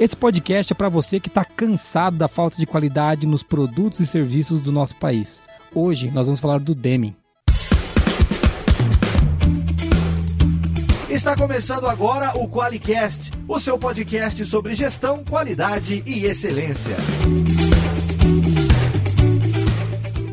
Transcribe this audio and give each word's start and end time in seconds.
Esse 0.00 0.14
podcast 0.14 0.72
é 0.72 0.76
para 0.76 0.88
você 0.88 1.18
que 1.18 1.26
está 1.26 1.44
cansado 1.44 2.16
da 2.16 2.28
falta 2.28 2.56
de 2.56 2.64
qualidade 2.64 3.26
nos 3.26 3.42
produtos 3.42 3.98
e 3.98 4.06
serviços 4.06 4.60
do 4.60 4.70
nosso 4.70 4.94
país. 4.94 5.42
Hoje 5.74 6.08
nós 6.08 6.28
vamos 6.28 6.38
falar 6.38 6.60
do 6.60 6.72
Deming. 6.72 7.16
Está 11.10 11.34
começando 11.34 11.88
agora 11.88 12.30
o 12.38 12.46
QualiCast, 12.46 13.32
o 13.48 13.58
seu 13.58 13.76
podcast 13.76 14.44
sobre 14.44 14.76
gestão, 14.76 15.24
qualidade 15.28 16.00
e 16.06 16.26
excelência. 16.26 16.96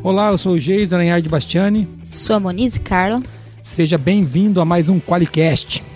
Olá, 0.04 0.29
eu 0.29 0.38
sou 0.38 0.54
o 0.54 0.59
Geis 0.59 0.93
Aranhard 0.93 1.27
Bastiani. 1.27 1.88
Sou 2.11 2.36
a 2.36 2.39
Monize 2.39 2.79
Carla. 2.79 3.23
Seja 3.63 3.97
bem-vindo 3.97 4.61
a 4.61 4.66
mais 4.66 4.89
um 4.89 5.00
QualiCast. 5.00 5.95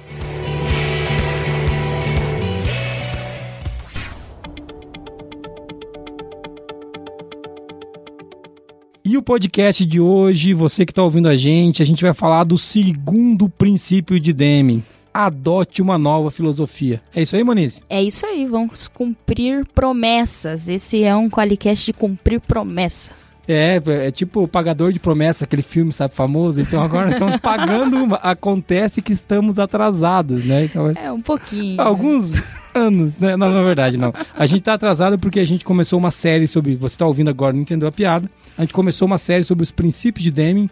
O 9.19 9.23
podcast 9.23 9.85
de 9.85 9.99
hoje, 9.99 10.53
você 10.53 10.85
que 10.85 10.93
está 10.93 11.03
ouvindo 11.03 11.27
a 11.27 11.35
gente, 11.35 11.83
a 11.83 11.85
gente 11.85 12.01
vai 12.01 12.13
falar 12.13 12.45
do 12.45 12.57
segundo 12.57 13.49
princípio 13.49 14.17
de 14.17 14.31
Deming. 14.31 14.81
Adote 15.13 15.81
uma 15.81 15.97
nova 15.97 16.31
filosofia. 16.31 17.01
É 17.13 17.21
isso 17.21 17.35
aí, 17.35 17.43
Monize? 17.43 17.81
É 17.89 18.01
isso 18.01 18.25
aí, 18.25 18.45
vamos 18.45 18.87
cumprir 18.87 19.65
promessas. 19.75 20.69
Esse 20.69 21.03
é 21.03 21.13
um 21.15 21.29
Qualicast 21.29 21.85
de 21.85 21.93
cumprir 21.93 22.39
promessa. 22.39 23.11
É, 23.51 23.81
é 24.05 24.11
tipo 24.11 24.43
o 24.43 24.47
pagador 24.47 24.93
de 24.93 24.99
promessa, 24.99 25.45
aquele 25.45 25.63
filme, 25.63 25.91
sabe, 25.91 26.13
famoso. 26.13 26.61
Então 26.61 26.83
agora 26.83 27.05
nós 27.05 27.13
estamos 27.13 27.37
pagando 27.41 27.97
uma. 27.97 28.17
Acontece 28.17 29.01
que 29.01 29.11
estamos 29.11 29.57
atrasados, 29.57 30.45
né? 30.45 30.65
Então, 30.65 30.91
é, 30.91 31.11
um 31.11 31.21
pouquinho. 31.21 31.81
Alguns 31.81 32.31
né? 32.31 32.43
anos, 32.75 33.17
né? 33.17 33.35
Não, 33.35 33.51
na 33.51 33.63
verdade, 33.63 33.97
não. 33.97 34.13
A 34.35 34.45
gente 34.45 34.59
está 34.59 34.75
atrasado 34.75 35.17
porque 35.17 35.39
a 35.39 35.45
gente 35.45 35.65
começou 35.65 35.97
uma 35.97 36.11
série 36.11 36.47
sobre. 36.47 36.75
Você 36.75 36.93
está 36.93 37.07
ouvindo 37.07 37.31
agora, 37.31 37.51
não 37.51 37.61
entendeu 37.61 37.87
a 37.87 37.91
piada. 37.91 38.29
A 38.55 38.61
gente 38.61 38.73
começou 38.73 39.07
uma 39.07 39.17
série 39.17 39.43
sobre 39.43 39.63
os 39.63 39.71
princípios 39.71 40.23
de 40.23 40.29
Deming 40.29 40.69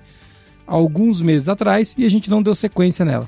alguns 0.68 1.22
meses 1.22 1.48
atrás 1.48 1.96
e 1.98 2.06
a 2.06 2.10
gente 2.10 2.30
não 2.30 2.44
deu 2.44 2.54
sequência 2.54 3.06
nela. 3.06 3.28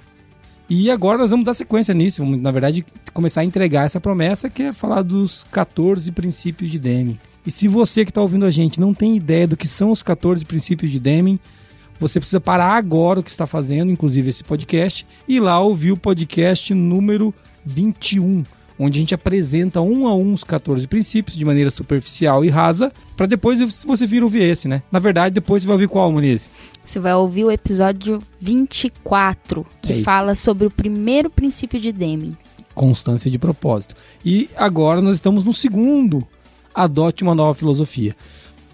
E 0.70 0.92
agora 0.92 1.18
nós 1.18 1.32
vamos 1.32 1.46
dar 1.46 1.56
sequência 1.56 1.96
nisso, 1.96 2.24
vamos, 2.24 2.40
na 2.40 2.52
verdade, 2.52 2.86
começar 3.12 3.42
a 3.42 3.46
entregar 3.46 3.86
essa 3.86 4.00
promessa 4.00 4.50
que 4.50 4.64
é 4.64 4.74
falar 4.74 5.02
dos 5.02 5.44
14 5.50 6.12
princípios 6.12 6.70
de 6.70 6.78
Deming. 6.78 7.18
E 7.46 7.52
se 7.52 7.68
você 7.68 8.04
que 8.04 8.12
está 8.12 8.22
ouvindo 8.22 8.46
a 8.46 8.52
gente 8.52 8.80
não 8.80 8.94
tem 8.94 9.16
ideia 9.16 9.48
do 9.48 9.58
que 9.58 9.68
são 9.68 9.92
os 9.92 10.04
14 10.04 10.44
princípios 10.46 10.92
de 10.92 11.00
Deming, 11.00 11.40
você 12.00 12.20
precisa 12.20 12.40
parar 12.40 12.74
agora 12.74 13.20
o 13.20 13.24
que 13.24 13.30
está 13.30 13.46
fazendo, 13.46 13.92
inclusive 13.92 14.30
esse 14.30 14.44
podcast, 14.44 15.06
e 15.28 15.36
ir 15.36 15.40
lá 15.40 15.60
ouvir 15.60 15.92
o 15.92 15.98
podcast 15.98 16.74
número 16.74 17.34
21 17.66 18.44
onde 18.80 18.98
a 18.98 19.02
gente 19.02 19.14
apresenta 19.14 19.82
um 19.82 20.08
a 20.08 20.16
um 20.16 20.34
os 20.34 20.44
14 20.44 20.88
princípios 20.88 21.36
de 21.36 21.44
maneira 21.44 21.70
superficial 21.70 22.46
e 22.46 22.50
rasa, 22.50 22.94
para 23.18 23.26
depois 23.26 23.60
você 23.84 24.08
vir 24.08 24.24
ouvir 24.24 24.44
esse, 24.44 24.70
né? 24.70 24.82
Na 24.90 25.00
verdade, 25.00 25.36
depois 25.36 25.62
você 25.62 25.68
vai 25.68 25.74
ouvir 25.74 25.90
qual, 25.90 26.10
Muniz? 26.12 26.50
Você 26.82 27.00
vai 27.00 27.14
ouvir 27.14 27.44
o 27.44 27.52
episódio 27.52 28.20
24, 28.40 29.66
que 29.82 29.94
é 29.94 30.02
fala 30.02 30.34
sobre 30.34 30.66
o 30.66 30.72
primeiro 30.72 31.30
princípio 31.30 31.80
de 31.80 31.92
Deming. 31.92 32.32
Constância 32.74 33.30
de 33.30 33.38
propósito. 33.38 33.96
E 34.24 34.50
agora 34.56 35.02
nós 35.02 35.16
estamos 35.16 35.44
no 35.44 35.54
segundo, 35.54 36.26
adote 36.74 37.24
uma 37.24 37.36
nova 37.36 37.54
filosofia. 37.54 38.16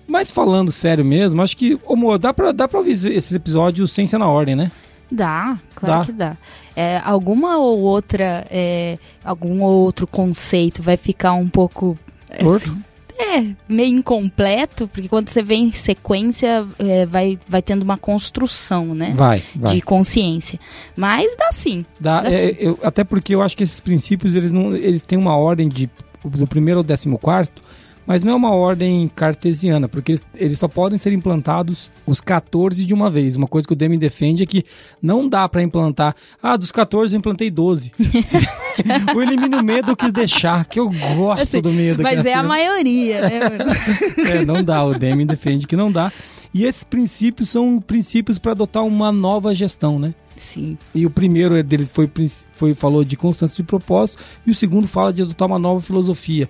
Mas 0.08 0.30
falando 0.30 0.72
sério 0.72 1.04
mesmo, 1.04 1.42
acho 1.42 1.58
que, 1.58 1.80
amor, 1.90 2.20
dá 2.20 2.34
pra, 2.34 2.52
dá 2.52 2.68
pra 2.68 2.80
ouvir 2.80 2.92
esses 2.92 3.32
episódios 3.32 3.92
sem 3.92 4.06
ser 4.06 4.18
na 4.18 4.28
ordem, 4.28 4.56
né? 4.56 4.72
Dá, 5.12 5.60
claro 5.74 6.00
dá. 6.00 6.06
que 6.06 6.12
dá. 6.12 6.38
É, 6.76 7.02
alguma 7.04 7.58
ou 7.58 7.80
outra, 7.80 8.46
é, 8.50 8.98
algum 9.24 9.62
outro 9.62 10.06
conceito 10.06 10.84
vai 10.84 10.98
ficar 10.98 11.34
um 11.34 11.48
pouco. 11.48 11.98
Assim, 12.30 12.84
é, 13.18 13.56
meio 13.68 13.98
incompleto, 13.98 14.88
porque 14.90 15.08
quando 15.08 15.30
você 15.30 15.42
vem 15.42 15.66
em 15.66 15.72
sequência, 15.72 16.66
é, 16.78 17.06
vai, 17.06 17.40
vai 17.48 17.62
tendo 17.62 17.84
uma 17.84 17.98
construção, 17.98 18.94
né? 18.94 19.14
Vai, 19.16 19.42
vai. 19.56 19.76
De 19.76 19.82
consciência. 19.82 20.60
Mas 20.96 21.36
dá 21.38 21.50
sim. 21.52 21.86
Dá, 22.00 22.22
dá 22.22 22.30
é, 22.30 22.32
sim. 22.32 22.56
Eu, 22.60 22.78
até 22.84 23.04
porque 23.04 23.34
eu 23.34 23.42
acho 23.42 23.56
que 23.56 23.64
esses 23.64 23.80
princípios, 23.80 24.36
eles, 24.36 24.52
não, 24.52 24.76
eles 24.76 25.02
têm 25.02 25.18
uma 25.18 25.36
ordem 25.38 25.70
de 25.70 25.90
do 26.30 26.48
primeiro 26.48 26.80
ao 26.80 26.84
décimo 26.84 27.20
quarto, 27.20 27.62
mas 28.06 28.24
não 28.24 28.34
é 28.34 28.36
uma 28.36 28.52
ordem 28.52 29.10
cartesiana, 29.16 29.88
porque 29.88 30.12
eles, 30.12 30.26
eles, 30.36 30.60
só 30.60 30.68
podem 30.68 30.98
ser 30.98 31.12
implantados 31.14 31.92
os 32.06 32.22
14 32.22 32.86
de 32.86 32.94
uma 32.94 33.10
vez. 33.10 33.36
Uma 33.36 33.48
coisa 33.48 33.68
que 33.68 33.74
o 33.74 33.76
Demi 33.76 33.98
defende 33.98 34.44
é 34.44 34.46
que 34.46 34.64
não 35.02 35.28
dá 35.28 35.48
para 35.50 35.64
implantar. 35.64 36.16
Ah, 36.42 36.56
dos 36.56 36.72
14 36.72 37.14
eu 37.14 37.20
implantei 37.20 37.50
12. 37.50 37.92
o 39.16 39.22
elimino 39.22 39.64
medo 39.64 39.92
eu 39.92 39.96
quis 39.96 40.12
deixar, 40.12 40.66
que 40.66 40.80
eu 40.80 40.90
gosto 41.16 41.42
assim, 41.42 41.62
do 41.62 41.72
medo. 41.72 42.04
Mas 42.04 42.26
é 42.26 42.34
a 42.34 42.44
maioria, 42.44 43.22
né? 43.22 43.40
é, 44.40 44.46
não 44.46 44.64
dá. 44.64 44.84
O 44.84 44.98
Demi 44.98 45.26
defende 45.26 45.66
que 45.66 45.76
não 45.76 45.92
dá. 45.92 46.12
E 46.54 46.64
esses 46.64 46.84
princípios 46.84 47.50
são 47.50 47.82
princípios 47.82 48.40
para 48.40 48.54
adotar 48.54 48.84
uma 48.86 49.12
nova 49.12 49.54
gestão, 49.54 50.00
né? 50.00 50.14
Sim. 50.38 50.78
E 50.94 51.06
o 51.06 51.10
primeiro 51.10 51.62
dele 51.64 51.86
foi, 51.86 52.10
foi 52.54 52.74
falou 52.74 53.04
de 53.04 53.16
constância 53.16 53.58
de 53.58 53.64
propósito 53.64 54.22
e 54.46 54.52
o 54.52 54.56
segundo 54.56 54.88
fala 54.88 55.12
de 55.12 55.22
adotar 55.22 55.48
uma 55.48 55.60
nova 55.60 55.82
filosofia. 55.82 56.48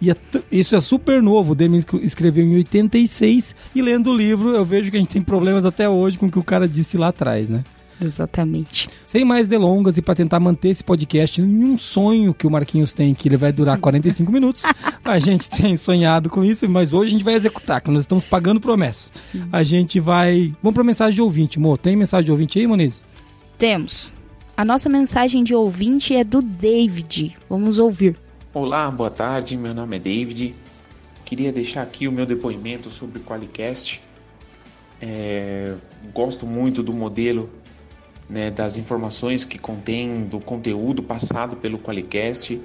E 0.00 0.10
é 0.10 0.16
isso 0.50 0.74
é 0.74 0.80
super 0.80 1.22
novo. 1.22 1.52
O 1.52 1.54
Deming 1.54 1.84
escreveu 2.02 2.44
em 2.44 2.56
86 2.56 3.54
e 3.74 3.82
lendo 3.82 4.10
o 4.10 4.16
livro 4.16 4.50
eu 4.50 4.64
vejo 4.64 4.90
que 4.90 4.96
a 4.96 5.00
gente 5.00 5.12
tem 5.12 5.22
problemas 5.22 5.64
até 5.64 5.88
hoje 5.88 6.18
com 6.18 6.26
o 6.26 6.30
que 6.30 6.38
o 6.38 6.44
cara 6.44 6.66
disse 6.66 6.96
lá 6.96 7.08
atrás, 7.08 7.50
né? 7.50 7.62
Exatamente. 8.02 8.88
Sem 9.04 9.24
mais 9.24 9.46
delongas 9.46 9.98
e 9.98 10.02
para 10.02 10.14
tentar 10.14 10.40
manter 10.40 10.70
esse 10.70 10.82
podcast 10.82 11.40
em 11.40 11.64
um 11.64 11.76
sonho 11.76 12.32
que 12.32 12.46
o 12.46 12.50
Marquinhos 12.50 12.92
tem, 12.92 13.14
que 13.14 13.28
ele 13.28 13.36
vai 13.36 13.52
durar 13.52 13.76
45 13.78 14.32
minutos, 14.32 14.62
a 15.04 15.18
gente 15.18 15.48
tem 15.50 15.76
sonhado 15.76 16.30
com 16.30 16.42
isso, 16.42 16.68
mas 16.68 16.92
hoje 16.92 17.08
a 17.08 17.12
gente 17.12 17.24
vai 17.24 17.34
executar, 17.34 17.80
que 17.80 17.90
nós 17.90 18.00
estamos 18.00 18.24
pagando 18.24 18.60
promessas. 18.60 19.10
Sim. 19.30 19.42
A 19.52 19.62
gente 19.62 20.00
vai. 20.00 20.54
Vamos 20.62 20.74
para 20.74 20.84
mensagem 20.84 21.14
de 21.14 21.22
ouvinte, 21.22 21.60
Mo. 21.60 21.76
Tem 21.76 21.94
mensagem 21.94 22.24
de 22.24 22.30
ouvinte 22.30 22.58
aí, 22.58 22.66
Moniz? 22.66 23.02
Temos. 23.58 24.12
A 24.56 24.64
nossa 24.64 24.88
mensagem 24.88 25.44
de 25.44 25.54
ouvinte 25.54 26.14
é 26.14 26.24
do 26.24 26.42
David. 26.42 27.36
Vamos 27.48 27.78
ouvir. 27.78 28.16
Olá, 28.52 28.90
boa 28.90 29.12
tarde. 29.12 29.56
Meu 29.56 29.72
nome 29.72 29.94
é 29.94 30.00
David. 30.00 30.56
Queria 31.24 31.52
deixar 31.52 31.82
aqui 31.82 32.08
o 32.08 32.12
meu 32.12 32.26
depoimento 32.26 32.90
sobre 32.90 33.20
o 33.20 33.22
Qualicast. 33.22 34.02
É, 35.00 35.76
gosto 36.12 36.44
muito 36.48 36.82
do 36.82 36.92
modelo 36.92 37.48
né, 38.28 38.50
das 38.50 38.76
informações 38.76 39.44
que 39.44 39.56
contém, 39.56 40.24
do 40.24 40.40
conteúdo 40.40 41.00
passado 41.00 41.54
pelo 41.58 41.78
Qualicast 41.78 42.60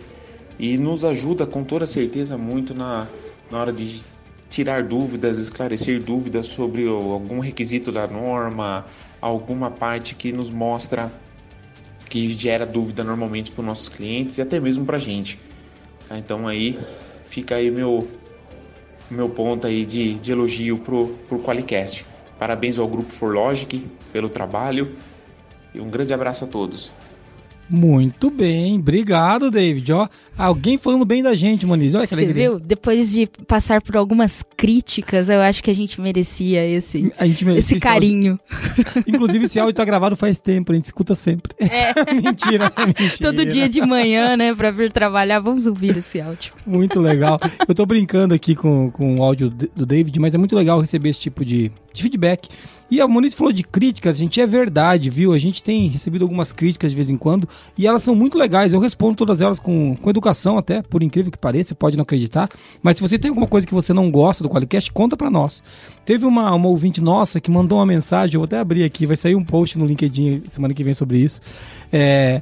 e 0.57 0.75
nos 0.75 1.05
ajuda 1.05 1.45
com 1.45 1.63
toda 1.63 1.85
certeza 1.85 2.35
muito 2.35 2.73
na, 2.73 3.07
na 3.51 3.59
hora 3.59 3.71
de 3.71 4.01
tirar 4.49 4.81
dúvidas, 4.81 5.37
esclarecer 5.37 6.01
dúvidas 6.01 6.47
sobre 6.47 6.87
algum 6.87 7.39
requisito 7.39 7.91
da 7.91 8.07
norma, 8.07 8.87
alguma 9.21 9.69
parte 9.69 10.15
que 10.15 10.31
nos 10.31 10.49
mostra 10.49 11.13
que 12.09 12.27
gera 12.29 12.65
dúvida 12.65 13.03
normalmente 13.03 13.51
para 13.51 13.61
os 13.61 13.67
nossos 13.67 13.89
clientes 13.89 14.39
e 14.39 14.41
até 14.41 14.59
mesmo 14.59 14.83
para 14.83 14.95
a 14.95 14.99
gente. 14.99 15.39
Então 16.11 16.47
aí 16.47 16.79
fica 17.25 17.55
aí 17.55 17.71
meu 17.71 18.07
meu 19.09 19.29
ponto 19.29 19.67
aí 19.67 19.85
de, 19.85 20.15
de 20.15 20.31
elogio 20.31 20.79
pro, 20.79 21.09
pro 21.27 21.39
Qualicast. 21.39 22.05
Parabéns 22.39 22.79
ao 22.79 22.87
Grupo 22.87 23.11
ForLogic 23.11 23.87
pelo 24.11 24.29
trabalho 24.29 24.95
e 25.73 25.79
um 25.79 25.89
grande 25.89 26.13
abraço 26.13 26.45
a 26.45 26.47
todos. 26.47 26.93
Muito 27.69 28.29
bem, 28.29 28.77
obrigado, 28.77 29.49
David. 29.49 29.91
Ó, 29.91 30.07
alguém 30.37 30.77
falando 30.77 31.03
bem 31.05 31.23
da 31.23 31.33
gente, 31.33 31.65
Moniz. 31.65 31.95
Olha 31.95 32.03
que 32.03 32.15
Você 32.15 32.23
alegria. 32.23 32.49
viu? 32.51 32.59
Depois 32.59 33.11
de 33.11 33.27
passar 33.47 33.81
por 33.81 33.97
algumas 33.97 34.43
críticas, 34.55 35.29
eu 35.29 35.41
acho 35.41 35.63
que 35.63 35.71
a 35.71 35.75
gente 35.75 35.99
merecia 35.99 36.65
esse, 36.65 37.11
gente 37.21 37.43
merecia 37.45 37.77
esse 37.77 37.79
carinho. 37.79 38.39
Esse 38.77 39.03
Inclusive, 39.09 39.45
esse 39.45 39.59
áudio 39.59 39.73
tá 39.73 39.83
gravado 39.83 40.15
faz 40.15 40.37
tempo, 40.37 40.71
a 40.71 40.75
gente 40.75 40.85
escuta 40.85 41.15
sempre. 41.15 41.53
É. 41.59 41.93
mentira, 42.13 42.71
mentira. 42.85 43.17
Todo 43.19 43.45
dia 43.45 43.67
de 43.67 43.81
manhã, 43.81 44.37
né, 44.37 44.53
pra 44.53 44.69
vir 44.69 44.91
trabalhar, 44.91 45.39
vamos 45.39 45.65
ouvir 45.65 45.97
esse 45.97 46.21
áudio. 46.21 46.53
Muito 46.67 46.99
legal. 46.99 47.39
Eu 47.67 47.73
tô 47.73 47.85
brincando 47.85 48.33
aqui 48.33 48.55
com, 48.55 48.91
com 48.91 49.17
o 49.17 49.23
áudio 49.23 49.49
do 49.49 49.85
David, 49.85 50.19
mas 50.19 50.35
é 50.35 50.37
muito 50.37 50.55
legal 50.55 50.79
receber 50.79 51.09
esse 51.09 51.19
tipo 51.19 51.43
de, 51.43 51.71
de 51.91 52.03
feedback. 52.03 52.47
E 52.89 53.01
a 53.01 53.07
Moniz 53.07 53.33
falou 53.33 53.51
de 53.51 53.63
críticas, 53.63 54.17
gente, 54.17 54.39
é 54.39 54.45
verdade, 54.45 55.09
viu? 55.09 55.33
A 55.33 55.37
gente 55.39 55.63
tem 55.63 55.87
recebido 55.87 56.21
algumas 56.21 56.53
críticas 56.53 56.91
de 56.91 56.95
vez 56.95 57.09
em 57.09 57.17
quando 57.17 57.49
e 57.75 57.87
elas 57.87 58.03
são 58.03 58.13
muito 58.13 58.37
legais. 58.37 58.73
Eu 58.73 58.79
respondo 58.79 59.15
todas 59.15 59.41
elas 59.41 59.59
com, 59.59 59.95
com 59.95 60.09
educação 60.09 60.57
até, 60.57 60.83
por 60.83 61.01
incrível 61.01 61.31
que 61.31 61.37
pareça, 61.37 61.73
pode 61.73 61.97
não 61.97 62.03
acreditar. 62.03 62.47
Mas 62.83 62.97
se 62.97 63.01
você 63.01 63.17
tem 63.17 63.29
alguma 63.29 63.47
coisa 63.47 63.65
que 63.65 63.73
você 63.73 63.91
não 63.91 64.11
gosta 64.11 64.43
do 64.43 64.49
Qualicast, 64.49 64.91
conta 64.91 65.17
para 65.17 65.31
nós. 65.31 65.63
Teve 66.05 66.25
uma, 66.25 66.53
uma 66.53 66.67
ouvinte 66.67 67.01
nossa 67.01 67.41
que 67.41 67.49
mandou 67.49 67.79
uma 67.79 67.87
mensagem, 67.87 68.35
eu 68.35 68.41
vou 68.41 68.45
até 68.45 68.59
abrir 68.59 68.83
aqui, 68.83 69.07
vai 69.07 69.17
sair 69.17 69.35
um 69.35 69.43
post 69.43 69.79
no 69.79 69.85
LinkedIn 69.85 70.43
semana 70.47 70.73
que 70.73 70.83
vem 70.83 70.93
sobre 70.93 71.17
isso. 71.17 71.41
É 71.91 72.41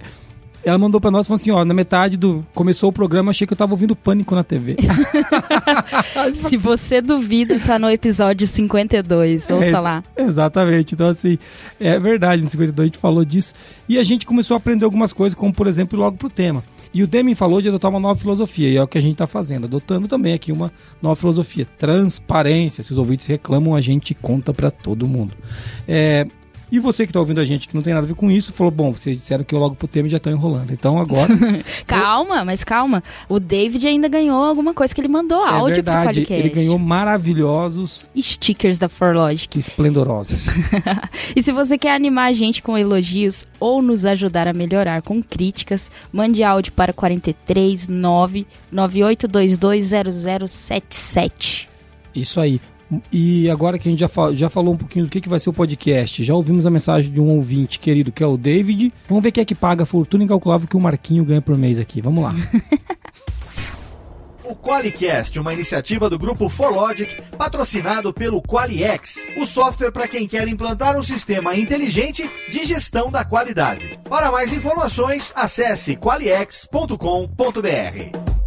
ela 0.63 0.77
mandou 0.77 0.99
para 1.01 1.11
nós 1.11 1.25
e 1.25 1.27
falou 1.27 1.39
assim: 1.39 1.51
ó, 1.51 1.63
na 1.65 1.73
metade 1.73 2.17
do. 2.17 2.45
Começou 2.53 2.89
o 2.89 2.93
programa, 2.93 3.31
achei 3.31 3.45
que 3.45 3.53
eu 3.53 3.57
tava 3.57 3.73
ouvindo 3.73 3.95
pânico 3.95 4.33
na 4.35 4.43
TV. 4.43 4.77
Se 6.33 6.57
você 6.57 7.01
duvida, 7.01 7.59
tá 7.59 7.77
no 7.77 7.89
episódio 7.89 8.47
52, 8.47 9.49
ouça 9.49 9.65
é, 9.65 9.79
lá. 9.79 10.03
Exatamente. 10.15 10.95
Então, 10.95 11.07
assim, 11.07 11.37
é 11.79 11.99
verdade, 11.99 12.41
no 12.41 12.49
52 12.49 12.85
a 12.85 12.87
gente 12.87 12.97
falou 12.97 13.25
disso. 13.25 13.53
E 13.87 13.99
a 13.99 14.03
gente 14.03 14.25
começou 14.25 14.55
a 14.55 14.57
aprender 14.57 14.85
algumas 14.85 15.11
coisas, 15.11 15.37
como 15.37 15.53
por 15.53 15.67
exemplo, 15.67 15.99
logo 15.99 16.17
pro 16.17 16.29
tema. 16.29 16.63
E 16.93 17.01
o 17.01 17.07
Deming 17.07 17.33
falou 17.33 17.59
de 17.59 17.69
adotar 17.69 17.89
uma 17.89 17.99
nova 17.99 18.19
filosofia, 18.19 18.69
e 18.69 18.77
é 18.77 18.83
o 18.83 18.87
que 18.87 18.99
a 18.99 19.01
gente 19.01 19.13
está 19.13 19.25
fazendo, 19.25 19.65
adotando 19.65 20.07
também 20.07 20.33
aqui 20.33 20.51
uma 20.51 20.71
nova 21.01 21.15
filosofia. 21.15 21.67
Transparência. 21.77 22.83
Se 22.83 22.91
os 22.91 22.99
ouvintes 22.99 23.25
reclamam, 23.25 23.75
a 23.75 23.81
gente 23.81 24.13
conta 24.13 24.53
para 24.53 24.69
todo 24.69 25.07
mundo. 25.07 25.33
É, 25.87 26.27
e 26.73 26.79
você 26.79 27.05
que 27.05 27.11
está 27.11 27.19
ouvindo 27.19 27.39
a 27.39 27.45
gente 27.45 27.67
que 27.67 27.75
não 27.75 27.83
tem 27.83 27.93
nada 27.93 28.03
a 28.03 28.07
ver 28.07 28.15
com 28.15 28.31
isso, 28.31 28.51
falou: 28.51 28.71
bom, 28.71 28.91
vocês 28.91 29.15
disseram 29.15 29.43
que 29.43 29.53
eu 29.53 29.59
logo 29.59 29.75
pro 29.75 29.87
tema 29.87 30.09
já 30.09 30.17
estão 30.17 30.33
enrolando. 30.33 30.73
Então 30.73 30.97
agora. 30.97 31.29
calma, 31.85 32.43
mas 32.43 32.63
calma. 32.63 33.03
O 33.29 33.39
David 33.39 33.87
ainda 33.87 34.07
ganhou 34.07 34.43
alguma 34.43 34.73
coisa 34.73 34.91
que 34.91 34.99
ele 34.99 35.07
mandou 35.07 35.45
é 35.45 35.51
áudio 35.51 35.75
verdade, 35.75 36.01
pro 36.01 36.15
podcast. 36.15 36.33
Ele 36.33 36.49
ganhou 36.49 36.79
maravilhosos 36.79 38.07
stickers 38.17 38.79
da 38.79 38.89
ForLogic. 38.89 39.59
Esplendorosos. 39.59 40.47
e 41.35 41.43
se 41.43 41.51
você 41.51 41.77
quer 41.77 41.93
animar 41.93 42.31
a 42.31 42.33
gente 42.33 42.63
com 42.63 42.75
elogios 42.75 43.45
ou 43.59 43.79
nos 43.79 44.03
ajudar 44.03 44.47
a 44.47 44.53
melhorar 44.53 45.03
com 45.03 45.21
críticas, 45.21 45.91
mande 46.11 46.43
áudio 46.43 46.73
para 46.73 46.91
43 46.91 47.87
9 47.87 48.47
98220077. 48.73 51.67
Isso 52.15 52.39
aí. 52.39 52.59
E 53.11 53.49
agora 53.49 53.77
que 53.77 53.87
a 53.87 53.91
gente 53.91 53.99
já, 53.99 54.07
fal 54.07 54.33
já 54.33 54.49
falou 54.49 54.73
um 54.73 54.77
pouquinho 54.77 55.05
do 55.05 55.09
que, 55.09 55.21
que 55.21 55.29
vai 55.29 55.39
ser 55.39 55.49
o 55.49 55.53
podcast, 55.53 56.23
já 56.23 56.33
ouvimos 56.33 56.65
a 56.65 56.69
mensagem 56.69 57.11
de 57.11 57.21
um 57.21 57.29
ouvinte 57.29 57.79
querido 57.79 58.11
que 58.11 58.23
é 58.23 58.27
o 58.27 58.37
David. 58.37 58.93
Vamos 59.07 59.23
ver 59.23 59.31
quem 59.31 59.41
é 59.41 59.45
que 59.45 59.55
paga 59.55 59.83
a 59.83 59.85
fortuna 59.85 60.23
incalculável 60.23 60.67
que 60.67 60.77
o 60.77 60.79
Marquinho 60.79 61.25
ganha 61.25 61.41
por 61.41 61.57
mês 61.57 61.79
aqui. 61.79 62.01
Vamos 62.01 62.23
lá. 62.23 62.35
O 64.43 64.55
QualiCast, 64.55 65.39
uma 65.39 65.53
iniciativa 65.53 66.09
do 66.09 66.19
grupo 66.19 66.49
ForLogic, 66.49 67.21
patrocinado 67.37 68.13
pelo 68.13 68.41
QualiX, 68.41 69.29
o 69.37 69.45
software 69.45 69.91
para 69.91 70.07
quem 70.07 70.27
quer 70.27 70.47
implantar 70.47 70.97
um 70.97 71.01
sistema 71.01 71.55
inteligente 71.55 72.29
de 72.51 72.65
gestão 72.65 73.09
da 73.09 73.23
qualidade. 73.23 73.97
Para 74.07 74.31
mais 74.31 74.51
informações, 74.51 75.31
acesse 75.35 75.95
qualiex.com.br. 75.95 78.42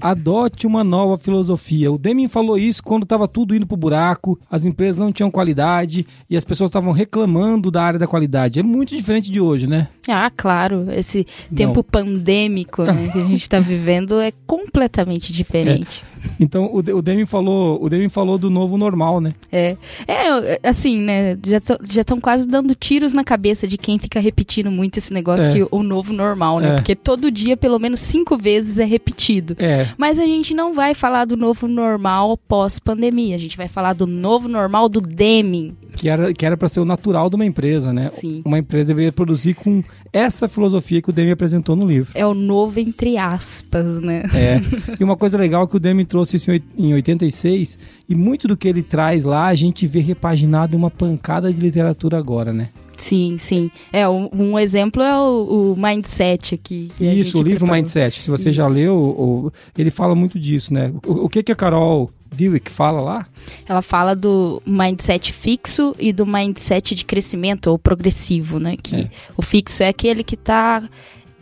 adote 0.00 0.66
uma 0.66 0.84
nova 0.84 1.18
filosofia. 1.18 1.90
O 1.90 1.98
Deming 1.98 2.28
falou 2.28 2.58
isso 2.58 2.82
quando 2.82 3.02
estava 3.02 3.26
tudo 3.28 3.54
indo 3.54 3.66
pro 3.66 3.76
buraco, 3.76 4.38
as 4.50 4.64
empresas 4.64 4.98
não 4.98 5.12
tinham 5.12 5.30
qualidade 5.30 6.06
e 6.28 6.36
as 6.36 6.44
pessoas 6.44 6.68
estavam 6.68 6.92
reclamando 6.92 7.70
da 7.70 7.82
área 7.82 7.98
da 7.98 8.06
qualidade. 8.06 8.60
É 8.60 8.62
muito 8.62 8.96
diferente 8.96 9.30
de 9.30 9.40
hoje, 9.40 9.66
né? 9.66 9.88
Ah, 10.08 10.30
claro. 10.34 10.86
Esse 10.90 11.26
tempo 11.54 11.76
não. 11.76 11.82
pandêmico 11.82 12.82
né, 12.82 13.08
que 13.12 13.18
a 13.18 13.24
gente 13.24 13.42
está 13.42 13.60
vivendo 13.60 14.20
é 14.20 14.32
completamente 14.46 15.32
diferente. 15.32 16.02
É. 16.14 16.18
Então 16.40 16.66
o, 16.66 16.78
o 16.78 17.02
Demi 17.02 17.26
falou, 17.26 17.82
o 17.82 17.88
Demi 17.88 18.08
falou 18.08 18.38
do 18.38 18.50
novo 18.50 18.76
normal, 18.76 19.20
né? 19.20 19.32
É, 19.50 19.76
é 20.06 20.58
assim, 20.62 21.00
né? 21.00 21.36
Já 21.44 22.00
estão 22.00 22.20
quase 22.20 22.46
dando 22.46 22.74
tiros 22.74 23.12
na 23.12 23.24
cabeça 23.24 23.66
de 23.66 23.78
quem 23.78 23.98
fica 23.98 24.20
repetindo 24.20 24.70
muito 24.70 24.98
esse 24.98 25.12
negócio 25.12 25.46
é. 25.46 25.50
de 25.50 25.66
o 25.70 25.82
novo 25.82 26.12
normal, 26.12 26.60
né? 26.60 26.70
É. 26.70 26.74
Porque 26.74 26.94
todo 26.94 27.30
dia 27.30 27.56
pelo 27.56 27.78
menos 27.78 28.00
cinco 28.00 28.36
vezes 28.36 28.78
é 28.78 28.84
repetido. 28.84 29.56
É. 29.58 29.87
Mas 29.96 30.18
a 30.18 30.26
gente 30.26 30.54
não 30.54 30.72
vai 30.72 30.94
falar 30.94 31.24
do 31.24 31.36
novo 31.36 31.66
normal 31.66 32.36
pós 32.36 32.78
pandemia. 32.78 33.36
A 33.36 33.38
gente 33.38 33.56
vai 33.56 33.68
falar 33.68 33.92
do 33.92 34.06
novo 34.06 34.48
normal 34.48 34.88
do 34.88 35.00
Deming 35.00 35.76
que 35.98 36.08
era 36.08 36.32
que 36.32 36.46
era 36.46 36.56
para 36.56 36.68
ser 36.68 36.78
o 36.78 36.84
natural 36.84 37.28
de 37.28 37.34
uma 37.34 37.44
empresa, 37.44 37.92
né? 37.92 38.04
Sim. 38.04 38.40
Uma 38.44 38.58
empresa 38.58 38.86
deveria 38.86 39.10
produzir 39.10 39.54
com 39.54 39.82
essa 40.12 40.48
filosofia 40.48 41.02
que 41.02 41.10
o 41.10 41.12
Demi 41.12 41.32
apresentou 41.32 41.74
no 41.74 41.84
livro. 41.84 42.12
É 42.14 42.24
o 42.24 42.34
novo 42.34 42.78
entre 42.78 43.18
aspas, 43.18 44.00
né? 44.00 44.22
É. 44.32 44.60
E 44.98 45.04
uma 45.04 45.16
coisa 45.16 45.36
legal 45.36 45.64
é 45.64 45.66
que 45.66 45.76
o 45.76 45.80
Demi 45.80 46.04
trouxe 46.04 46.36
isso 46.36 46.50
em 46.76 46.94
86 46.94 47.78
e 48.08 48.14
muito 48.14 48.48
do 48.48 48.56
que 48.56 48.68
ele 48.68 48.82
traz 48.82 49.24
lá 49.24 49.46
a 49.46 49.54
gente 49.54 49.86
vê 49.86 50.00
repaginado 50.00 50.74
em 50.74 50.78
uma 50.78 50.90
pancada 50.90 51.52
de 51.52 51.60
literatura 51.60 52.16
agora, 52.16 52.52
né? 52.52 52.68
Sim, 52.98 53.38
sim. 53.38 53.70
É, 53.92 54.08
um, 54.08 54.28
um 54.32 54.58
exemplo 54.58 55.02
é 55.02 55.16
o, 55.16 55.72
o 55.72 55.76
Mindset 55.78 56.56
aqui. 56.56 56.90
Isso, 57.00 57.38
o 57.38 57.42
livro 57.42 57.60
preparou. 57.60 57.76
Mindset. 57.76 58.20
Se 58.20 58.28
você 58.28 58.50
Isso. 58.50 58.56
já 58.56 58.66
leu, 58.66 59.52
ele 59.76 59.90
fala 59.90 60.14
muito 60.14 60.38
disso, 60.38 60.74
né? 60.74 60.92
O, 61.06 61.24
o 61.24 61.28
que, 61.28 61.42
que 61.42 61.52
a 61.52 61.56
Carol 61.56 62.10
Dweck 62.34 62.70
fala 62.70 63.00
lá? 63.00 63.26
Ela 63.66 63.80
fala 63.80 64.14
do 64.14 64.60
mindset 64.66 65.32
fixo 65.32 65.94
e 65.98 66.12
do 66.12 66.26
mindset 66.26 66.94
de 66.94 67.04
crescimento 67.04 67.68
ou 67.68 67.78
progressivo, 67.78 68.58
né? 68.58 68.76
Que 68.76 68.96
é. 68.96 69.10
o 69.36 69.42
fixo 69.42 69.82
é 69.82 69.88
aquele 69.88 70.24
que 70.24 70.34
está 70.34 70.82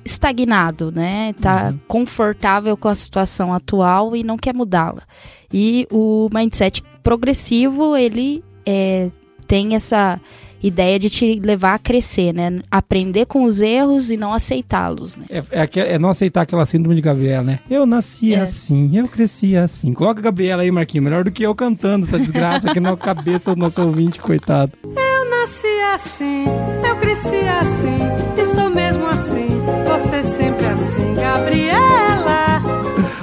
estagnado, 0.05 0.93
né? 0.93 1.33
Tá 1.41 1.71
uhum. 1.71 1.79
confortável 1.89 2.77
com 2.77 2.89
a 2.89 2.95
situação 2.95 3.53
atual 3.53 4.15
e 4.15 4.23
não 4.23 4.37
quer 4.37 4.55
mudá-la. 4.55 5.03
E 5.53 5.89
o 5.91 6.29
mindset 6.33 6.83
progressivo, 7.03 7.97
ele 7.97 8.45
é, 8.65 9.11
tem 9.47 9.75
essa 9.75 10.21
ideia 10.63 10.99
de 10.99 11.11
te 11.11 11.41
levar 11.41 11.75
a 11.75 11.79
crescer, 11.79 12.33
né? 12.33 12.61
Aprender 12.71 13.27
com 13.27 13.45
os 13.45 13.61
erros 13.61 14.11
e 14.11 14.17
não 14.17 14.33
aceitá-los, 14.33 15.17
né? 15.17 15.27
É, 15.29 15.43
é, 15.51 15.95
é, 15.95 15.99
não 15.99 16.11
aceitar 16.11 16.43
aquela 16.43 16.67
síndrome 16.67 16.97
de 16.97 17.03
Gabriela, 17.03 17.43
né? 17.43 17.61
Eu 17.71 17.87
nasci 17.87 18.35
é. 18.35 18.41
assim, 18.41 18.97
eu 18.97 19.09
cresci 19.09 19.57
assim. 19.57 19.93
Coloca 19.93 20.21
a 20.21 20.23
Gabriela 20.23 20.63
aí, 20.63 20.71
Marquinhos, 20.71 21.05
melhor 21.05 21.25
do 21.25 21.31
que 21.31 21.43
eu 21.43 21.55
cantando 21.55 22.07
essa 22.07 22.19
desgraça 22.19 22.71
aqui 22.71 22.81
na 22.81 22.97
cabeça 22.97 23.55
do 23.55 23.61
nosso 23.61 23.83
ouvinte, 23.83 24.21
coitado. 24.21 24.73
Eu 24.85 25.31
nasci 25.31 25.67
assim, 25.95 26.45
eu 26.87 26.97
cresci 26.97 27.49
assim, 27.49 27.99
e 28.41 28.45
sou 28.47 28.71
mesmo 28.71 29.07
assim, 29.07 29.49
você 29.87 30.23
sempre 30.23 30.67
assim, 30.67 31.15
Gabriela. 31.15 32.63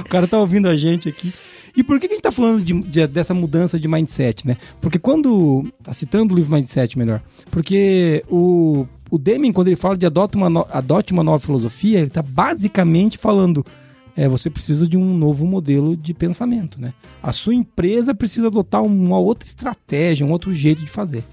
o 0.00 0.08
cara 0.08 0.26
tá 0.26 0.38
ouvindo 0.38 0.68
a 0.68 0.76
gente 0.76 1.08
aqui. 1.08 1.32
E 1.76 1.82
por 1.82 1.98
que, 1.98 2.06
que 2.06 2.14
a 2.14 2.16
gente 2.16 2.26
está 2.26 2.32
falando 2.32 2.62
de, 2.62 2.72
de, 2.82 3.06
dessa 3.06 3.34
mudança 3.34 3.78
de 3.78 3.88
mindset, 3.88 4.46
né? 4.46 4.56
Porque 4.80 4.98
quando. 4.98 5.66
Tá 5.82 5.92
citando 5.92 6.32
o 6.32 6.36
livro 6.36 6.54
Mindset 6.54 6.96
melhor. 6.96 7.20
Porque 7.50 8.24
o, 8.28 8.86
o 9.10 9.18
Deming, 9.18 9.52
quando 9.52 9.68
ele 9.68 9.76
fala 9.76 9.96
de 9.96 10.06
adote 10.06 10.36
uma, 10.36 10.48
no, 10.48 10.66
adote 10.70 11.12
uma 11.12 11.24
nova 11.24 11.44
filosofia, 11.44 11.98
ele 11.98 12.08
está 12.08 12.22
basicamente 12.22 13.18
falando. 13.18 13.64
É, 14.16 14.28
você 14.28 14.48
precisa 14.48 14.86
de 14.86 14.96
um 14.96 15.16
novo 15.16 15.44
modelo 15.44 15.96
de 15.96 16.14
pensamento, 16.14 16.80
né? 16.80 16.94
A 17.20 17.32
sua 17.32 17.54
empresa 17.54 18.14
precisa 18.14 18.46
adotar 18.46 18.82
uma 18.82 19.18
outra 19.18 19.48
estratégia, 19.48 20.24
um 20.24 20.30
outro 20.30 20.54
jeito 20.54 20.84
de 20.84 20.90
fazer. 20.90 21.24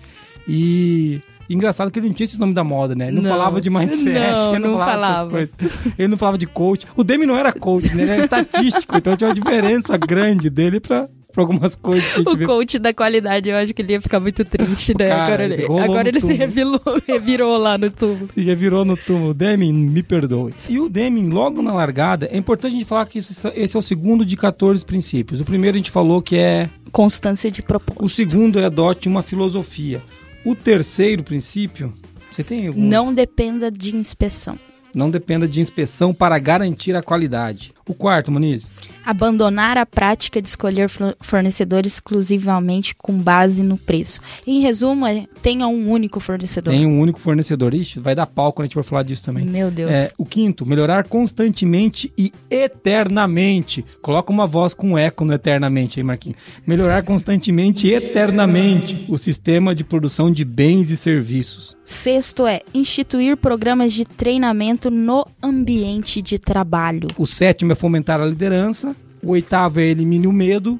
E 0.47 1.21
engraçado 1.53 1.91
que 1.91 1.99
ele 1.99 2.07
não 2.07 2.13
tinha 2.13 2.25
esse 2.25 2.39
nome 2.39 2.53
da 2.53 2.63
moda, 2.63 2.95
né? 2.95 3.07
Ele 3.07 3.17
não, 3.17 3.23
não 3.23 3.29
falava 3.29 3.61
de 3.61 3.69
mindset, 3.69 4.13
não, 4.13 4.55
ele 4.55 4.59
não, 4.59 4.71
não 4.71 4.77
falava. 4.77 5.49
Ele 5.97 6.07
não 6.07 6.17
falava 6.17 6.37
de 6.37 6.47
coach. 6.47 6.85
O 6.95 7.03
Demi 7.03 7.25
não 7.25 7.37
era 7.37 7.51
coach, 7.53 7.93
né? 7.95 8.03
Ele 8.03 8.11
era 8.11 8.23
estatístico, 8.23 8.95
então 8.95 9.15
tinha 9.15 9.29
uma 9.29 9.35
diferença 9.35 9.97
grande 9.97 10.49
dele 10.49 10.79
pra, 10.79 11.07
pra 11.31 11.41
algumas 11.43 11.75
coisas 11.75 12.25
O 12.25 12.35
vê. 12.37 12.45
coach 12.45 12.77
da 12.77 12.93
qualidade, 12.93 13.49
eu 13.49 13.57
acho 13.57 13.73
que 13.73 13.81
ele 13.81 13.93
ia 13.93 14.01
ficar 14.01 14.19
muito 14.19 14.43
triste, 14.45 14.93
né? 14.97 15.07
Cara, 15.07 15.23
agora 15.25 15.43
ele, 15.43 15.65
agora 15.65 16.09
ele 16.09 16.21
se 16.21 16.33
revirou, 16.33 16.81
revirou 17.07 17.57
lá 17.57 17.77
no 17.77 17.89
túmulo. 17.89 18.27
Se 18.29 18.41
revirou 18.41 18.85
no 18.85 18.97
túmulo. 18.97 19.33
Deming, 19.33 19.73
me 19.73 20.03
perdoe. 20.03 20.53
E 20.67 20.79
o 20.79 20.89
Deming, 20.89 21.29
logo 21.29 21.61
na 21.61 21.73
largada, 21.73 22.27
é 22.31 22.37
importante 22.37 22.75
a 22.75 22.79
gente 22.79 22.85
falar 22.87 23.05
que 23.05 23.19
esse, 23.19 23.47
esse 23.55 23.75
é 23.75 23.79
o 23.79 23.83
segundo 23.83 24.25
de 24.25 24.35
14 24.35 24.83
princípios. 24.85 25.39
O 25.39 25.45
primeiro 25.45 25.75
a 25.75 25.79
gente 25.79 25.91
falou 25.91 26.21
que 26.21 26.35
é... 26.35 26.69
Constância 26.91 27.49
de 27.49 27.61
propósito. 27.61 28.03
O 28.03 28.09
segundo 28.09 28.59
é 28.59 28.65
adote 28.65 29.07
uma 29.07 29.21
filosofia. 29.23 30.01
O 30.43 30.55
terceiro 30.55 31.23
princípio, 31.23 31.93
você 32.31 32.43
tem 32.43 32.67
algum? 32.67 32.81
Não 32.81 33.13
dependa 33.13 33.69
de 33.69 33.95
inspeção. 33.95 34.57
Não 34.93 35.09
dependa 35.09 35.47
de 35.47 35.61
inspeção 35.61 36.13
para 36.13 36.37
garantir 36.39 36.95
a 36.95 37.01
qualidade. 37.01 37.71
O 37.87 37.93
quarto, 37.93 38.31
Muniz? 38.31 38.67
abandonar 39.05 39.77
a 39.77 39.85
prática 39.85 40.41
de 40.41 40.47
escolher 40.47 40.89
fornecedor 41.19 41.85
exclusivamente 41.85 42.95
com 42.95 43.13
base 43.13 43.63
no 43.63 43.77
preço. 43.77 44.21
Em 44.45 44.61
resumo, 44.61 45.05
é, 45.05 45.25
tenha 45.41 45.67
um 45.67 45.89
único 45.89 46.19
fornecedor. 46.19 46.73
Tem 46.73 46.85
um 46.85 46.99
único 46.99 47.19
fornecedor. 47.19 47.73
Ixi, 47.73 47.99
vai 47.99 48.15
dar 48.15 48.25
pau 48.25 48.51
quando 48.51 48.65
a 48.65 48.67
gente 48.67 48.73
for 48.73 48.83
falar 48.83 49.03
disso 49.03 49.23
também. 49.23 49.45
Meu 49.45 49.71
Deus. 49.71 49.91
É, 49.91 50.11
o 50.17 50.25
quinto, 50.25 50.65
melhorar 50.65 51.05
constantemente 51.05 52.11
e 52.17 52.31
eternamente. 52.49 53.83
Coloca 54.01 54.31
uma 54.31 54.47
voz 54.47 54.73
com 54.73 54.97
eco 54.97 55.25
no 55.25 55.33
eternamente 55.33 55.99
aí, 55.99 56.03
Marquinhos. 56.03 56.37
Melhorar 56.65 57.03
constantemente 57.03 57.87
e 57.87 57.93
eternamente 57.93 59.05
o 59.09 59.17
sistema 59.17 59.73
de 59.73 59.83
produção 59.83 60.31
de 60.31 60.45
bens 60.45 60.89
e 60.91 60.97
serviços. 60.97 61.75
Sexto 61.83 62.45
é 62.45 62.61
instituir 62.73 63.35
programas 63.35 63.91
de 63.93 64.05
treinamento 64.05 64.89
no 64.89 65.25
ambiente 65.41 66.21
de 66.21 66.37
trabalho. 66.37 67.07
O 67.17 67.25
sétimo 67.25 67.70
é 67.71 67.75
fomentar 67.75 68.19
a 68.19 68.25
liderança. 68.25 68.95
O 69.23 69.31
oitavo 69.31 69.79
é 69.79 69.85
elimine 69.85 70.27
o 70.27 70.33
medo. 70.33 70.79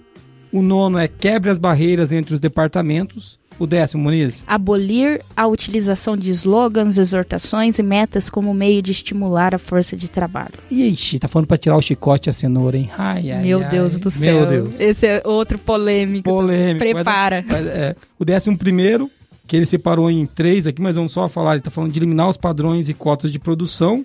O 0.52 0.62
nono 0.62 0.98
é 0.98 1.08
quebre 1.08 1.50
as 1.50 1.60
barreiras 1.60 2.12
entre 2.12 2.34
os 2.34 2.40
departamentos. 2.40 3.40
O 3.60 3.68
décimo, 3.68 4.04
Muniz? 4.04 4.42
Abolir 4.48 5.22
a 5.36 5.46
utilização 5.46 6.18
de 6.18 6.32
slogans, 6.32 6.98
exortações 6.98 7.78
e 7.78 7.84
metas 7.84 8.28
como 8.28 8.54
meio 8.56 8.82
de 8.82 8.92
estimular 8.92 9.54
a 9.54 9.60
força 9.60 9.96
de 9.96 10.10
trabalho. 10.10 10.56
Ixi, 10.70 11.20
tá 11.20 11.28
falando 11.28 11.48
pra 11.48 11.58
tirar 11.58 11.78
o 11.78 11.82
chicote 11.82 12.28
e 12.28 12.32
a 12.32 12.34
cenoura, 12.34 12.76
hein? 12.76 12.90
Ai, 12.98 13.32
ai, 13.32 13.44
Meu 13.44 13.62
ai, 13.62 13.70
Deus 13.70 14.00
do 14.00 14.10
céu. 14.10 14.40
Meu 14.40 14.46
Deus. 14.48 14.80
Esse 14.80 15.06
é 15.06 15.22
outro 15.26 15.60
polêmico. 15.60 16.24
Polêmico. 16.24 16.80
Prepara. 16.80 17.46
Mas, 17.48 17.64
mas, 17.64 17.68
é, 17.68 17.96
o 18.18 18.26
décimo 18.26 18.58
primeiro, 18.58 19.12
que 19.46 19.56
ele 19.56 19.68
separou 19.68 20.10
em 20.10 20.26
três 20.26 20.66
aqui, 20.66 20.82
mas 20.82 20.96
vamos 20.96 21.12
só 21.12 21.30
falar. 21.30 21.54
Ele 21.54 21.62
tá 21.62 21.70
falando 21.70 21.92
de 21.92 22.00
eliminar 22.00 22.30
os 22.30 22.38
padrões 22.38 22.90
e 22.90 22.96
cotas 22.96 23.32
de 23.32 23.38
produção 23.38 24.04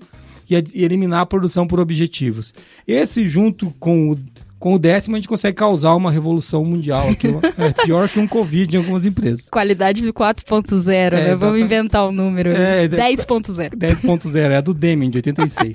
e, 0.50 0.84
eliminar 0.84 1.20
a 1.20 1.26
produção 1.26 1.66
por 1.66 1.80
objetivos. 1.80 2.54
Esse, 2.86 3.26
junto 3.26 3.70
com 3.78 4.12
o, 4.12 4.18
Com 4.58 4.74
o 4.74 4.78
décimo, 4.78 5.16
a 5.16 5.18
gente 5.18 5.28
consegue 5.28 5.56
causar 5.56 5.94
uma 5.94 6.10
revolução 6.10 6.64
mundial. 6.64 7.08
Aqui, 7.10 7.28
é 7.58 7.84
pior 7.84 8.08
que 8.08 8.18
um 8.18 8.26
Covid 8.26 8.74
em 8.74 8.78
algumas 8.78 9.04
empresas. 9.04 9.48
Qualidade 9.50 10.02
do 10.02 10.14
4.0, 10.14 10.88
é, 10.88 11.10
né? 11.10 11.34
Vamos 11.34 11.60
inventar 11.60 12.04
o 12.04 12.08
um 12.08 12.12
número. 12.12 12.50
É, 12.50 12.88
10.0. 12.88 13.76
10.0, 13.76 14.36
é 14.38 14.56
a 14.56 14.60
do 14.60 14.72
Deming, 14.72 15.10
de 15.10 15.18
86. 15.18 15.72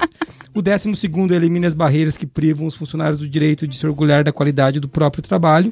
o 0.54 0.62
décimo 0.62 0.96
segundo 0.96 1.34
elimina 1.34 1.68
as 1.68 1.74
barreiras 1.74 2.18
que 2.18 2.26
privam 2.26 2.66
os 2.66 2.76
funcionários 2.76 3.20
do 3.20 3.30
direito 3.30 3.68
de 3.68 3.78
se 3.78 3.86
orgulhar 3.86 4.24
da 4.24 4.32
qualidade 4.32 4.80
do 4.80 4.90
próprio 4.90 5.22
trabalho. 5.22 5.72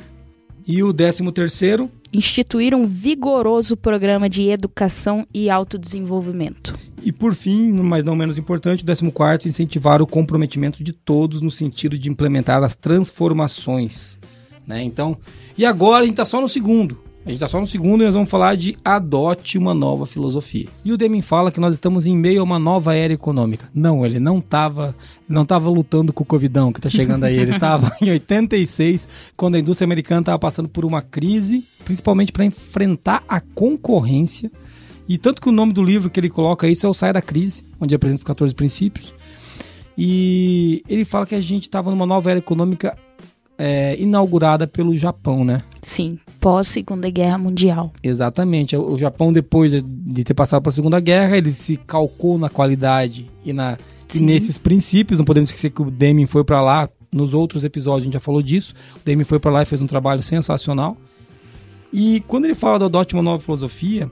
E 0.72 0.84
o 0.84 0.94
décimo 0.94 1.32
terceiro? 1.32 1.90
Instituir 2.14 2.76
um 2.76 2.86
vigoroso 2.86 3.76
programa 3.76 4.30
de 4.30 4.52
educação 4.52 5.26
e 5.34 5.50
autodesenvolvimento. 5.50 6.78
E 7.02 7.12
por 7.12 7.34
fim, 7.34 7.72
mas 7.72 8.06
não 8.06 8.16
menos 8.16 8.38
importante, 8.38 8.84
o 8.84 8.86
décimo 8.86 9.12
quarto, 9.12 9.48
incentivar 9.48 10.00
o 10.00 10.06
comprometimento 10.06 10.84
de 10.84 10.94
todos 10.94 11.42
no 11.42 11.50
sentido 11.50 11.98
de 11.98 12.08
implementar 12.08 12.64
as 12.64 12.76
transformações. 12.76 14.20
Né? 14.68 14.84
Então, 14.84 15.18
e 15.58 15.66
agora 15.66 16.04
a 16.04 16.06
gente 16.06 16.14
está 16.14 16.26
só 16.26 16.40
no 16.40 16.48
segundo. 16.48 17.00
A 17.30 17.32
gente 17.32 17.44
está 17.44 17.48
só 17.48 17.60
no 17.60 17.68
segundo 17.68 18.02
e 18.02 18.06
nós 18.06 18.16
vamos 18.16 18.28
falar 18.28 18.58
de 18.58 18.76
adote 18.84 19.56
uma 19.56 19.72
nova 19.72 20.08
filosofia. 20.08 20.68
E 20.84 20.92
o 20.92 20.98
Deming 20.98 21.22
fala 21.22 21.52
que 21.52 21.60
nós 21.60 21.74
estamos 21.74 22.08
em 22.08 22.18
meio 22.18 22.42
a 22.42 22.44
uma 22.44 22.58
nova 22.58 22.96
era 22.96 23.14
econômica. 23.14 23.70
Não, 23.72 24.04
ele 24.04 24.20
não 24.20 24.40
estava 24.40 24.96
não 25.28 25.46
tava 25.46 25.70
lutando 25.70 26.12
com 26.12 26.24
o 26.24 26.26
Covidão 26.26 26.74
que 26.74 26.80
está 26.80 26.90
chegando 26.90 27.26
aí. 27.26 27.38
Ele 27.38 27.54
estava 27.54 27.96
em 28.02 28.10
86, 28.10 29.08
quando 29.38 29.54
a 29.54 29.60
indústria 29.60 29.86
americana 29.86 30.22
estava 30.22 30.40
passando 30.40 30.68
por 30.68 30.84
uma 30.84 31.04
crise, 31.04 31.64
principalmente 31.86 32.32
para 32.32 32.46
enfrentar 32.46 33.24
a 33.30 33.40
concorrência. 33.40 34.52
E 35.08 35.16
tanto 35.20 35.40
que 35.40 35.50
o 35.50 35.52
nome 35.52 35.72
do 35.72 35.84
livro 35.84 36.10
que 36.10 36.20
ele 36.20 36.32
coloca 36.32 36.68
isso 36.68 36.88
é 36.88 36.90
o 36.90 36.96
Saia 36.96 37.14
da 37.14 37.22
Crise, 37.22 37.64
onde 37.80 37.94
apresenta 37.94 38.22
os 38.22 38.24
14 38.24 38.56
princípios. 38.56 39.14
E 39.96 40.82
ele 40.90 41.06
fala 41.06 41.28
que 41.28 41.36
a 41.36 41.42
gente 41.42 41.66
estava 41.66 41.92
numa 41.92 42.08
nova 42.08 42.32
era 42.32 42.40
econômica 42.40 42.98
é, 43.60 43.98
inaugurada 44.00 44.66
pelo 44.66 44.98
Japão, 44.98 45.44
né? 45.44 45.62
Sim, 45.82 46.18
pós 46.40 46.70
Segunda 46.70 47.10
Guerra 47.10 47.38
Mundial. 47.38 47.92
Exatamente. 48.02 48.78
O 48.78 48.98
Japão, 48.98 49.34
depois 49.34 49.84
de 49.84 50.24
ter 50.24 50.34
passado 50.34 50.62
para 50.62 50.70
a 50.70 50.74
Segunda 50.74 51.00
Guerra, 51.02 51.38
ele 51.38 51.52
se 51.52 51.76
calcou 51.76 52.40
na 52.40 52.50
qualidade 52.50 53.30
e, 53.44 53.52
na, 53.52 53.78
e 54.16 54.20
nesses 54.22 54.58
princípios. 54.58 55.20
Não 55.20 55.26
podemos 55.26 55.50
esquecer 55.50 55.72
que 55.72 55.82
o 55.82 55.92
Deming 55.92 56.26
foi 56.26 56.46
para 56.46 56.62
lá. 56.62 56.90
Nos 57.14 57.34
outros 57.34 57.64
episódios 57.66 58.04
a 58.04 58.06
gente 58.06 58.14
já 58.14 58.20
falou 58.20 58.42
disso. 58.42 58.74
O 58.96 59.00
Deming 59.04 59.26
foi 59.26 59.40
para 59.40 59.52
lá 59.52 59.62
e 59.62 59.66
fez 59.66 59.82
um 59.82 59.88
trabalho 59.88 60.24
sensacional. 60.24 60.96
E 61.92 62.24
quando 62.28 62.46
ele 62.46 62.56
fala 62.56 62.80
do 62.80 62.86
adote 62.86 63.14
uma 63.14 63.24
nova 63.24 63.44
filosofia, 63.44 64.10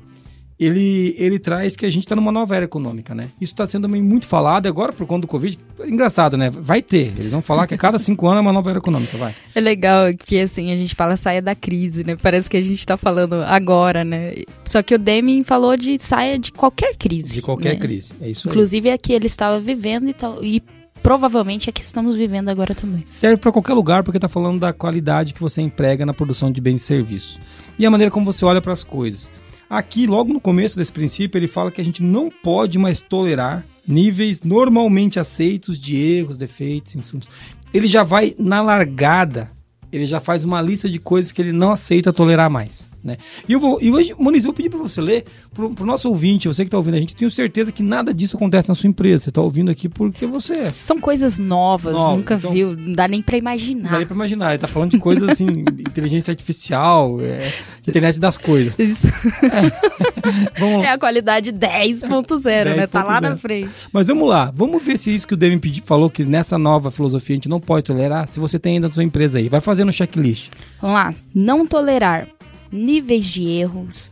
ele, 0.60 1.16
ele 1.18 1.38
traz 1.38 1.76
que 1.76 1.86
a 1.86 1.90
gente 1.90 2.04
está 2.04 2.16
numa 2.16 2.32
nova 2.32 2.56
era 2.56 2.66
econômica, 2.66 3.14
né? 3.14 3.30
Isso 3.40 3.54
está 3.54 3.68
sendo 3.68 3.84
também 3.84 4.02
muito 4.02 4.26
falado 4.26 4.68
agora 4.68 4.92
por 4.92 5.06
conta 5.06 5.22
do 5.22 5.28
Covid. 5.28 5.58
Engraçado, 5.86 6.36
né? 6.36 6.50
Vai 6.50 6.82
ter. 6.82 7.14
Eles 7.18 7.32
vão 7.32 7.44
falar 7.44 7.68
que 7.68 7.76
a 7.76 7.78
cada 7.78 8.00
cinco 8.00 8.28
anos 8.28 8.40
é 8.40 8.42
uma 8.42 8.54
nova 8.54 8.72
era 8.72 8.80
econômica, 8.80 9.18
vai. 9.18 9.36
É 9.54 9.62
legal 9.62 10.12
que, 10.14 10.40
assim, 10.40 10.72
a 10.72 10.78
gente 10.78 10.96
fala 10.96 11.16
saia 11.16 11.42
da 11.42 11.54
crise, 11.54 12.04
né? 12.04 12.16
Parece 12.16 12.50
que 12.50 12.58
a 12.58 12.62
gente 12.62 12.80
está 12.80 12.98
falando 12.98 13.36
agora, 13.44 14.04
né? 14.04 14.34
Só 14.66 14.82
que 14.82 14.96
o 14.96 14.98
Deming 14.98 15.44
falou 15.44 15.78
de 15.78 16.02
saia 16.02 16.40
de 16.40 16.52
qualquer 16.52 16.96
crise. 16.98 17.36
De 17.36 17.42
qualquer 17.42 17.74
né? 17.74 17.80
crise, 17.80 18.12
é 18.20 18.30
isso 18.30 18.48
Inclusive 18.48 18.90
aí. 18.90 18.96
é 18.96 18.98
que 18.98 19.14
ele 19.14 19.28
estava 19.28 19.60
vivendo 19.60 20.10
e, 20.10 20.14
tal, 20.14 20.44
e 20.44 20.64
provavelmente 21.04 21.70
é 21.70 21.72
que 21.72 21.84
estamos 21.84 22.16
vivendo 22.16 22.50
agora 22.50 22.74
também. 22.74 23.04
Serve 23.06 23.38
para 23.38 23.52
qualquer 23.52 23.74
lugar 23.74 24.04
porque 24.04 24.18
está 24.18 24.28
falando 24.28 24.60
da 24.60 24.74
qualidade 24.74 25.36
que 25.36 25.40
você 25.40 25.62
emprega 25.62 26.04
na 26.04 26.14
produção 26.14 26.52
de 26.52 26.60
bens 26.60 26.82
e 26.82 26.86
serviços. 26.86 27.40
E 27.78 27.86
a 27.86 27.92
maneira 27.92 28.10
como 28.10 28.26
você 28.26 28.44
olha 28.44 28.62
para 28.62 28.74
as 28.74 28.84
coisas. 28.84 29.30
Aqui, 29.70 30.08
logo 30.08 30.32
no 30.32 30.40
começo 30.40 30.78
desse 30.78 30.92
princípio, 30.92 31.38
ele 31.38 31.48
fala 31.48 31.72
que 31.72 31.82
a 31.82 31.84
gente 31.84 32.02
não 32.02 32.30
pode 32.30 32.80
mais 32.80 33.00
tolerar 33.00 33.66
níveis 33.88 34.42
normalmente 34.42 35.20
aceitos 35.20 35.78
de 35.78 35.98
erros, 35.98 36.38
defeitos, 36.38 36.96
insumos. 36.96 37.30
Ele 37.74 37.88
já 37.88 38.04
vai 38.04 38.34
na 38.40 38.62
largada 38.62 39.52
ele 39.92 40.06
já 40.06 40.20
faz 40.20 40.44
uma 40.44 40.62
lista 40.62 40.90
de 40.90 41.00
coisas 41.00 41.32
que 41.32 41.42
ele 41.42 41.52
não 41.52 41.72
aceita 41.72 42.12
tolerar 42.12 42.50
mais. 42.50 42.90
Né? 43.04 43.18
E 43.48 43.54
eu 43.54 43.60
vou, 43.60 43.80
e 43.82 43.90
hoje, 43.90 44.14
Moniz, 44.20 44.44
eu 44.44 44.50
vou 44.50 44.54
pedir 44.54 44.70
para 44.70 44.80
você 44.80 45.00
ler, 45.00 45.24
para 45.54 45.66
o 45.66 45.86
nosso 45.86 46.10
ouvinte, 46.10 46.48
você 46.48 46.64
que 46.64 46.68
está 46.68 46.78
ouvindo 46.78 46.96
a 46.96 47.00
gente, 47.00 47.16
tenho 47.16 47.32
certeza 47.32 47.72
que 47.72 47.82
nada 47.82 48.14
disso 48.14 48.36
acontece 48.36 48.68
na 48.68 48.76
sua 48.76 48.90
empresa. 48.90 49.24
Você 49.24 49.30
está 49.30 49.42
ouvindo 49.42 49.72
aqui 49.72 49.88
porque 49.88 50.26
você. 50.26 50.52
É. 50.52 50.56
São 50.56 51.00
coisas 51.00 51.40
novas, 51.40 51.94
novas 51.94 52.18
nunca 52.18 52.36
então, 52.36 52.52
viu, 52.52 52.76
não 52.76 52.92
dá 52.92 53.08
nem 53.08 53.22
para 53.22 53.38
imaginar. 53.38 53.84
Não 53.84 53.92
dá 53.92 53.98
nem 54.00 54.08
para 54.08 54.16
imaginar. 54.16 54.48
Ele 54.48 54.56
está 54.56 54.68
falando 54.68 54.92
de 54.92 55.00
coisas 55.00 55.30
assim, 55.30 55.48
inteligência 55.80 56.32
artificial, 56.32 57.22
é, 57.22 57.50
internet 57.88 58.20
das 58.20 58.38
coisas. 58.38 58.78
Isso. 58.78 59.08
É, 59.08 60.17
é 60.84 60.90
a 60.90 60.98
qualidade 60.98 61.52
10.0, 61.52 62.44
10. 62.44 62.78
né? 62.78 62.88
Tá 62.88 63.04
lá 63.04 63.20
0. 63.20 63.30
na 63.30 63.38
frente. 63.38 63.88
Mas 63.92 64.08
vamos 64.08 64.28
lá, 64.28 64.52
vamos 64.54 64.84
ver 64.84 64.98
se 64.98 65.14
isso 65.14 65.28
que 65.28 65.34
o 65.34 65.38
Devin 65.38 65.60
falou, 65.86 66.10
que 66.10 66.24
nessa 66.26 66.58
nova 66.58 66.92
filosofia 66.92 67.36
a 67.36 67.38
gente 67.38 67.50
não 67.50 67.60
pode 67.60 67.86
tolerar, 67.86 68.28
se 68.28 68.40
você 68.40 68.58
tem 68.60 68.76
ainda 68.76 68.88
na 68.88 68.94
sua 68.94 69.04
empresa 69.04 69.40
aí. 69.40 69.50
Vai 69.50 69.62
fazendo 69.62 69.90
o 69.90 69.94
checklist. 69.94 70.50
Vamos 70.82 70.96
lá. 70.96 71.14
Não 71.34 71.66
tolerar 71.66 72.28
níveis 72.72 73.26
de 73.26 73.48
erros, 73.48 74.12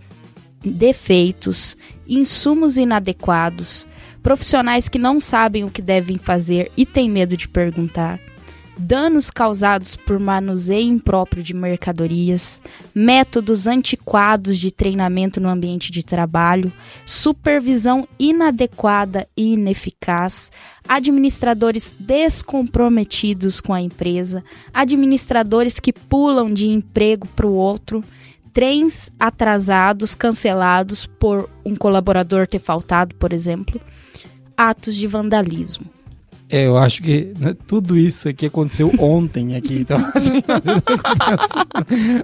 defeitos, 0.63 1.75
insumos 2.07 2.77
inadequados, 2.77 3.87
profissionais 4.21 4.89
que 4.89 4.97
não 4.97 5.19
sabem 5.19 5.63
o 5.63 5.69
que 5.69 5.81
devem 5.81 6.17
fazer 6.17 6.71
e 6.75 6.85
têm 6.85 7.09
medo 7.09 7.37
de 7.37 7.47
perguntar, 7.47 8.19
danos 8.77 9.31
causados 9.31 9.95
por 9.95 10.19
manuseio 10.19 10.87
impróprio 10.87 11.41
de 11.41 11.53
mercadorias, 11.53 12.61
métodos 12.93 13.67
antiquados 13.67 14.57
de 14.57 14.71
treinamento 14.71 15.39
no 15.39 15.49
ambiente 15.49 15.91
de 15.91 16.03
trabalho, 16.03 16.71
supervisão 17.05 18.07
inadequada 18.19 19.27
e 19.35 19.53
ineficaz, 19.53 20.51
administradores 20.87 21.95
descomprometidos 21.99 23.61
com 23.61 23.73
a 23.73 23.81
empresa, 23.81 24.43
administradores 24.73 25.79
que 25.79 25.93
pulam 25.93 26.53
de 26.53 26.67
emprego 26.67 27.27
para 27.27 27.47
o 27.47 27.53
outro, 27.53 28.03
trens 28.51 29.11
atrasados, 29.19 30.15
cancelados 30.15 31.05
por 31.05 31.49
um 31.65 31.75
colaborador 31.75 32.47
ter 32.47 32.59
faltado, 32.59 33.15
por 33.15 33.33
exemplo, 33.33 33.81
atos 34.55 34.95
de 34.95 35.07
vandalismo. 35.07 35.94
É, 36.55 36.67
eu 36.67 36.77
acho 36.77 37.03
que 37.03 37.33
né, 37.37 37.53
tudo 37.67 37.97
isso 37.97 38.29
aqui 38.29 38.45
aconteceu 38.45 38.89
ontem 38.97 39.57
aqui. 39.57 39.79
Então, 39.79 39.97
assim, 40.15 40.41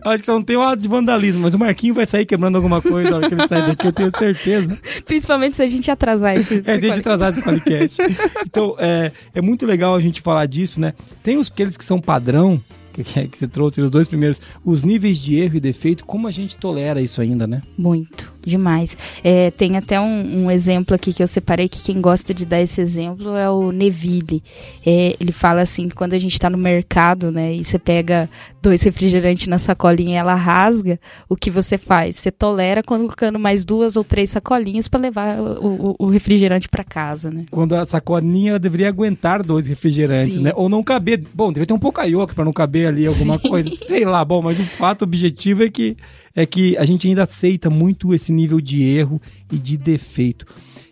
acho 0.06 0.20
que 0.20 0.26
só 0.26 0.36
não 0.36 0.42
tem 0.42 0.56
um 0.56 0.62
ato 0.62 0.82
de 0.82 0.88
vandalismo, 0.88 1.42
mas 1.42 1.54
o 1.54 1.60
Marquinho 1.60 1.94
vai 1.94 2.06
sair 2.06 2.26
quebrando 2.26 2.56
alguma 2.56 2.82
coisa 2.82 3.10
na 3.10 3.18
hora 3.18 3.28
que 3.28 3.36
ele 3.36 3.46
sair 3.46 3.68
daqui, 3.68 3.88
eu 3.88 3.92
tenho 3.92 4.18
certeza. 4.18 4.80
Principalmente 5.04 5.58
se 5.58 5.64
a 5.64 5.68
gente 5.68 5.92
atrasar 5.92 6.38
esse. 6.38 6.64
É, 6.66 6.78
se 6.78 6.86
a 6.86 6.88
gente 6.88 7.00
atrasar 7.00 7.32
esse 7.32 7.42
podcast. 7.42 7.98
Então, 8.46 8.74
é, 8.80 9.12
é 9.36 9.42
muito 9.42 9.66
legal 9.66 9.96
a 9.96 10.00
gente 10.00 10.22
falar 10.22 10.46
disso, 10.46 10.80
né? 10.80 10.94
Tem 11.22 11.38
os 11.38 11.52
aqueles 11.52 11.76
que 11.76 11.84
são 11.84 12.00
padrão, 12.00 12.62
que, 12.92 13.04
que 13.04 13.38
você 13.38 13.48
trouxe, 13.48 13.82
os 13.82 13.92
dois 13.92 14.08
primeiros, 14.08 14.42
os 14.64 14.84
níveis 14.84 15.18
de 15.18 15.40
erro 15.40 15.58
e 15.58 15.60
defeito, 15.60 16.06
como 16.06 16.28
a 16.28 16.32
gente 16.32 16.58
tolera 16.58 17.02
isso 17.02 17.22
ainda, 17.22 17.48
né? 17.48 17.62
Muito, 17.78 18.34
demais. 18.46 18.98
É, 19.24 19.52
tem 19.52 19.78
até 19.78 20.00
um, 20.00 20.46
um, 20.46 20.52
exemplo 20.52 20.96
aqui 20.96 21.14
que 21.14 21.24
eu 21.24 21.28
separei, 21.28 21.70
que 21.70 21.82
quem 21.82 22.02
gosta 22.02 22.34
de 22.34 22.46
dar 22.46 22.62
esse 22.62 22.82
exemplo 22.82 23.36
é 23.36 23.50
o 23.50 23.72
Neville. 23.72 24.44
É, 24.86 25.16
ele 25.20 25.32
fala 25.32 25.62
assim, 25.62 25.90
que 25.90 25.96
quando 25.96 26.14
a 26.14 26.20
gente 26.20 26.34
está 26.34 26.50
no 26.50 26.58
mercado, 26.58 27.32
né, 27.32 27.54
e 27.54 27.64
você 27.64 27.80
pega 27.80 28.30
dois 28.62 28.82
refrigerantes 28.84 29.48
na 29.48 29.58
sacolinha 29.58 30.12
e 30.12 30.18
ela 30.18 30.36
rasga, 30.36 31.00
o 31.28 31.36
que 31.36 31.50
você 31.50 31.78
faz? 31.78 32.18
Você 32.18 32.32
tolera 32.32 32.84
colocando 32.84 33.40
mais 33.40 33.66
duas 33.66 33.96
ou 33.96 34.04
três 34.04 34.30
sacolinhas 34.30 34.88
para 34.88 35.00
levar 35.00 35.40
o, 35.40 35.96
o, 36.00 36.06
o 36.06 36.10
refrigerante 36.10 36.70
para 36.70 36.84
casa, 36.84 37.32
né? 37.32 37.46
Quando 37.50 37.74
a 37.74 37.86
sacolinha 37.88 38.52
ela 38.52 38.60
deveria 38.60 38.90
aguentar 38.90 39.44
dois 39.44 39.68
refrigerantes, 39.68 40.36
Sim. 40.36 40.42
né? 40.42 40.52
Ou 40.56 40.70
não 40.70 40.84
caber. 40.84 41.22
Bom, 41.34 41.48
deveria 41.48 41.68
ter 41.68 41.74
um 41.74 41.80
pouco 41.80 42.02
para 42.36 42.46
não 42.46 42.54
caber 42.54 42.81
ali 42.86 43.08
alguma 43.08 43.38
Sim. 43.40 43.50
coisa. 43.50 43.72
Sei 43.88 44.06
lá, 44.06 44.24
bom, 44.24 44.42
mas 44.42 44.60
o 44.60 44.64
fato 44.64 45.04
objetivo 45.04 45.64
é 45.64 45.70
que 45.70 45.98
é 46.36 46.46
que 46.46 46.78
a 46.78 46.86
gente 46.86 47.08
ainda 47.08 47.24
aceita 47.24 47.70
muito 47.70 48.14
esse 48.14 48.32
nível 48.32 48.62
de 48.62 48.84
erro 48.84 49.22
e 49.52 49.58
de 49.58 49.78
defeito. 49.78 50.46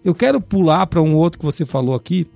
Eu 0.03 0.13
quero 0.13 0.39
pular 0.41 0.86
para 0.88 1.01
um 1.01 1.15
outro 1.15 1.39
que 1.39 1.46
você 1.46 1.65
falou 1.65 1.96
aqui, 1.96 2.27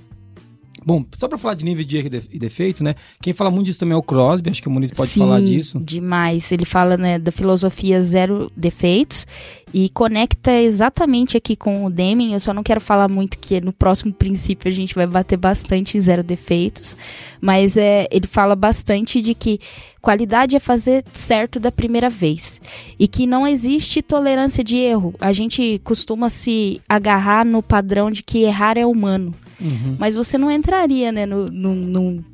Bom, 0.86 1.06
só 1.18 1.28
para 1.28 1.38
falar 1.38 1.54
de 1.54 1.64
nível 1.64 1.86
de 1.86 1.98
erro 1.98 2.10
e 2.32 2.40
defeito, 2.40 2.84
né? 2.84 2.96
Quem 3.22 3.34
fala 3.34 3.50
muito 3.50 3.68
disso 3.68 3.80
também 3.80 3.94
é 3.94 3.98
o 3.98 4.04
Crosby, 4.04 4.50
acho 4.50 4.62
que 4.62 4.68
o 4.68 4.72
Muniz 4.72 4.92
pode 4.92 5.12
Sim, 5.12 5.22
falar 5.22 5.42
disso. 5.42 5.80
demais. 5.80 6.52
Ele 6.52 6.66
fala 6.66 6.98
né, 6.98 7.18
da 7.18 7.32
filosofia 7.32 8.02
zero 8.02 8.52
defeitos 8.56 9.26
e 9.74 9.90
conecta 9.90 10.52
exatamente 10.52 11.38
aqui 11.38 11.56
com 11.56 11.86
o 11.86 11.90
Deming. 11.90 12.34
Eu 12.34 12.40
só 12.40 12.54
não 12.54 12.64
quero 12.64 12.82
falar 12.82 13.08
muito 13.08 13.38
que 13.40 13.60
no 13.62 13.74
próximo 13.74 14.14
princípio 14.14 14.70
a 14.70 14.74
gente 14.74 14.94
vai 14.94 15.08
bater 15.08 15.38
bastante 15.38 15.98
em 15.98 16.02
zero 16.02 16.24
defeitos, 16.24 16.96
mas 17.42 17.78
é, 17.78 18.08
ele 18.12 18.28
fala 18.28 18.56
bastante 18.56 19.22
de 19.22 19.34
que 19.34 19.60
qualidade 20.02 20.56
é 20.56 20.60
fazer 20.60 21.04
certo 21.14 21.60
da 21.60 21.72
primeira 21.72 22.10
vez 22.10 22.60
e 23.00 23.08
que 23.08 23.26
não 23.26 23.48
existe 23.48 24.02
tolerância 24.02 24.64
de 24.64 24.78
erro. 24.78 25.16
A 25.20 25.32
gente 25.32 25.80
costuma 25.84 26.30
se 26.30 26.82
agarrar 26.88 27.46
no 27.46 27.64
padrão 27.64 28.12
de 28.12 28.22
que 28.22 28.40
errar 28.40 28.78
é 28.78 28.86
humano. 28.86 29.34
Uhum. 29.64 29.96
Mas 29.98 30.14
você 30.14 30.38
não 30.38 30.52
entraria, 30.52 31.12
né, 31.12 31.26
no, 31.26 31.50
no, 31.50 31.74
no 31.74 32.26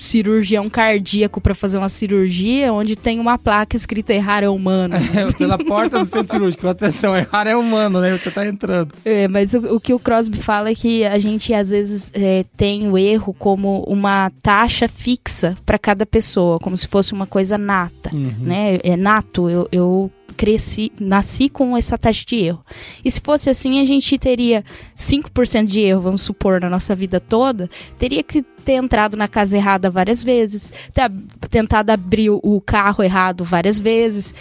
cirurgião 0.00 0.68
cardíaco 0.70 1.40
para 1.40 1.54
fazer 1.54 1.76
uma 1.76 1.88
cirurgia 1.88 2.72
onde 2.72 2.96
tem 2.96 3.20
uma 3.20 3.36
placa 3.36 3.76
escrita 3.76 4.14
errar 4.14 4.42
é 4.42 4.48
humano. 4.48 4.94
É, 5.10 5.26
pela 5.32 5.58
porta 5.58 5.98
do 5.98 6.04
centro 6.04 6.30
cirúrgico. 6.30 6.66
Atenção, 6.68 7.16
errar 7.16 7.46
é 7.46 7.56
humano, 7.56 8.00
né? 8.00 8.16
Você 8.16 8.30
tá 8.30 8.46
entrando. 8.46 8.94
É, 9.04 9.26
mas 9.26 9.52
o, 9.52 9.74
o 9.74 9.80
que 9.80 9.92
o 9.92 9.98
Crosby 9.98 10.38
fala 10.38 10.70
é 10.70 10.74
que 10.74 11.04
a 11.04 11.18
gente 11.18 11.52
às 11.52 11.70
vezes 11.70 12.12
é, 12.14 12.44
tem 12.56 12.88
o 12.88 12.96
erro 12.96 13.34
como 13.34 13.82
uma 13.88 14.30
taxa 14.40 14.86
fixa 14.86 15.56
para 15.66 15.78
cada 15.78 16.06
pessoa, 16.06 16.60
como 16.60 16.76
se 16.76 16.86
fosse 16.86 17.12
uma 17.12 17.26
coisa 17.26 17.58
nata, 17.58 18.14
uhum. 18.14 18.34
né? 18.40 18.78
É 18.84 18.96
nato. 18.96 19.50
Eu, 19.50 19.68
eu 19.72 20.10
cresci, 20.40 20.90
nasci 20.98 21.50
com 21.50 21.76
essa 21.76 21.98
taxa 21.98 22.24
de 22.26 22.36
erro. 22.36 22.64
E 23.04 23.10
se 23.10 23.20
fosse 23.20 23.50
assim, 23.50 23.78
a 23.78 23.84
gente 23.84 24.16
teria 24.16 24.64
5% 24.96 25.66
de 25.66 25.82
erro, 25.82 26.00
vamos 26.00 26.22
supor, 26.22 26.62
na 26.62 26.70
nossa 26.70 26.94
vida 26.94 27.20
toda, 27.20 27.68
teria 27.98 28.22
que 28.22 28.42
ter 28.64 28.74
entrado 28.74 29.16
na 29.16 29.26
casa 29.26 29.56
errada 29.56 29.90
várias 29.90 30.22
vezes, 30.22 30.72
ter 30.92 31.10
tentado 31.50 31.90
abrir 31.90 32.30
o 32.30 32.60
carro 32.60 33.02
errado 33.02 33.44
várias 33.44 33.78
vezes. 33.78 34.34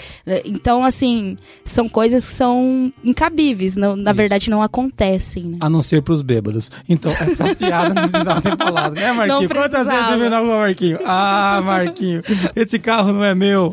Então, 0.45 0.83
assim, 0.83 1.37
são 1.65 1.87
coisas 1.87 2.27
que 2.27 2.33
são 2.33 2.93
incabíveis, 3.03 3.75
não, 3.75 3.95
na 3.95 4.11
Isso. 4.11 4.17
verdade 4.17 4.49
não 4.49 4.61
acontecem. 4.61 5.43
Né? 5.43 5.57
A 5.61 5.69
não 5.69 5.81
ser 5.81 6.01
pros 6.01 6.21
bêbados. 6.21 6.69
Então, 6.87 7.11
essa 7.11 7.53
piada 7.55 7.93
não 7.93 8.09
precisava 8.09 8.41
ter 8.41 8.57
falado, 8.57 8.95
né, 8.95 9.11
Marquinho? 9.11 9.49
Quantas 9.49 9.87
vezes 9.87 10.05
você 10.05 10.17
viu 10.17 10.29
na 10.29 10.39
rua, 10.39 10.57
Marquinho? 10.59 10.99
Ah, 11.05 11.61
Marquinho, 11.63 12.21
esse 12.55 12.79
carro 12.79 13.11
não 13.11 13.23
é 13.23 13.33
meu. 13.33 13.69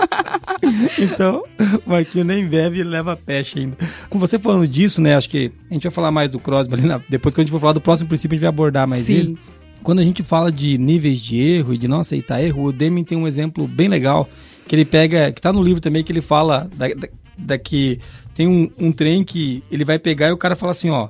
então, 0.98 1.44
o 1.86 1.90
Marquinho 1.90 2.24
nem 2.24 2.46
bebe 2.46 2.80
e 2.80 2.84
leva 2.84 3.16
peixe 3.16 3.58
ainda. 3.60 3.76
Com 4.08 4.18
você 4.18 4.38
falando 4.38 4.66
disso, 4.66 5.00
né, 5.00 5.16
acho 5.16 5.28
que 5.28 5.52
a 5.70 5.74
gente 5.74 5.82
vai 5.84 5.92
falar 5.92 6.10
mais 6.10 6.30
do 6.30 6.38
Crosby 6.38 6.74
ali, 6.74 6.86
na, 6.86 7.00
depois 7.08 7.34
que 7.34 7.40
a 7.40 7.44
gente 7.44 7.50
for 7.50 7.60
falar 7.60 7.72
do 7.72 7.80
próximo 7.80 8.08
princípio, 8.08 8.34
a 8.34 8.36
gente 8.36 8.42
vai 8.42 8.48
abordar 8.48 8.86
mais 8.86 9.04
Sim. 9.04 9.14
ele 9.14 9.38
quando 9.82 10.00
a 10.00 10.04
gente 10.04 10.22
fala 10.22 10.50
de 10.50 10.76
níveis 10.78 11.20
de 11.20 11.40
erro 11.40 11.74
e 11.74 11.78
de 11.78 11.88
não 11.88 12.00
aceitar 12.00 12.42
erro, 12.42 12.64
o 12.64 12.72
Deming 12.72 13.04
tem 13.04 13.16
um 13.16 13.26
exemplo 13.26 13.66
bem 13.66 13.88
legal 13.88 14.28
que 14.66 14.74
ele 14.76 14.84
pega, 14.84 15.32
que 15.32 15.40
tá 15.40 15.52
no 15.52 15.62
livro 15.62 15.80
também, 15.80 16.04
que 16.04 16.12
ele 16.12 16.20
fala 16.20 16.70
da, 16.76 16.88
da, 16.88 17.08
da 17.36 17.58
que 17.58 17.98
tem 18.34 18.46
um, 18.46 18.70
um, 18.78 18.92
trem 18.92 19.24
que 19.24 19.64
ele 19.70 19.84
vai 19.84 19.98
pegar 19.98 20.28
e 20.28 20.32
o 20.32 20.36
cara 20.36 20.54
fala 20.54 20.72
assim, 20.72 20.90
ó, 20.90 21.08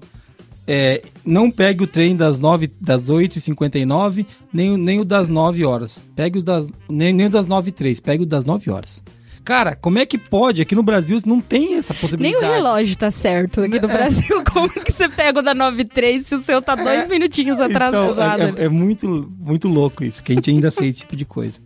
é, 0.67 1.03
não 1.25 1.51
pegue 1.51 1.85
o 1.85 1.87
trem 1.87 2.17
das, 2.17 2.39
9, 2.39 2.71
das 2.81 3.11
8h59, 3.11 4.25
nem, 4.53 4.77
nem 4.77 5.01
o 5.01 5.05
das 5.05 5.29
9 5.29 5.65
horas. 5.65 6.03
Pegue 6.15 6.39
o 6.39 6.43
das, 6.43 6.67
nem, 6.89 7.13
nem 7.13 7.27
o 7.27 7.31
das 7.31 7.47
9 7.47 7.71
h 7.71 7.77
03, 7.77 8.01
pegue 8.01 8.23
o 8.23 8.27
das 8.27 8.45
9 8.45 8.71
horas. 8.71 9.03
Cara, 9.45 9.75
como 9.75 9.99
é 9.99 10.07
que 10.07 10.19
pode? 10.19 10.63
Aqui 10.63 10.75
no 10.75 10.83
Brasil 10.83 11.19
não 11.27 11.41
tem 11.41 11.77
essa 11.77 11.95
possibilidade. 11.95 12.43
Nem 12.43 12.51
o 12.51 12.55
relógio 12.55 12.97
tá 12.97 13.11
certo 13.11 13.61
aqui 13.61 13.81
no 13.81 13.91
é. 13.91 13.93
Brasil. 13.93 14.45
Como 14.53 14.69
que 14.69 14.93
você 14.93 15.09
pega 15.09 15.41
o 15.41 15.43
da 15.43 15.55
93 15.55 16.27
se 16.27 16.35
o 16.35 16.43
seu 16.43 16.61
tá 16.61 16.75
dois 16.75 17.05
é. 17.05 17.09
minutinhos 17.09 17.59
então, 17.59 17.71
atrasado? 17.71 18.43
Então, 18.43 18.63
é, 18.63 18.67
é, 18.67 18.69
muito, 18.69 19.33
muito 19.39 19.69
louco 19.69 20.05
isso, 20.05 20.23
que 20.23 20.33
a 20.33 20.35
gente 20.35 20.51
ainda 20.51 20.69
aceita 20.69 20.91
esse 20.91 21.01
tipo 21.01 21.17
de 21.17 21.25
coisa. 21.25 21.59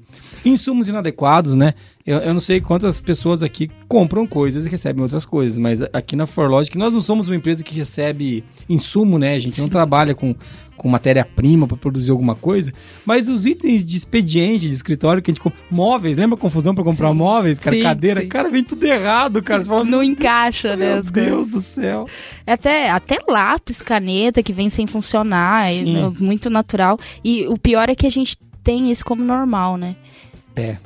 Insumos 0.45 0.89
inadequados, 0.89 1.55
né? 1.55 1.75
Eu, 2.07 2.19
eu, 2.19 2.35
não 2.35 2.41
sei 2.41 2.61
quantas 2.61 3.01
pessoas 3.01 3.43
aqui 3.43 3.71
compram 3.89 4.27
coisas 4.27 4.67
e 4.67 4.69
recebem 4.69 5.03
outras 5.03 5.25
coisas, 5.25 5.59
mas 5.59 5.81
aqui 5.93 6.15
na 6.15 6.27
ForLogic 6.27 6.77
nós 6.77 6.93
não 6.93 7.01
somos 7.01 7.29
uma 7.29 7.37
empresa 7.37 7.65
que 7.65 7.75
recebe 7.75 8.45
insumo, 8.69 9.19
né? 9.19 9.35
A 9.35 9.39
gente 9.39 9.55
Sim. 9.55 9.63
não 9.63 9.69
trabalha 9.71 10.15
com, 10.15 10.35
com 10.77 10.87
matéria-prima 10.87 11.67
para 11.67 11.79
produzir 11.79 12.11
alguma 12.11 12.35
coisa, 12.35 12.75
mas 13.07 13.27
os 13.27 13.47
itens 13.47 13.87
de 13.87 13.97
expediente, 13.97 14.69
de 14.69 14.75
escritório 14.75 15.23
que 15.23 15.31
a 15.31 15.35
gente 15.35 15.43
compra, 15.43 15.59
móveis, 15.71 16.19
lembra 16.19 16.37
a 16.37 16.41
confusão 16.41 16.75
para 16.75 16.85
comprar 16.85 17.09
sim. 17.09 17.15
móveis, 17.15 17.59
cara, 17.59 17.77
sim, 17.77 17.83
cadeira, 17.83 18.21
sim. 18.21 18.29
cara, 18.29 18.51
vem 18.51 18.63
tudo 18.63 18.85
errado, 18.85 19.43
cara. 19.43 19.65
Fala, 19.65 19.83
não 19.83 20.03
encaixa, 20.03 20.77
né? 20.77 20.95
Meu 20.95 21.03
Deus 21.03 21.11
coisas. 21.11 21.51
do 21.51 21.61
céu. 21.63 22.07
Até, 22.47 22.91
até 22.91 23.17
lápis, 23.27 23.81
caneta 23.81 24.43
que 24.43 24.53
vem 24.53 24.69
sem 24.69 24.87
funcionar, 24.87 25.73
é 25.73 25.83
muito 26.21 26.51
natural. 26.51 26.99
E 27.25 27.47
o 27.47 27.57
pior 27.57 27.89
é 27.89 27.95
que 27.95 28.07
a 28.07 28.11
gente 28.11 28.37
tem 28.63 28.91
isso 28.91 29.05
como 29.05 29.23
normal, 29.23 29.77
né? 29.77 29.97
É, 30.57 30.77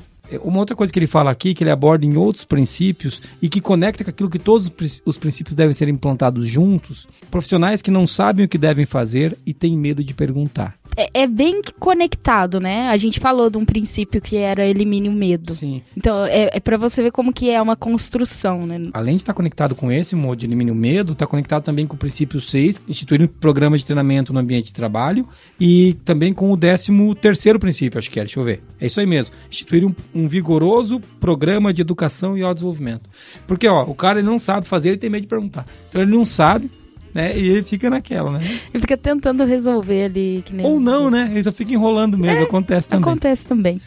uma 0.42 0.58
outra 0.58 0.76
coisa 0.76 0.92
que 0.92 0.98
ele 0.98 1.06
fala 1.06 1.30
aqui, 1.30 1.54
que 1.54 1.64
ele 1.64 1.70
aborda 1.70 2.04
em 2.04 2.16
outros 2.16 2.44
princípios 2.44 3.20
e 3.40 3.48
que 3.48 3.60
conecta 3.60 4.04
com 4.04 4.10
aquilo 4.10 4.30
que 4.30 4.38
todos 4.38 4.70
os 5.04 5.16
princípios 5.16 5.54
devem 5.54 5.72
ser 5.72 5.88
implantados 5.88 6.46
juntos, 6.48 7.08
profissionais 7.30 7.80
que 7.80 7.90
não 7.90 8.06
sabem 8.06 8.44
o 8.44 8.48
que 8.48 8.58
devem 8.58 8.84
fazer 8.84 9.36
e 9.46 9.54
têm 9.54 9.76
medo 9.76 10.04
de 10.04 10.12
perguntar 10.12 10.77
é, 10.98 11.22
é, 11.22 11.26
bem 11.28 11.62
conectado, 11.78 12.58
né? 12.58 12.88
A 12.88 12.96
gente 12.96 13.20
falou 13.20 13.48
de 13.48 13.56
um 13.56 13.64
princípio 13.64 14.20
que 14.20 14.36
era 14.36 14.66
elimine 14.66 15.08
o 15.08 15.12
medo. 15.12 15.54
Sim. 15.54 15.80
Então, 15.96 16.24
é, 16.24 16.50
é 16.54 16.60
para 16.60 16.76
você 16.76 17.00
ver 17.04 17.12
como 17.12 17.32
que 17.32 17.48
é 17.48 17.62
uma 17.62 17.76
construção, 17.76 18.66
né? 18.66 18.90
Além 18.92 19.14
de 19.14 19.22
estar 19.22 19.32
conectado 19.32 19.76
com 19.76 19.92
esse 19.92 20.16
modo 20.16 20.40
de 20.40 20.46
elimine 20.46 20.72
o 20.72 20.74
medo, 20.74 21.12
está 21.12 21.24
conectado 21.24 21.62
também 21.62 21.86
com 21.86 21.94
o 21.94 21.98
princípio 21.98 22.40
6, 22.40 22.82
instituir 22.88 23.22
um 23.22 23.28
programa 23.28 23.78
de 23.78 23.86
treinamento 23.86 24.32
no 24.32 24.40
ambiente 24.40 24.66
de 24.66 24.74
trabalho 24.74 25.28
e 25.60 25.96
também 26.04 26.32
com 26.32 26.50
o 26.50 26.56
décimo 26.56 27.14
terceiro 27.14 27.60
princípio, 27.60 27.96
acho 27.96 28.10
que 28.10 28.18
é, 28.18 28.24
deixa 28.24 28.40
eu 28.40 28.44
ver. 28.44 28.60
É 28.80 28.86
isso 28.86 28.98
aí 28.98 29.06
mesmo. 29.06 29.32
Instituir 29.48 29.84
um, 29.86 29.94
um 30.12 30.26
vigoroso 30.26 31.00
programa 31.20 31.72
de 31.72 31.80
educação 31.80 32.36
e 32.36 32.42
autodesenvolvimento. 32.42 33.08
Porque, 33.46 33.68
ó, 33.68 33.84
o 33.84 33.94
cara 33.94 34.18
ele 34.18 34.26
não 34.26 34.38
sabe 34.38 34.66
fazer, 34.66 34.88
ele 34.88 34.98
tem 34.98 35.10
medo 35.10 35.22
de 35.22 35.28
perguntar. 35.28 35.64
Então 35.88 36.02
ele 36.02 36.10
não 36.10 36.24
sabe, 36.24 36.68
né? 37.14 37.36
E 37.36 37.48
ele 37.48 37.62
fica 37.62 37.88
naquela, 37.90 38.32
né? 38.32 38.40
Ele 38.72 38.80
fica 38.80 38.96
tentando 38.96 39.44
resolver 39.44 40.04
ali. 40.04 40.44
Ou 40.62 40.80
não, 40.80 41.10
né? 41.10 41.28
Ele 41.32 41.42
só 41.42 41.52
fica 41.52 41.72
enrolando 41.72 42.16
mesmo, 42.16 42.38
é, 42.38 42.42
acontece 42.42 42.88
também. 42.88 43.02
Acontece 43.02 43.46
também. 43.46 43.80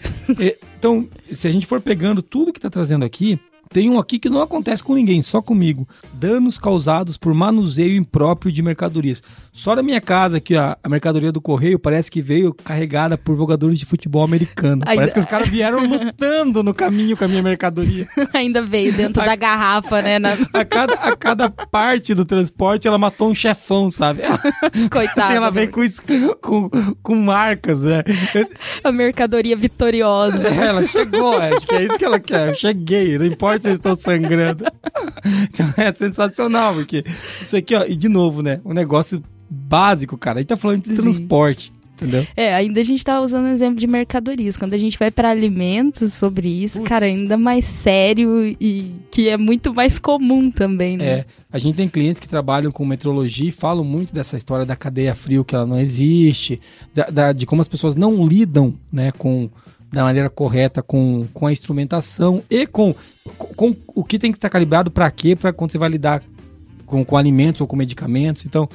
então, 0.78 1.08
se 1.32 1.48
a 1.48 1.52
gente 1.52 1.66
for 1.66 1.82
pegando 1.82 2.22
tudo 2.22 2.52
que 2.52 2.60
está 2.60 2.70
trazendo 2.70 3.06
aqui, 3.06 3.40
tem 3.72 3.90
um 3.90 3.98
aqui 3.98 4.20
que 4.20 4.30
não 4.30 4.42
acontece 4.42 4.84
com 4.84 4.94
ninguém, 4.94 5.22
só 5.22 5.42
comigo. 5.42 5.88
Danos 6.14 6.58
causados 6.58 7.18
por 7.18 7.34
manuseio 7.34 7.96
impróprio 7.96 8.52
de 8.52 8.62
mercadorias. 8.62 9.24
Só 9.54 9.76
na 9.76 9.82
minha 9.82 10.02
casa 10.02 10.38
aqui, 10.38 10.56
a, 10.56 10.78
a 10.84 10.90
mercadoria 10.90 11.32
do 11.32 11.42
correio 11.42 11.80
parece 11.80 12.12
que 12.12 12.22
veio 12.22 12.54
carregada 12.54 13.18
por 13.18 13.36
jogadores 13.38 13.80
de 13.80 13.86
futebol 13.86 14.24
americano. 14.24 14.84
Ainda... 14.86 14.96
Parece 14.96 15.14
que 15.14 15.20
os 15.20 15.26
caras 15.26 15.48
vieram 15.48 15.86
lutando 15.86 16.62
no 16.64 16.74
caminho 16.74 17.16
com 17.16 17.24
a 17.24 17.28
minha 17.28 17.42
mercadoria. 17.42 18.08
Ainda 18.34 18.62
veio 18.62 18.92
dentro 18.94 19.22
a, 19.22 19.26
da 19.26 19.36
garrafa, 19.36 20.02
né? 20.02 20.20
Na... 20.20 20.32
A, 20.54 20.66
cada, 20.66 20.94
a 20.94 21.16
cada 21.16 21.50
parte 21.50 22.14
do 22.14 22.26
transporte 22.26 22.88
ela 22.88 22.98
matou 22.98 23.30
um 23.30 23.36
chefão, 23.36 23.90
sabe? 23.90 24.22
Coitada. 24.92 25.28
Assim, 25.28 25.36
ela 25.36 25.50
vem 25.50 25.68
com, 25.68 25.82
com, 26.42 26.70
com 27.02 27.16
marcas, 27.16 27.84
né? 27.84 28.04
A 28.84 28.92
mercadoria 28.92 29.56
vitoriosa. 29.56 30.48
É, 30.48 30.68
ela 30.68 30.88
chegou, 30.88 31.38
acho 31.38 31.66
que 31.66 31.76
é 31.76 31.84
isso 31.84 31.98
que 31.98 32.06
ela 32.06 32.20
quer. 32.20 32.50
Eu 32.50 32.54
cheguei, 32.56 33.18
não 33.18 33.26
importa 33.26 33.61
se 33.62 33.70
eu 33.70 33.74
estou 33.74 33.96
sangrando. 33.96 34.66
Então 35.54 35.74
é 35.78 35.94
sensacional, 35.94 36.74
porque 36.74 37.04
isso 37.42 37.56
aqui, 37.56 37.76
ó, 37.76 37.86
e 37.86 37.96
de 37.96 38.10
novo, 38.10 38.42
né? 38.42 38.60
Um 38.66 38.74
negócio 38.74 39.22
básico, 39.50 40.18
cara. 40.18 40.40
A 40.40 40.42
gente 40.42 40.50
tá 40.50 40.58
falando 40.58 40.82
de 40.82 40.96
Sim. 40.96 41.02
transporte. 41.02 41.72
Entendeu? 42.02 42.26
É, 42.36 42.56
ainda 42.56 42.80
a 42.80 42.84
gente 42.84 43.04
tá 43.04 43.22
usando 43.22 43.48
exemplo 43.50 43.80
de 43.80 43.86
mercadorias. 43.86 44.58
Quando 44.58 44.74
a 44.74 44.78
gente 44.78 44.98
vai 44.98 45.12
para 45.12 45.30
alimentos 45.30 46.14
sobre 46.14 46.48
isso, 46.48 46.80
Puts. 46.80 46.90
cara, 46.90 47.06
ainda 47.06 47.38
mais 47.38 47.66
sério 47.66 48.44
e 48.60 48.92
que 49.12 49.30
é 49.30 49.38
muito 49.38 49.72
mais 49.74 50.00
comum 50.00 50.50
também, 50.50 50.98
né? 50.98 51.06
É, 51.06 51.26
a 51.52 51.60
gente 51.60 51.76
tem 51.76 51.88
clientes 51.88 52.20
que 52.20 52.28
trabalham 52.28 52.72
com 52.72 52.84
metrologia 52.84 53.50
e 53.50 53.52
falam 53.52 53.84
muito 53.84 54.16
dessa 54.16 54.36
história 54.36 54.66
da 54.66 54.76
cadeia 54.76 55.14
frio, 55.14 55.46
que 55.46 55.54
ela 55.54 55.66
não 55.66 55.80
existe, 55.80 56.60
da, 56.94 57.04
da, 57.06 57.32
de 57.34 57.46
como 57.46 57.62
as 57.62 57.68
pessoas 57.68 57.96
não 57.96 58.26
lidam, 58.26 58.74
né, 58.92 59.12
com 59.12 59.48
da 59.92 60.04
maneira 60.04 60.30
correta 60.30 60.82
com, 60.82 61.28
com 61.34 61.48
a 61.48 61.52
instrumentação 61.52 62.42
e 62.50 62.66
com, 62.66 62.96
com, 63.48 63.76
o 63.88 64.04
que 64.04 64.20
tem 64.20 64.32
que 64.32 64.38
estar 64.38 64.50
calibrado 64.50 64.92
para 64.92 65.10
quê, 65.12 65.36
para 65.36 65.54
quando 65.54 65.72
você 65.72 65.78
vai 65.78 65.90
lidar 65.90 66.22
com, 66.86 67.04
com 67.04 67.18
alimentos 67.18 67.62
ou 67.62 67.68
com 67.68 67.76
medicamentos. 67.76 68.46
Então, 68.46 68.68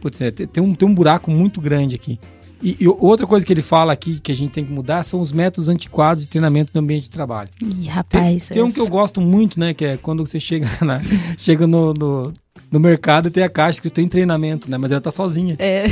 putz, 0.00 0.20
é, 0.20 0.30
tem, 0.30 0.62
um, 0.62 0.74
tem 0.74 0.88
um 0.88 0.94
buraco 0.94 1.30
muito 1.30 1.60
grande 1.60 1.94
aqui. 1.94 2.18
E, 2.62 2.76
e, 2.80 2.88
outra 2.88 3.26
coisa 3.26 3.44
que 3.44 3.52
ele 3.52 3.62
fala 3.62 3.92
aqui 3.92 4.18
que 4.18 4.32
a 4.32 4.34
gente 4.34 4.50
tem 4.50 4.64
que 4.64 4.72
mudar 4.72 5.02
são 5.02 5.20
os 5.20 5.30
métodos 5.30 5.68
antiquados 5.68 6.22
de 6.22 6.28
treinamento 6.28 6.70
no 6.74 6.80
ambiente 6.80 7.04
de 7.04 7.10
trabalho. 7.10 7.48
Ih, 7.62 7.86
rapaz. 7.86 8.46
Tem, 8.46 8.54
tem 8.54 8.62
um 8.62 8.72
que 8.72 8.80
eu 8.80 8.88
gosto 8.88 9.20
muito, 9.20 9.60
né? 9.60 9.74
Que 9.74 9.84
é 9.84 9.96
quando 9.96 10.24
você 10.24 10.40
chega, 10.40 10.66
na, 10.84 11.00
chega 11.36 11.66
no, 11.66 11.92
no, 11.92 12.32
no 12.70 12.80
mercado 12.80 13.30
tem 13.30 13.42
a 13.42 13.48
caixa 13.48 13.80
que 13.80 13.90
tem 13.90 14.08
treinamento, 14.08 14.70
né? 14.70 14.76
Mas 14.76 14.90
ela 14.90 15.00
tá 15.00 15.10
sozinha. 15.10 15.56
É. 15.58 15.86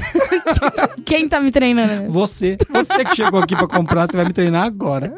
Quem 1.04 1.28
tá 1.28 1.40
me 1.40 1.50
treinando? 1.50 2.10
Você. 2.10 2.56
Você 2.70 3.04
que 3.04 3.16
chegou 3.16 3.40
aqui 3.40 3.54
pra 3.54 3.68
comprar, 3.68 4.06
você 4.06 4.16
vai 4.16 4.26
me 4.26 4.32
treinar 4.32 4.64
agora. 4.64 5.14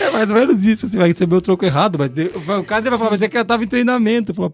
é 0.00 0.10
mais 0.10 0.30
ou 0.30 0.36
menos 0.36 0.64
isso. 0.64 0.88
Você 0.88 0.98
vai 0.98 1.08
receber 1.08 1.36
o 1.36 1.40
troco 1.40 1.64
errado, 1.64 1.98
mas 1.98 2.10
o 2.58 2.64
cara 2.64 2.82
vai 2.88 2.98
falar, 2.98 3.10
mas 3.10 3.22
é 3.22 3.28
que 3.28 3.36
ela 3.36 3.44
tava 3.44 3.64
em 3.64 3.68
treinamento. 3.68 4.32
Eu 4.32 4.34
falo, 4.36 4.52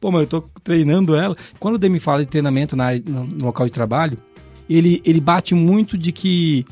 pô, 0.00 0.10
mas 0.10 0.22
eu 0.22 0.26
tô 0.26 0.40
treinando 0.62 1.14
ela. 1.14 1.36
Quando 1.58 1.74
o 1.74 1.78
Demi 1.78 1.98
fala 1.98 2.20
de 2.20 2.26
treinamento 2.26 2.76
na, 2.76 2.92
no, 2.94 3.24
no 3.24 3.44
local 3.46 3.66
de 3.66 3.72
trabalho, 3.72 4.18
ele, 4.68 5.00
ele 5.04 5.20
bate 5.20 5.54
muito 5.54 5.96
de 5.96 6.12
que 6.12 6.66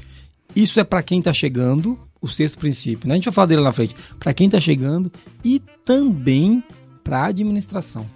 isso 0.54 0.80
é 0.80 0.84
para 0.84 1.02
quem 1.02 1.20
tá 1.20 1.32
chegando, 1.32 1.98
o 2.20 2.28
sexto 2.28 2.58
princípio. 2.58 3.08
Né? 3.08 3.14
A 3.14 3.16
gente 3.16 3.26
vai 3.26 3.34
falar 3.34 3.46
dele 3.46 3.60
lá 3.60 3.68
na 3.68 3.72
frente. 3.72 3.94
Para 4.18 4.32
quem 4.32 4.48
tá 4.48 4.58
chegando 4.58 5.12
e 5.44 5.60
também 5.84 6.62
para 7.04 7.26
administração. 7.26 8.06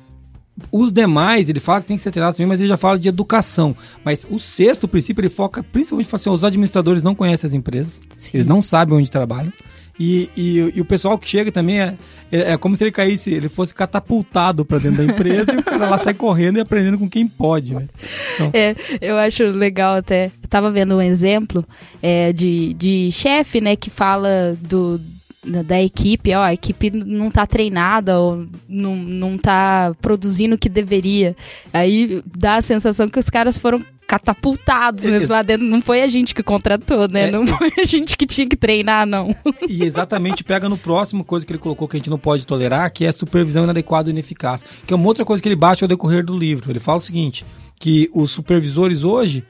Os 0.72 0.92
demais, 0.92 1.48
ele 1.48 1.61
fala 1.61 1.81
que 1.81 1.87
tem 1.87 1.96
que 1.96 2.03
ser 2.03 2.11
treinado 2.11 2.37
também, 2.37 2.48
mas 2.48 2.59
ele 2.59 2.68
já 2.68 2.77
fala 2.77 2.98
de 2.98 3.09
educação. 3.09 3.77
Mas 4.05 4.27
o 4.29 4.38
sexto 4.40 4.88
princípio, 4.88 5.20
ele 5.20 5.29
foca 5.29 5.62
principalmente 5.62 6.12
assim, 6.12 6.31
os 6.31 6.42
administradores 6.42 7.03
não 7.03 7.14
conhecem 7.14 7.46
as 7.46 7.55
empresas, 7.55 8.01
Sim. 8.11 8.31
eles 8.35 8.46
não 8.46 8.61
sabem 8.61 8.98
onde 8.98 9.11
trabalham. 9.11 9.53
E, 9.98 10.31
e, 10.37 10.72
e, 10.77 10.81
o 10.81 10.85
pessoal 10.85 11.18
que 11.18 11.29
chega 11.29 11.51
também 11.51 11.81
é, 11.81 11.94
é, 12.31 12.53
é, 12.53 12.57
como 12.57 12.77
se 12.77 12.85
ele 12.85 12.92
caísse, 12.92 13.33
ele 13.33 13.48
fosse 13.48 13.74
catapultado 13.74 14.64
para 14.64 14.79
dentro 14.79 14.98
da 14.98 15.12
empresa 15.12 15.51
e 15.53 15.59
o 15.59 15.64
cara 15.64 15.90
lá 15.90 15.98
sai 15.98 16.14
correndo 16.14 16.59
e 16.59 16.61
aprendendo 16.61 16.98
com 16.98 17.09
quem 17.09 17.27
pode, 17.27 17.74
né? 17.74 17.87
Então... 18.35 18.51
É, 18.53 18.77
eu 19.01 19.16
acho 19.16 19.42
legal 19.46 19.96
até. 19.96 20.27
Eu 20.40 20.48
tava 20.48 20.70
vendo 20.70 20.94
um 20.94 21.03
exemplo 21.03 21.66
é, 22.01 22.33
de, 22.33 22.74
de 22.74 23.11
chefe, 23.11 23.61
né, 23.61 23.74
que 23.74 23.90
fala 23.90 24.57
do 24.61 25.01
da 25.44 25.81
equipe, 25.81 26.35
ó, 26.35 26.42
a 26.42 26.53
equipe 26.53 26.90
não 26.90 27.31
tá 27.31 27.46
treinada 27.46 28.18
ou 28.18 28.46
não, 28.68 28.96
não 28.96 29.38
tá 29.38 29.94
produzindo 30.01 30.57
o 30.57 30.59
que 30.59 30.68
deveria. 30.68 31.37
Aí 31.72 32.22
dá 32.37 32.57
a 32.57 32.62
sensação 32.62 33.09
que 33.09 33.18
os 33.18 33.31
caras 33.31 33.57
foram 33.57 33.83
catapultados 34.09 35.29
lá 35.29 35.42
dentro. 35.42 35.66
Não 35.66 35.83
foi 35.83 36.03
a 36.03 36.09
gente 36.09 36.35
que 36.35 36.42
contratou, 36.42 37.07
né? 37.12 37.29
É, 37.29 37.31
não 37.31 37.46
foi 37.46 37.70
a 37.79 37.85
gente 37.85 38.16
que 38.16 38.27
tinha 38.27 38.48
que 38.48 38.57
treinar, 38.57 39.07
não. 39.07 39.37
E 39.68 39.85
exatamente 39.85 40.42
pega 40.42 40.68
no 40.68 40.79
próximo 40.79 41.22
coisa 41.22 41.44
que 41.44 41.53
ele 41.53 41.59
colocou 41.59 41.87
que 41.87 41.96
a 41.96 42.01
gente 42.01 42.11
não 42.11 42.18
pode 42.18 42.46
tolerar, 42.46 42.90
que 42.90 43.05
é 43.05 43.12
supervisão 43.12 43.64
inadequada 43.64 44.09
e 44.09 44.12
ineficaz. 44.12 44.64
Que 44.87 44.94
é 44.94 44.96
uma 44.96 45.07
outra 45.07 45.27
coisa 45.27 45.42
que 45.42 45.48
ele 45.48 45.55
bate 45.55 45.85
ao 45.85 45.88
decorrer 45.88 46.24
do 46.24 46.37
livro. 46.37 46.72
Ele 46.72 46.81
fala 46.81 46.98
o 46.98 47.03
seguinte, 47.03 47.44
que 47.79 48.11
os 48.14 48.31
supervisores 48.31 49.05
hoje, 49.05 49.44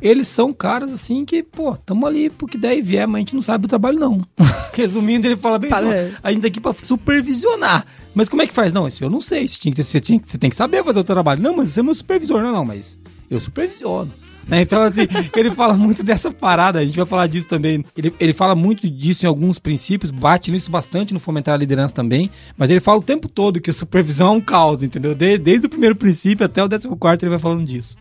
eles 0.00 0.28
são 0.28 0.52
caras 0.52 0.92
assim 0.92 1.24
que, 1.24 1.42
pô, 1.42 1.76
tamo 1.76 2.06
ali 2.06 2.28
porque 2.28 2.58
daí 2.58 2.82
vier, 2.82 3.06
mas 3.06 3.16
a 3.16 3.18
gente 3.20 3.34
não 3.34 3.42
sabe 3.42 3.64
o 3.64 3.68
trabalho, 3.68 3.98
não. 3.98 4.26
Resumindo, 4.74 5.26
ele 5.26 5.36
fala 5.36 5.58
bem 5.58 5.70
fala. 5.70 5.90
Só, 5.90 6.16
a 6.22 6.32
gente 6.32 6.42
tá 6.42 6.48
aqui 6.48 6.60
pra 6.60 6.74
supervisionar. 6.74 7.86
Mas 8.14 8.28
como 8.28 8.42
é 8.42 8.46
que 8.46 8.52
faz? 8.52 8.72
Não, 8.72 8.86
isso 8.86 9.02
eu 9.02 9.10
não 9.10 9.20
sei. 9.20 9.48
Você, 9.48 9.58
tinha 9.58 9.74
que, 9.74 9.82
você, 9.82 10.00
tinha, 10.00 10.20
você 10.24 10.38
tem 10.38 10.50
que 10.50 10.56
saber 10.56 10.84
fazer 10.84 10.98
o 10.98 11.04
trabalho. 11.04 11.42
Não, 11.42 11.56
mas 11.56 11.70
você 11.70 11.80
é 11.80 11.82
meu 11.82 11.94
supervisor. 11.94 12.42
Não, 12.42 12.52
não, 12.52 12.64
mas 12.64 12.98
eu 13.30 13.40
supervisiono. 13.40 14.12
Né? 14.46 14.60
Então, 14.60 14.82
assim, 14.82 15.02
ele 15.36 15.50
fala 15.50 15.74
muito 15.74 16.02
dessa 16.02 16.30
parada, 16.30 16.78
a 16.78 16.84
gente 16.84 16.96
vai 16.96 17.06
falar 17.06 17.26
disso 17.26 17.48
também. 17.48 17.84
Ele, 17.96 18.14
ele 18.20 18.32
fala 18.32 18.54
muito 18.54 18.88
disso 18.88 19.26
em 19.26 19.28
alguns 19.28 19.58
princípios, 19.58 20.10
bate 20.10 20.50
nisso 20.52 20.70
bastante 20.70 21.12
no 21.12 21.20
fomentar 21.20 21.54
a 21.54 21.58
liderança 21.58 21.94
também, 21.94 22.30
mas 22.56 22.70
ele 22.70 22.80
fala 22.80 22.98
o 22.98 23.02
tempo 23.02 23.28
todo 23.28 23.60
que 23.60 23.70
a 23.70 23.74
supervisão 23.74 24.28
é 24.28 24.30
um 24.32 24.40
caos, 24.40 24.82
entendeu? 24.82 25.14
De, 25.14 25.36
desde 25.36 25.66
o 25.66 25.70
primeiro 25.70 25.96
princípio 25.96 26.46
até 26.46 26.62
o 26.62 26.68
décimo 26.68 26.96
quarto 26.96 27.24
ele 27.24 27.30
vai 27.30 27.38
falando 27.38 27.64
disso. 27.64 27.96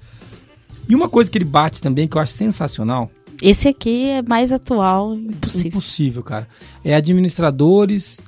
E 0.87 0.95
uma 0.95 1.09
coisa 1.09 1.29
que 1.29 1.37
ele 1.37 1.45
bate 1.45 1.81
também, 1.81 2.07
que 2.07 2.17
eu 2.17 2.21
acho 2.21 2.33
sensacional. 2.33 3.09
Esse 3.41 3.67
aqui 3.67 4.07
é 4.07 4.21
mais 4.21 4.51
atual, 4.51 5.15
impossível. 5.15 5.67
Impossível, 5.69 6.23
cara. 6.23 6.47
É 6.83 6.95
administradores 6.95 8.21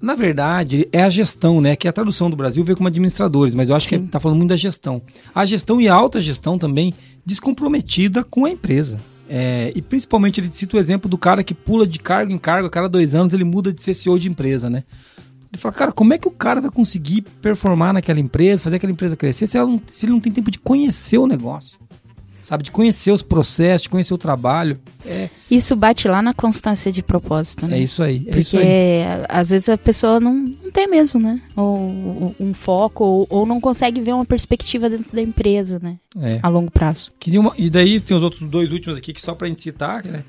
na 0.00 0.14
verdade, 0.14 0.88
é 0.92 1.02
a 1.02 1.10
gestão, 1.10 1.60
né? 1.60 1.74
Que 1.74 1.88
a 1.88 1.92
tradução 1.92 2.30
do 2.30 2.36
Brasil 2.36 2.62
veio 2.62 2.76
como 2.76 2.88
administradores, 2.88 3.52
mas 3.54 3.68
eu 3.68 3.74
acho 3.74 3.88
Sim. 3.88 3.98
que 3.98 4.06
está 4.06 4.20
falando 4.20 4.38
muito 4.38 4.50
da 4.50 4.56
gestão. 4.56 5.02
A 5.34 5.44
gestão 5.44 5.80
e 5.80 5.88
a 5.88 5.94
alta 5.94 6.20
gestão 6.20 6.56
também 6.56 6.94
descomprometida 7.26 8.22
com 8.22 8.44
a 8.44 8.50
empresa. 8.50 8.98
É, 9.28 9.72
e 9.74 9.82
principalmente 9.82 10.40
ele 10.40 10.48
cita 10.48 10.76
o 10.76 10.80
exemplo 10.80 11.10
do 11.10 11.18
cara 11.18 11.42
que 11.42 11.52
pula 11.52 11.86
de 11.86 11.98
cargo 11.98 12.32
em 12.32 12.38
cargo, 12.38 12.68
a 12.68 12.70
cada 12.70 12.88
dois 12.88 13.14
anos 13.14 13.34
ele 13.34 13.44
muda 13.44 13.72
de 13.72 13.82
ser 13.82 13.92
CEO 13.92 14.18
de 14.18 14.28
empresa, 14.28 14.70
né? 14.70 14.84
Ele 15.52 15.60
fala, 15.60 15.74
cara, 15.74 15.92
como 15.92 16.12
é 16.12 16.18
que 16.18 16.28
o 16.28 16.30
cara 16.30 16.60
vai 16.60 16.70
conseguir 16.70 17.22
performar 17.42 17.92
naquela 17.92 18.20
empresa, 18.20 18.62
fazer 18.62 18.76
aquela 18.76 18.92
empresa 18.92 19.16
crescer 19.16 19.46
se, 19.46 19.58
não, 19.58 19.80
se 19.90 20.06
ele 20.06 20.12
não 20.12 20.20
tem 20.20 20.32
tempo 20.32 20.50
de 20.50 20.58
conhecer 20.58 21.18
o 21.18 21.26
negócio? 21.26 21.78
sabe? 22.48 22.62
De 22.64 22.70
conhecer 22.70 23.10
os 23.10 23.22
processos, 23.22 23.82
de 23.82 23.88
conhecer 23.90 24.14
o 24.14 24.18
trabalho. 24.18 24.80
É... 25.04 25.28
Isso 25.50 25.76
bate 25.76 26.08
lá 26.08 26.22
na 26.22 26.32
constância 26.32 26.90
de 26.90 27.02
propósito, 27.02 27.66
né? 27.66 27.78
É 27.78 27.82
isso 27.82 28.02
aí. 28.02 28.22
É 28.26 28.30
Porque 28.30 28.40
isso 28.40 28.56
aí. 28.56 28.66
às 29.28 29.50
vezes 29.50 29.68
a 29.68 29.76
pessoa 29.76 30.18
não, 30.18 30.32
não 30.34 30.70
tem 30.70 30.88
mesmo, 30.88 31.20
né? 31.20 31.42
Ou, 31.54 32.34
um 32.40 32.54
foco, 32.54 33.04
ou, 33.04 33.26
ou, 33.28 33.46
não 33.46 33.60
consegue 33.60 34.00
ver 34.00 34.14
uma 34.14 34.24
perspectiva 34.24 34.88
dentro 34.88 35.14
da 35.14 35.20
empresa, 35.20 35.78
né? 35.82 35.98
É. 36.18 36.40
A 36.42 36.48
longo 36.48 36.70
prazo. 36.70 37.12
Uma, 37.26 37.52
e 37.58 37.68
daí 37.68 38.00
tem 38.00 38.16
os 38.16 38.22
outros 38.22 38.48
dois 38.48 38.72
últimos 38.72 38.96
aqui 38.96 39.12
que 39.12 39.20
só 39.20 39.34
para 39.34 39.48
gente 39.48 39.60
citar, 39.60 40.02
né? 40.04 40.24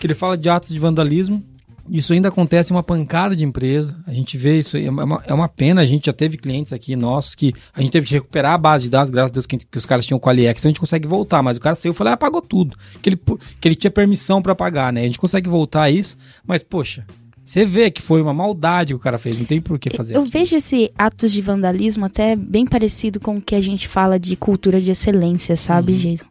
Que 0.00 0.06
ele 0.06 0.14
fala 0.14 0.38
de 0.38 0.48
atos 0.48 0.70
de 0.70 0.78
vandalismo 0.78 1.44
isso 1.90 2.12
ainda 2.12 2.28
acontece 2.28 2.72
em 2.72 2.76
uma 2.76 2.82
pancada 2.82 3.34
de 3.34 3.44
empresa. 3.44 3.96
A 4.06 4.12
gente 4.12 4.36
vê 4.36 4.58
isso, 4.58 4.76
é 4.76 4.90
uma, 4.90 5.22
é 5.26 5.34
uma 5.34 5.48
pena. 5.48 5.80
A 5.80 5.86
gente 5.86 6.06
já 6.06 6.12
teve 6.12 6.36
clientes 6.36 6.72
aqui 6.72 6.94
nossos 6.96 7.34
que 7.34 7.52
a 7.74 7.80
gente 7.80 7.90
teve 7.90 8.06
que 8.06 8.14
recuperar 8.14 8.52
a 8.52 8.58
base 8.58 8.84
de 8.84 8.90
dados, 8.90 9.10
graças 9.10 9.30
a 9.30 9.34
Deus 9.34 9.46
que, 9.46 9.58
que 9.58 9.78
os 9.78 9.86
caras 9.86 10.06
tinham 10.06 10.20
Qualiex. 10.20 10.60
Então 10.60 10.68
a 10.68 10.72
gente 10.72 10.80
consegue 10.80 11.08
voltar, 11.08 11.42
mas 11.42 11.56
o 11.56 11.60
cara 11.60 11.74
saiu 11.74 11.92
e 11.92 11.94
falou: 11.94 12.10
ah, 12.10 12.14
apagou 12.14 12.42
tudo. 12.42 12.76
Que 13.00 13.10
ele, 13.10 13.20
que 13.60 13.68
ele 13.68 13.74
tinha 13.74 13.90
permissão 13.90 14.42
para 14.42 14.52
apagar, 14.52 14.92
né? 14.92 15.00
A 15.00 15.04
gente 15.04 15.18
consegue 15.18 15.48
voltar 15.48 15.82
a 15.82 15.90
isso, 15.90 16.16
mas 16.46 16.62
poxa, 16.62 17.06
você 17.48 17.64
vê 17.64 17.90
que 17.90 18.02
foi 18.02 18.20
uma 18.20 18.34
maldade 18.34 18.92
que 18.92 18.96
o 18.96 18.98
cara 18.98 19.16
fez, 19.16 19.38
não 19.38 19.46
tem 19.46 19.58
por 19.58 19.78
que 19.78 19.88
fazer. 19.88 20.14
Eu 20.14 20.20
aquilo. 20.20 20.30
vejo 20.30 20.56
esse 20.56 20.92
atos 20.98 21.32
de 21.32 21.40
vandalismo 21.40 22.04
até 22.04 22.36
bem 22.36 22.66
parecido 22.66 23.18
com 23.18 23.38
o 23.38 23.40
que 23.40 23.54
a 23.54 23.60
gente 23.60 23.88
fala 23.88 24.18
de 24.18 24.36
cultura 24.36 24.78
de 24.78 24.90
excelência, 24.90 25.56
sabe, 25.56 25.92
uhum. 25.92 25.98
Jason? 25.98 26.26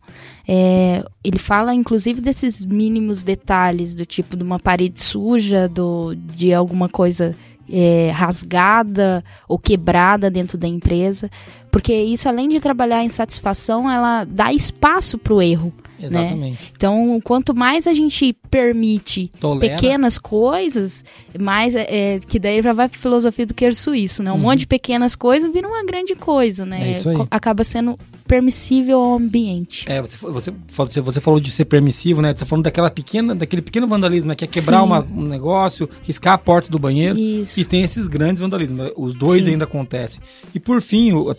É, 0.48 1.04
ele 1.24 1.38
fala, 1.38 1.74
inclusive, 1.74 2.22
desses 2.22 2.64
mínimos 2.64 3.22
detalhes, 3.22 3.94
do 3.94 4.06
tipo 4.06 4.38
de 4.38 4.44
uma 4.44 4.58
parede 4.58 5.00
suja, 5.00 5.68
do, 5.68 6.16
de 6.16 6.54
alguma 6.54 6.88
coisa 6.88 7.36
é, 7.70 8.10
rasgada 8.12 9.24
ou 9.48 9.60
quebrada 9.60 10.30
dentro 10.30 10.58
da 10.58 10.68
empresa, 10.68 11.30
porque 11.72 11.94
isso, 11.94 12.28
além 12.28 12.50
de 12.50 12.60
trabalhar 12.60 13.04
em 13.04 13.10
satisfação, 13.10 13.90
ela 13.90 14.24
dá 14.24 14.52
espaço 14.54 15.18
para 15.18 15.34
o 15.34 15.42
erro. 15.42 15.74
Né? 16.00 16.06
Exatamente. 16.06 16.62
Né? 16.62 16.70
Então, 16.76 17.22
quanto 17.24 17.56
mais 17.56 17.88
a 17.88 17.94
gente 17.94 18.34
permite 18.50 19.32
Tolera. 19.40 19.76
pequenas 19.76 20.18
coisas, 20.18 21.04
mais 21.40 21.76
é, 21.76 21.88
é 21.90 22.20
que 22.20 22.40
daí 22.40 22.62
já 22.62 22.74
vai 22.74 22.88
para 22.88 23.00
filosofia 23.00 23.46
do 23.46 23.54
queijo 23.54 23.78
suíço, 23.78 24.22
né? 24.22 24.32
Um 24.32 24.36
uhum. 24.36 24.42
monte 24.42 24.60
de 24.60 24.68
pequenas 24.68 25.16
coisas 25.16 25.52
vira 25.52 25.68
uma 25.68 25.84
grande 25.84 26.16
coisa, 26.16 26.66
né? 26.66 26.94
É 26.94 27.04
Acaba 27.32 27.64
sendo 27.64 27.98
permissível 28.28 29.00
ao 29.00 29.16
ambiente. 29.16 29.86
É, 29.88 30.02
você, 30.02 30.18
você, 30.18 31.02
você 31.02 31.22
falou 31.22 31.40
de 31.40 31.50
ser 31.50 31.66
permissivo, 31.66 32.22
né? 32.22 32.36
Você 32.36 32.46
falando 32.46 32.66
daquela 32.66 32.92
pequena, 32.92 33.34
daquele 33.34 33.62
pequeno 33.62 33.88
vandalismo, 33.88 34.30
né? 34.30 34.36
que 34.36 34.44
é 34.44 34.48
quebrar 34.48 34.84
uma, 34.84 35.00
um 35.00 35.24
negócio, 35.24 35.90
riscar 36.04 36.34
a 36.34 36.38
porta 36.38 36.70
do 36.70 36.78
banheiro. 36.78 37.18
Isso. 37.18 37.60
E 37.60 37.66
tem 37.66 37.84
esses 37.84 38.08
grandes 38.08 38.42
vandalismos. 38.42 38.92
Os 38.96 39.16
dois 39.16 39.46
Sim. 39.46 39.52
ainda 39.52 39.64
acontecem. 39.64 40.22
E 40.54 40.60
por 40.60 40.82
fim, 40.82 41.10
eu 41.10 41.30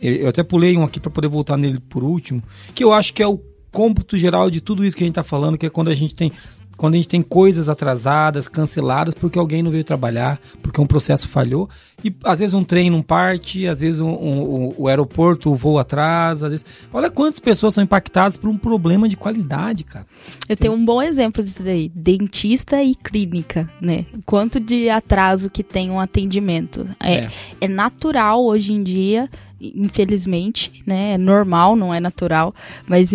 eu 0.00 0.28
até 0.28 0.42
pulei 0.42 0.76
um 0.76 0.84
aqui 0.84 1.00
para 1.00 1.10
poder 1.10 1.28
voltar 1.28 1.56
nele 1.56 1.80
por 1.80 2.02
último, 2.02 2.42
que 2.74 2.84
eu 2.84 2.92
acho 2.92 3.12
que 3.14 3.22
é 3.22 3.26
o 3.26 3.40
cômputo 3.70 4.18
geral 4.18 4.50
de 4.50 4.60
tudo 4.60 4.84
isso 4.84 4.96
que 4.96 5.04
a 5.04 5.06
gente 5.06 5.12
está 5.12 5.24
falando, 5.24 5.56
que 5.56 5.66
é 5.66 5.70
quando 5.70 5.88
a 5.88 5.94
gente 5.94 6.14
tem 6.14 6.32
quando 6.80 6.94
a 6.94 6.96
gente 6.96 7.08
tem 7.08 7.20
coisas 7.20 7.68
atrasadas, 7.68 8.48
canceladas, 8.48 9.14
porque 9.14 9.38
alguém 9.38 9.62
não 9.62 9.70
veio 9.70 9.84
trabalhar, 9.84 10.40
porque 10.62 10.80
um 10.80 10.86
processo 10.86 11.28
falhou. 11.28 11.68
E 12.04 12.14
às 12.24 12.38
vezes 12.38 12.54
um 12.54 12.64
trem 12.64 12.90
não 12.90 13.02
parte, 13.02 13.66
às 13.66 13.80
vezes 13.80 14.00
um, 14.00 14.10
um, 14.10 14.74
o 14.76 14.88
aeroporto 14.88 15.54
voa 15.54 15.82
atrás, 15.82 16.42
às 16.42 16.50
vezes. 16.50 16.66
Olha 16.92 17.10
quantas 17.10 17.40
pessoas 17.40 17.74
são 17.74 17.84
impactadas 17.84 18.36
por 18.36 18.48
um 18.48 18.56
problema 18.56 19.08
de 19.08 19.16
qualidade, 19.16 19.84
cara. 19.84 20.06
Eu 20.48 20.56
tenho 20.56 20.74
um 20.74 20.84
bom 20.84 21.02
exemplo 21.02 21.42
disso 21.42 21.62
daí: 21.62 21.90
dentista 21.94 22.82
e 22.82 22.94
clínica, 22.94 23.68
né? 23.80 24.06
Quanto 24.24 24.58
de 24.58 24.88
atraso 24.88 25.50
que 25.50 25.62
tem 25.62 25.90
um 25.90 26.00
atendimento. 26.00 26.88
É, 26.98 27.14
é. 27.14 27.30
é 27.62 27.68
natural 27.68 28.44
hoje 28.44 28.72
em 28.72 28.82
dia 28.82 29.28
infelizmente, 29.60 30.82
né? 30.86 31.12
É 31.12 31.18
normal, 31.18 31.76
não 31.76 31.92
é 31.92 32.00
natural, 32.00 32.54
mas 32.86 33.10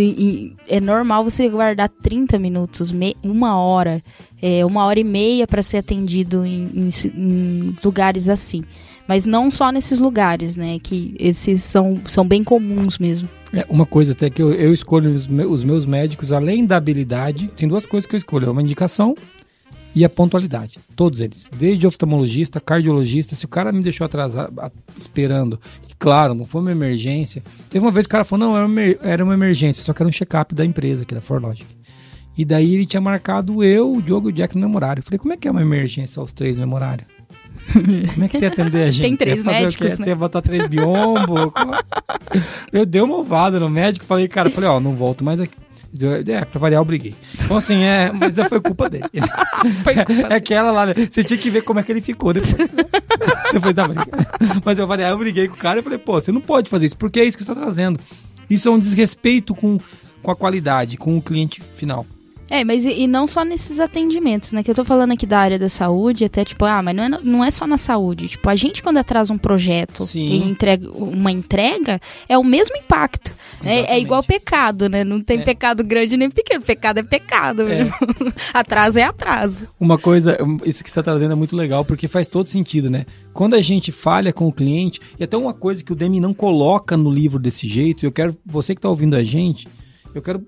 é 0.68 0.80
normal 0.80 1.24
você 1.24 1.50
guardar 1.50 1.90
30 1.90 2.38
minutos, 2.38 2.94
uma 3.24 3.58
hora, 3.58 4.04
é, 4.42 4.66
uma 4.66 4.86
hora 4.86 5.00
e 5.00 5.04
meia 5.04 5.48
para 5.48 5.62
ser 5.62 5.78
atendido 5.78 6.46
em, 6.46 6.70
em, 6.74 6.90
em, 7.16 7.76
lugares 7.84 8.30
assim. 8.30 8.64
Mas 9.08 9.26
não 9.26 9.52
só 9.52 9.72
nesses 9.72 10.00
lugares, 10.00 10.58
né? 10.58 10.80
Que 10.82 11.16
esses 11.20 11.64
são, 11.64 12.00
são 12.08 12.28
bem 12.28 12.44
comuns 12.44 12.98
mesmo. 12.98 13.30
É, 13.54 13.66
uma 13.70 13.86
coisa 13.86 14.14
até 14.14 14.30
que 14.30 14.42
eu, 14.42 14.52
eu 14.54 14.74
escolho 14.74 15.14
os, 15.14 15.28
os 15.28 15.64
meus 15.64 15.86
médicos, 15.86 16.32
além 16.32 16.66
da 16.66 16.78
habilidade, 16.78 17.48
tem 17.50 17.68
duas 17.68 17.86
coisas 17.86 18.10
que 18.10 18.16
eu 18.16 18.18
escolho: 18.18 18.48
é 18.48 18.52
uma 18.52 18.62
indicação 18.62 19.16
e 19.94 20.04
a 20.04 20.10
pontualidade. 20.10 20.80
Todos 20.96 21.22
eles. 21.22 21.48
Desde 21.56 21.86
oftalmologista, 21.86 22.60
cardiologista. 22.60 23.36
Se 23.36 23.46
o 23.46 23.48
cara 23.48 23.72
me 23.72 23.82
deixou 23.82 24.06
atrasado, 24.06 24.54
esperando 24.98 25.60
claro, 25.98 26.34
não 26.34 26.46
foi 26.46 26.62
uma 26.62 26.72
emergência. 26.72 27.42
Teve 27.70 27.84
uma 27.86 27.92
vez 27.92 28.06
que 28.06 28.10
o 28.10 28.12
cara 28.12 28.24
falou, 28.24 28.48
não, 28.48 28.58
era 28.58 28.66
uma, 28.66 28.82
era 28.82 29.24
uma 29.24 29.34
emergência, 29.34 29.84
só 29.84 29.94
que 29.94 30.02
era 30.02 30.10
um 30.10 30.12
check-up 30.12 30.54
da 30.54 30.66
empresa, 30.66 31.04
aqui 31.04 31.16
da 31.16 31.22
Forlogic. 31.22 31.66
E 32.38 32.44
daí 32.44 32.74
ele 32.74 32.86
tinha 32.86 33.02
marcado 33.02 33.64
eu, 33.64 33.94
o 33.94 34.02
Diogo 34.02 34.30
e 34.30 34.32
o 34.32 34.36
Jack 34.36 34.56
no 34.56 34.62
mesmo 34.62 34.76
horário. 34.76 35.00
Eu 35.00 35.04
falei, 35.04 35.20
como 35.20 35.34
é 35.34 35.38
que 35.38 35.48
é 35.48 35.52
uma 35.52 35.62
emergência 35.62 36.20
aos 36.20 36.34
três 36.34 36.58
no 36.58 36.64
mesmo 36.64 36.76
horário? 36.76 37.06
Como 38.14 38.24
é 38.24 38.28
que 38.28 38.38
você 38.38 38.46
ia 38.46 38.50
atender 38.50 38.84
a 38.84 38.92
gente? 38.92 39.02
Tem 39.02 39.18
três 39.18 39.42
você 39.42 39.50
médicos, 39.50 39.90
né? 39.90 39.96
Você 39.96 40.10
ia 40.10 40.16
botar 40.16 40.42
três 40.42 40.68
biombo? 40.68 41.52
eu 42.72 42.86
dei 42.86 43.02
uma 43.02 43.18
ovada 43.18 43.60
no 43.60 43.70
médico, 43.70 44.06
falei, 44.06 44.28
cara, 44.28 44.52
falei, 44.52 44.70
ó, 44.70 44.80
não 44.80 44.96
volto 44.96 45.24
mais 45.24 45.40
aqui. 45.40 45.56
É, 46.28 46.44
pra 46.44 46.60
variar, 46.60 46.82
eu 46.82 46.86
briguei. 46.86 47.16
Então, 47.34 47.56
assim, 47.56 47.82
é, 47.84 48.12
mas 48.12 48.36
foi 48.50 48.60
culpa 48.60 48.90
dele. 48.90 49.06
foi 49.84 49.96
culpa 49.96 50.28
é 50.28 50.36
aquela 50.36 50.72
lá, 50.72 50.86
né? 50.86 50.94
Você 50.94 51.24
tinha 51.24 51.40
que 51.40 51.50
ver 51.50 51.62
como 51.62 51.80
é 51.80 51.84
que 51.84 51.92
ele 51.92 52.02
ficou 52.02 52.34
depois. 52.34 52.54
depois 53.54 53.74
da 53.74 53.88
briga. 53.88 54.06
Mas 54.64 54.78
eu 54.78 54.86
variar, 54.86 55.12
eu 55.12 55.18
briguei 55.18 55.48
com 55.48 55.56
o 55.56 55.58
cara 55.58 55.80
e 55.80 55.84
falei, 55.84 55.98
pô, 55.98 56.22
você 56.22 56.32
não 56.32 56.42
pode 56.42 56.70
fazer 56.70 56.88
isso, 56.88 56.98
porque 56.98 57.20
é 57.20 57.26
isso 57.26 57.38
que 57.38 57.44
você 57.44 57.52
está 57.52 57.64
trazendo. 57.64 58.00
Isso 58.50 58.68
é 58.68 58.72
um 58.72 58.80
desrespeito 58.80 59.56
com, 59.56 59.80
com 60.22 60.32
a 60.32 60.36
qualidade, 60.36 60.98
com 60.98 61.18
o 61.18 61.22
cliente 61.22 61.62
final. 61.62 62.06
É, 62.50 62.64
mas 62.64 62.86
e, 62.86 63.02
e, 63.02 63.08
não 63.08 63.26
só 63.26 63.44
nesses 63.44 63.80
atendimentos, 63.80 64.54
né? 64.54 64.62
Que 64.62 64.70
eu 64.70 64.76
tô 64.76 64.86
falando 64.86 65.12
aqui 65.12 65.26
da 65.26 65.40
área 65.40 65.58
da 65.58 65.70
saúde, 65.70 66.26
até 66.26 66.46
tipo, 66.46 66.64
ah, 66.66 66.82
mas 66.82 66.96
não 66.96 67.04
é, 67.04 67.10
não 67.10 67.44
é 67.44 67.52
só 67.52 67.66
na 67.66 67.78
saúde. 67.78 68.28
Tipo, 68.28 68.50
a 68.50 68.56
gente 68.56 68.84
quando 68.84 68.98
atrasa 68.98 69.34
um 69.34 69.38
projeto 69.38 70.06
Sim. 70.06 70.28
e 70.28 70.38
entrega 70.38 70.90
uma 70.92 71.32
entrega, 71.32 72.00
é 72.30 72.38
o 72.38 72.44
mesmo 72.44 72.76
impacto. 72.78 73.34
Né? 73.62 73.82
É 73.88 74.00
igual 74.00 74.24
pecado, 74.24 74.88
né? 74.88 75.04
Não 75.04 75.22
tem 75.22 75.40
é. 75.40 75.44
pecado 75.44 75.84
grande 75.84 76.16
nem 76.18 76.30
pequeno. 76.30 76.62
Pecado 76.62 77.00
é 77.00 77.04
pecado. 77.04 77.64
É. 77.68 77.90
atraso 78.54 79.00
é 79.00 79.04
atraso. 79.04 79.68
Uma 79.80 79.98
coisa, 79.98 80.38
isso 80.66 80.84
que 80.84 80.90
você 80.90 81.00
está 81.00 81.04
trazendo 81.04 81.32
é 81.32 81.36
muito 81.36 81.56
legal, 81.56 81.84
porque 81.84 82.08
faz 82.08 82.28
todo 82.28 82.48
sentido, 82.48 82.90
né? 82.90 83.06
Quando 83.34 83.56
a 83.56 83.62
gente 83.62 83.92
falha 83.92 84.32
com 84.32 84.48
o 84.48 84.54
cliente, 84.54 85.00
e 85.20 85.24
até 85.24 85.36
uma 85.36 85.54
coisa 85.54 85.84
que 85.84 85.92
o 85.92 85.96
Demi 85.96 86.20
não 86.20 86.34
coloca 86.34 86.96
no 86.96 87.10
livro 87.10 87.40
desse 87.40 87.68
jeito, 87.68 88.06
eu 88.06 88.12
quero, 88.12 88.38
você 88.46 88.76
que 88.76 88.80
está 88.80 88.90
ouvindo 88.90 89.16
a 89.16 89.24
gente, 89.24 89.68
eu 90.14 90.22
quero 90.22 90.46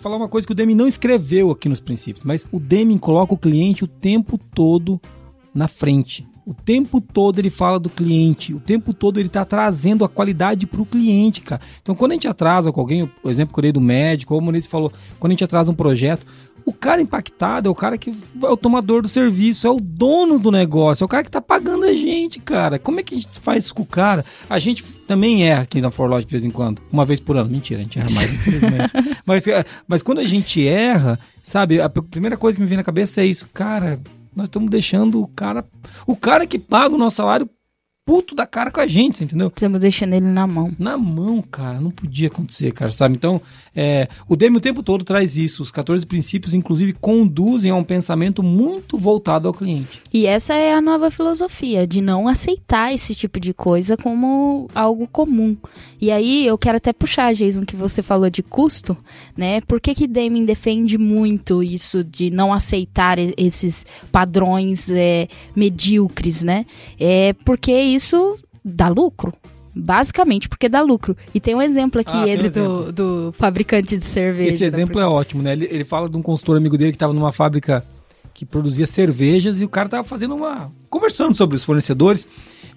falar 0.00 0.16
uma 0.16 0.28
coisa 0.28 0.46
que 0.46 0.52
o 0.52 0.56
Deming 0.56 0.74
não 0.74 0.88
escreveu 0.88 1.50
aqui 1.50 1.68
nos 1.68 1.80
princípios, 1.80 2.24
mas 2.24 2.46
o 2.52 2.58
Deming 2.58 2.98
coloca 2.98 3.34
o 3.34 3.38
cliente 3.38 3.84
o 3.84 3.88
tempo 3.88 4.38
todo 4.38 5.00
na 5.54 5.68
frente. 5.68 6.26
O 6.46 6.54
tempo 6.54 6.98
todo 6.98 7.38
ele 7.38 7.50
fala 7.50 7.78
do 7.78 7.90
cliente, 7.90 8.54
o 8.54 8.60
tempo 8.60 8.94
todo 8.94 9.20
ele 9.20 9.26
está 9.26 9.44
trazendo 9.44 10.02
a 10.02 10.08
qualidade 10.08 10.66
para 10.66 10.80
o 10.80 10.86
cliente, 10.86 11.42
cara. 11.42 11.60
Então, 11.82 11.94
quando 11.94 12.12
a 12.12 12.14
gente 12.14 12.26
atrasa 12.26 12.72
com 12.72 12.80
alguém, 12.80 13.10
o 13.22 13.28
exemplo 13.28 13.52
que 13.52 13.60
eu 13.60 13.62
dei 13.62 13.72
do 13.72 13.82
médico, 13.82 14.30
como 14.30 14.40
o 14.40 14.44
Maurício 14.44 14.70
falou, 14.70 14.90
quando 15.20 15.32
a 15.32 15.34
gente 15.34 15.44
atrasa 15.44 15.70
um 15.70 15.74
projeto, 15.74 16.26
o 16.64 16.72
cara 16.72 17.00
impactado 17.00 17.68
é 17.68 17.70
o 17.70 17.74
cara 17.74 17.96
que 17.96 18.10
é 18.10 18.46
o 18.46 18.56
tomador 18.56 19.02
do 19.02 19.08
serviço, 19.08 19.66
é 19.66 19.70
o 19.70 19.80
dono 19.80 20.38
do 20.38 20.50
negócio, 20.50 21.02
é 21.02 21.06
o 21.06 21.08
cara 21.08 21.24
que 21.24 21.30
tá 21.30 21.40
pagando 21.40 21.84
a 21.84 21.92
gente, 21.92 22.40
cara. 22.40 22.78
Como 22.78 23.00
é 23.00 23.02
que 23.02 23.14
a 23.14 23.18
gente 23.18 23.40
faz 23.40 23.64
isso 23.64 23.74
com 23.74 23.82
o 23.82 23.86
cara? 23.86 24.24
A 24.48 24.58
gente 24.58 24.82
também 25.06 25.44
erra 25.44 25.62
aqui 25.62 25.80
na 25.80 25.90
Forlog 25.90 26.24
de 26.24 26.30
vez 26.30 26.44
em 26.44 26.50
quando, 26.50 26.82
uma 26.92 27.04
vez 27.04 27.20
por 27.20 27.36
ano. 27.36 27.50
Mentira, 27.50 27.80
a 27.80 27.82
gente 27.82 27.98
erra 27.98 28.08
mais, 28.10 28.32
infelizmente. 28.32 28.92
mas, 29.24 29.46
é, 29.46 29.64
mas 29.86 30.02
quando 30.02 30.18
a 30.18 30.26
gente 30.26 30.66
erra, 30.66 31.18
sabe, 31.42 31.80
a 31.80 31.88
primeira 31.88 32.36
coisa 32.36 32.56
que 32.56 32.62
me 32.62 32.68
vem 32.68 32.78
na 32.78 32.84
cabeça 32.84 33.20
é 33.20 33.26
isso, 33.26 33.48
cara. 33.52 34.00
Nós 34.34 34.46
estamos 34.46 34.70
deixando 34.70 35.20
o 35.20 35.26
cara. 35.26 35.64
O 36.06 36.14
cara 36.14 36.46
que 36.46 36.58
paga 36.58 36.94
o 36.94 36.98
nosso 36.98 37.16
salário 37.16 37.48
puto 38.08 38.34
da 38.34 38.46
cara 38.46 38.70
com 38.70 38.80
a 38.80 38.86
gente, 38.86 39.22
entendeu? 39.22 39.48
Estamos 39.48 39.80
deixando 39.80 40.14
ele 40.14 40.24
na 40.24 40.46
mão. 40.46 40.72
Na 40.78 40.96
mão, 40.96 41.42
cara. 41.42 41.78
Não 41.78 41.90
podia 41.90 42.28
acontecer, 42.28 42.72
cara, 42.72 42.90
sabe? 42.90 43.14
Então, 43.14 43.38
é, 43.76 44.08
o 44.26 44.34
Demi 44.34 44.56
o 44.56 44.60
tempo 44.62 44.82
todo 44.82 45.04
traz 45.04 45.36
isso. 45.36 45.62
Os 45.62 45.70
14 45.70 46.06
princípios, 46.06 46.54
inclusive, 46.54 46.94
conduzem 46.94 47.70
a 47.70 47.74
um 47.74 47.84
pensamento 47.84 48.42
muito 48.42 48.96
voltado 48.96 49.46
ao 49.46 49.52
cliente. 49.52 50.00
E 50.10 50.24
essa 50.24 50.54
é 50.54 50.72
a 50.72 50.80
nova 50.80 51.10
filosofia, 51.10 51.86
de 51.86 52.00
não 52.00 52.26
aceitar 52.26 52.94
esse 52.94 53.14
tipo 53.14 53.38
de 53.38 53.52
coisa 53.52 53.94
como 53.94 54.70
algo 54.74 55.06
comum. 55.06 55.54
E 56.00 56.10
aí, 56.10 56.46
eu 56.46 56.56
quero 56.56 56.78
até 56.78 56.94
puxar, 56.94 57.34
Jason, 57.34 57.66
que 57.66 57.76
você 57.76 58.02
falou 58.02 58.30
de 58.30 58.42
custo, 58.42 58.96
né? 59.36 59.60
Por 59.60 59.82
que 59.82 59.94
que 59.94 60.06
Deming 60.06 60.46
defende 60.46 60.96
muito 60.96 61.62
isso 61.62 62.02
de 62.02 62.30
não 62.30 62.54
aceitar 62.54 63.18
esses 63.36 63.84
padrões 64.10 64.88
é, 64.88 65.28
medíocres, 65.54 66.42
né? 66.42 66.64
É 66.98 67.34
porque 67.44 67.72
isso 67.78 67.97
isso 67.98 68.38
dá 68.64 68.88
lucro. 68.88 69.32
Basicamente 69.74 70.48
porque 70.48 70.68
dá 70.68 70.80
lucro. 70.80 71.16
E 71.32 71.38
tem 71.38 71.54
um 71.54 71.62
exemplo 71.62 72.00
aqui, 72.00 72.16
ah, 72.16 72.26
ele, 72.26 72.48
um 72.48 72.50
do, 72.50 72.92
do, 72.92 73.32
fabricante 73.32 73.96
de 73.96 74.04
cerveja. 74.04 74.54
Esse 74.54 74.64
exemplo 74.64 75.00
é 75.00 75.06
ótimo, 75.06 75.42
né? 75.42 75.52
Ele, 75.52 75.68
ele 75.70 75.84
fala 75.84 76.08
de 76.08 76.16
um 76.16 76.22
consultor 76.22 76.56
amigo 76.56 76.76
dele 76.76 76.90
que 76.90 76.96
estava 76.96 77.12
numa 77.12 77.30
fábrica 77.30 77.84
que 78.34 78.44
produzia 78.44 78.86
cervejas 78.86 79.60
e 79.60 79.64
o 79.64 79.68
cara 79.68 79.86
estava 79.86 80.04
fazendo 80.04 80.34
uma. 80.34 80.72
conversando 80.88 81.34
sobre 81.34 81.56
os 81.56 81.64
fornecedores. 81.64 82.28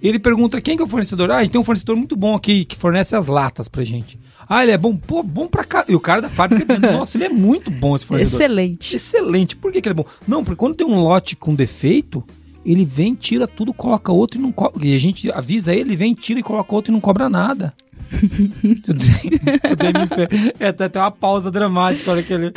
Ele 0.02 0.18
pergunta 0.18 0.60
quem 0.60 0.76
que 0.76 0.82
é 0.82 0.86
o 0.86 0.90
fornecedor? 0.90 1.30
Ah, 1.32 1.38
a 1.38 1.44
gente 1.44 1.52
tem 1.52 1.62
um 1.62 1.64
fornecedor 1.64 1.96
muito 1.96 2.16
bom 2.16 2.36
aqui 2.36 2.66
que 2.66 2.76
fornece 2.76 3.16
as 3.16 3.28
latas 3.28 3.68
pra 3.68 3.84
gente. 3.84 4.20
Ah, 4.50 4.64
ele 4.64 4.72
é 4.72 4.78
bom? 4.78 4.98
Pô, 4.98 5.24
bom 5.24 5.48
pra 5.48 5.64
cá. 5.64 5.86
E 5.88 5.96
o 5.96 6.00
cara 6.00 6.22
da 6.22 6.30
fábrica 6.30 6.66
dizendo, 6.66 6.92
nossa, 6.98 7.16
ele 7.16 7.26
é 7.26 7.30
muito 7.30 7.72
bom 7.72 7.96
esse 7.96 8.06
fornecedor. 8.06 8.42
Excelente. 8.42 8.96
Excelente. 8.96 9.56
Por 9.56 9.72
que, 9.72 9.82
que 9.82 9.88
ele 9.88 9.94
é 9.94 10.04
bom? 10.04 10.06
Não, 10.28 10.44
porque 10.44 10.58
quando 10.58 10.76
tem 10.76 10.86
um 10.86 11.00
lote 11.00 11.36
com 11.36 11.56
defeito, 11.56 12.24
ele 12.66 12.86
vem, 12.86 13.16
tira 13.16 13.48
tudo, 13.48 13.74
coloca 13.74 14.12
outro 14.12 14.40
e 14.40 14.42
não 14.42 14.52
cobra. 14.52 14.86
E 14.86 14.96
a 14.96 15.00
gente 15.00 15.32
avisa 15.32 15.74
ele, 15.74 15.96
vem, 15.96 16.14
tira 16.14 16.40
e 16.40 16.44
coloca 16.44 16.76
outro 16.76 16.92
e 16.92 16.94
não 16.94 17.02
cobra 17.02 17.30
nada. 17.30 17.74
é 20.60 20.68
até 20.68 21.00
uma 21.00 21.12
pausa 21.12 21.50
dramática 21.50 22.12
olha 22.12 22.22
que 22.22 22.34
ele 22.34 22.52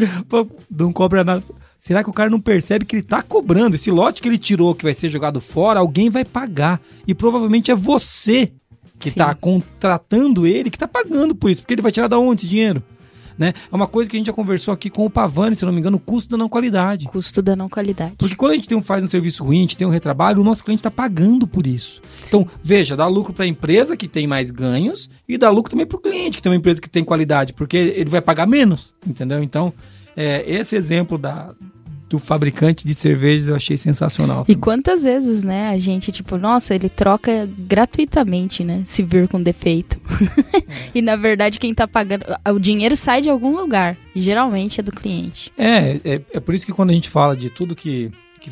não 0.71 0.93
cobra 0.93 1.23
nada. 1.23 1.43
Será 1.79 2.03
que 2.03 2.11
o 2.11 2.14
cara 2.14 2.31
não 2.31 2.40
percebe 2.40 2.85
que 2.85 2.97
ele 2.97 3.03
tá 3.03 3.23
cobrando? 3.23 3.77
Esse 3.77 3.90
lote 3.90 4.23
que 4.23 4.29
ele 4.29 4.38
tirou, 4.38 4.75
que 4.75 4.85
vai 4.85 4.95
ser 4.95 5.09
jogado 5.09 5.40
fora, 5.40 5.81
alguém 5.81 6.09
vai 6.09 6.25
pagar. 6.25 6.81
E 7.07 7.14
provavelmente 7.14 7.71
é 7.71 7.75
você 7.75 8.51
que 8.99 9.11
Sim. 9.11 9.19
tá 9.19 9.35
contratando 9.35 10.47
ele, 10.47 10.71
que 10.71 10.79
tá 10.79 10.88
pagando 10.88 11.35
por 11.35 11.51
isso. 11.51 11.61
Porque 11.61 11.75
ele 11.75 11.83
vai 11.83 11.93
tirar 11.93 12.09
da 12.09 12.19
onde 12.19 12.43
esse 12.43 12.49
dinheiro? 12.49 12.83
Né? 13.38 13.53
É 13.70 13.75
uma 13.75 13.87
coisa 13.87 14.09
que 14.09 14.16
a 14.16 14.18
gente 14.18 14.27
já 14.27 14.33
conversou 14.33 14.73
aqui 14.73 14.90
com 14.90 15.05
o 15.05 15.11
Pavani, 15.11 15.57
se 15.57 15.64
não 15.64 15.73
me 15.73 15.79
engano, 15.79 15.97
o 15.97 16.01
custo 16.01 16.31
da 16.31 16.37
não 16.37 16.49
qualidade. 16.49 17.07
Custo 17.07 17.42
da 17.42 17.57
não 17.57 17.68
qualidade. 17.68 18.14
Porque 18.16 18.35
quando 18.35 18.53
a 18.53 18.55
gente 18.55 18.68
tem 18.68 18.77
um, 18.77 18.83
faz 18.83 19.03
um 19.03 19.09
serviço 19.09 19.44
ruim, 19.44 19.59
a 19.59 19.61
gente 19.62 19.77
tem 19.77 19.87
um 19.87 19.90
retrabalho, 19.90 20.40
o 20.40 20.44
nosso 20.44 20.64
cliente 20.64 20.81
está 20.81 20.90
pagando 20.90 21.47
por 21.47 21.66
isso. 21.66 22.01
Sim. 22.20 22.29
Então, 22.29 22.49
veja, 22.62 22.97
dá 22.97 23.07
lucro 23.07 23.33
para 23.33 23.44
a 23.44 23.49
empresa 23.49 23.97
que 23.97 24.09
tem 24.09 24.27
mais 24.27 24.51
ganhos 24.51 25.11
e 25.29 25.37
dá 25.37 25.51
lucro 25.51 25.70
também 25.70 25.87
para 25.87 25.97
o 25.97 26.01
cliente 26.01 26.37
que 26.37 26.42
tem 26.42 26.51
uma 26.51 26.59
empresa 26.59 26.81
que 26.81 26.90
tem 26.90 27.05
qualidade, 27.05 27.53
porque 27.53 27.77
ele 27.77 28.11
vai 28.11 28.20
pagar 28.20 28.47
menos, 28.47 28.94
entendeu? 29.07 29.42
Então, 29.42 29.73
é, 30.16 30.44
esse 30.47 30.77
exemplo 30.77 31.18
da, 31.18 31.55
do 32.09 32.19
fabricante 32.19 32.87
de 32.87 32.95
cervejas 32.95 33.49
eu 33.49 33.57
achei 33.57 33.77
sensacional. 33.77 34.45
E 34.49 34.55
quantas 34.55 35.05
vezes, 35.05 35.43
né, 35.43 35.69
a 35.69 35.77
gente, 35.77 36.12
tipo, 36.12 36.37
nossa, 36.37 36.75
ele 36.75 36.88
troca 36.88 37.49
gratuitamente, 37.59 38.62
né, 38.62 38.83
se 38.85 39.03
vir 39.03 39.29
com 39.29 39.43
defeito. 39.43 40.01
E 40.95 41.03
na 41.03 41.17
verdade 41.17 41.59
quem 41.59 41.75
tá 41.75 41.88
pagando, 41.88 42.25
o 42.49 42.59
dinheiro 42.59 42.97
sai 42.97 43.21
de 43.21 43.29
algum 43.29 43.57
lugar, 43.57 43.97
e 44.14 44.21
geralmente 44.21 44.81
é 44.81 44.83
do 44.83 44.93
cliente. 44.93 45.53
É, 45.59 46.01
é, 46.05 46.21
é 46.33 46.40
por 46.40 46.55
isso 46.55 46.64
que 46.64 46.73
quando 46.73 46.90
a 46.90 46.93
gente 46.93 47.11
fala 47.11 47.37
de 47.37 47.51
tudo 47.51 47.75
que, 47.75 48.12
que 48.40 48.51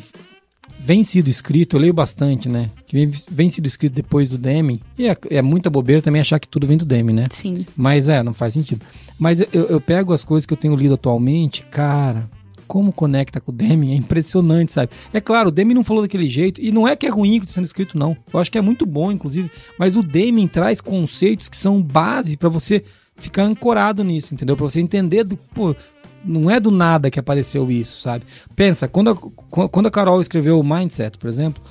vem 0.83 1.03
sido 1.03 1.29
escrito, 1.29 1.77
eu 1.77 1.81
leio 1.81 1.93
bastante, 1.93 2.49
né? 2.49 2.69
Que 2.85 3.09
vem, 3.29 3.49
sido 3.49 3.65
escrito 3.65 3.93
depois 3.93 4.29
do 4.29 4.37
Deming. 4.37 4.81
E 4.97 5.07
é, 5.07 5.17
é, 5.29 5.41
muita 5.41 5.69
bobeira 5.69 6.01
também 6.01 6.19
achar 6.19 6.39
que 6.39 6.47
tudo 6.47 6.67
vem 6.67 6.77
do 6.77 6.83
Deming, 6.83 7.13
né? 7.13 7.23
Sim. 7.31 7.65
Mas 7.75 8.09
é, 8.09 8.21
não 8.21 8.33
faz 8.33 8.53
sentido. 8.53 8.85
Mas 9.17 9.39
eu, 9.39 9.47
eu 9.53 9.79
pego 9.79 10.11
as 10.11 10.23
coisas 10.23 10.45
que 10.45 10.53
eu 10.53 10.57
tenho 10.57 10.75
lido 10.75 10.95
atualmente, 10.95 11.63
cara, 11.71 12.29
como 12.67 12.91
conecta 12.91 13.39
com 13.39 13.51
o 13.51 13.53
Demi 13.53 13.91
é 13.91 13.95
impressionante, 13.95 14.71
sabe? 14.71 14.91
É 15.11 15.21
claro, 15.21 15.49
o 15.49 15.51
Demi 15.51 15.73
não 15.73 15.83
falou 15.83 16.01
daquele 16.03 16.27
jeito, 16.27 16.61
e 16.61 16.71
não 16.71 16.87
é 16.87 16.95
que 16.95 17.05
é 17.05 17.09
ruim 17.09 17.39
que 17.39 17.45
está 17.45 17.55
sendo 17.55 17.65
escrito, 17.65 17.97
não. 17.97 18.17
Eu 18.33 18.39
acho 18.39 18.51
que 18.51 18.57
é 18.57 18.61
muito 18.61 18.85
bom, 18.85 19.11
inclusive, 19.11 19.49
mas 19.77 19.95
o 19.95 20.03
Demi 20.03 20.47
traz 20.47 20.81
conceitos 20.81 21.49
que 21.49 21.57
são 21.57 21.81
base 21.81 22.37
para 22.37 22.49
você 22.49 22.83
ficar 23.15 23.43
ancorado 23.43 24.03
nisso, 24.03 24.33
entendeu? 24.33 24.55
Para 24.55 24.65
você 24.69 24.79
entender 24.79 25.23
do, 25.23 25.37
pô, 25.37 25.75
não 26.23 26.49
é 26.49 26.59
do 26.59 26.71
nada 26.71 27.11
que 27.11 27.19
apareceu 27.19 27.69
isso, 27.69 28.01
sabe? 28.01 28.25
Pensa, 28.55 28.87
quando 28.87 29.11
a, 29.11 29.67
quando 29.67 29.87
a 29.87 29.91
Carol 29.91 30.21
escreveu 30.21 30.59
o 30.59 30.63
Mindset, 30.63 31.17
por 31.17 31.27
exemplo, 31.27 31.61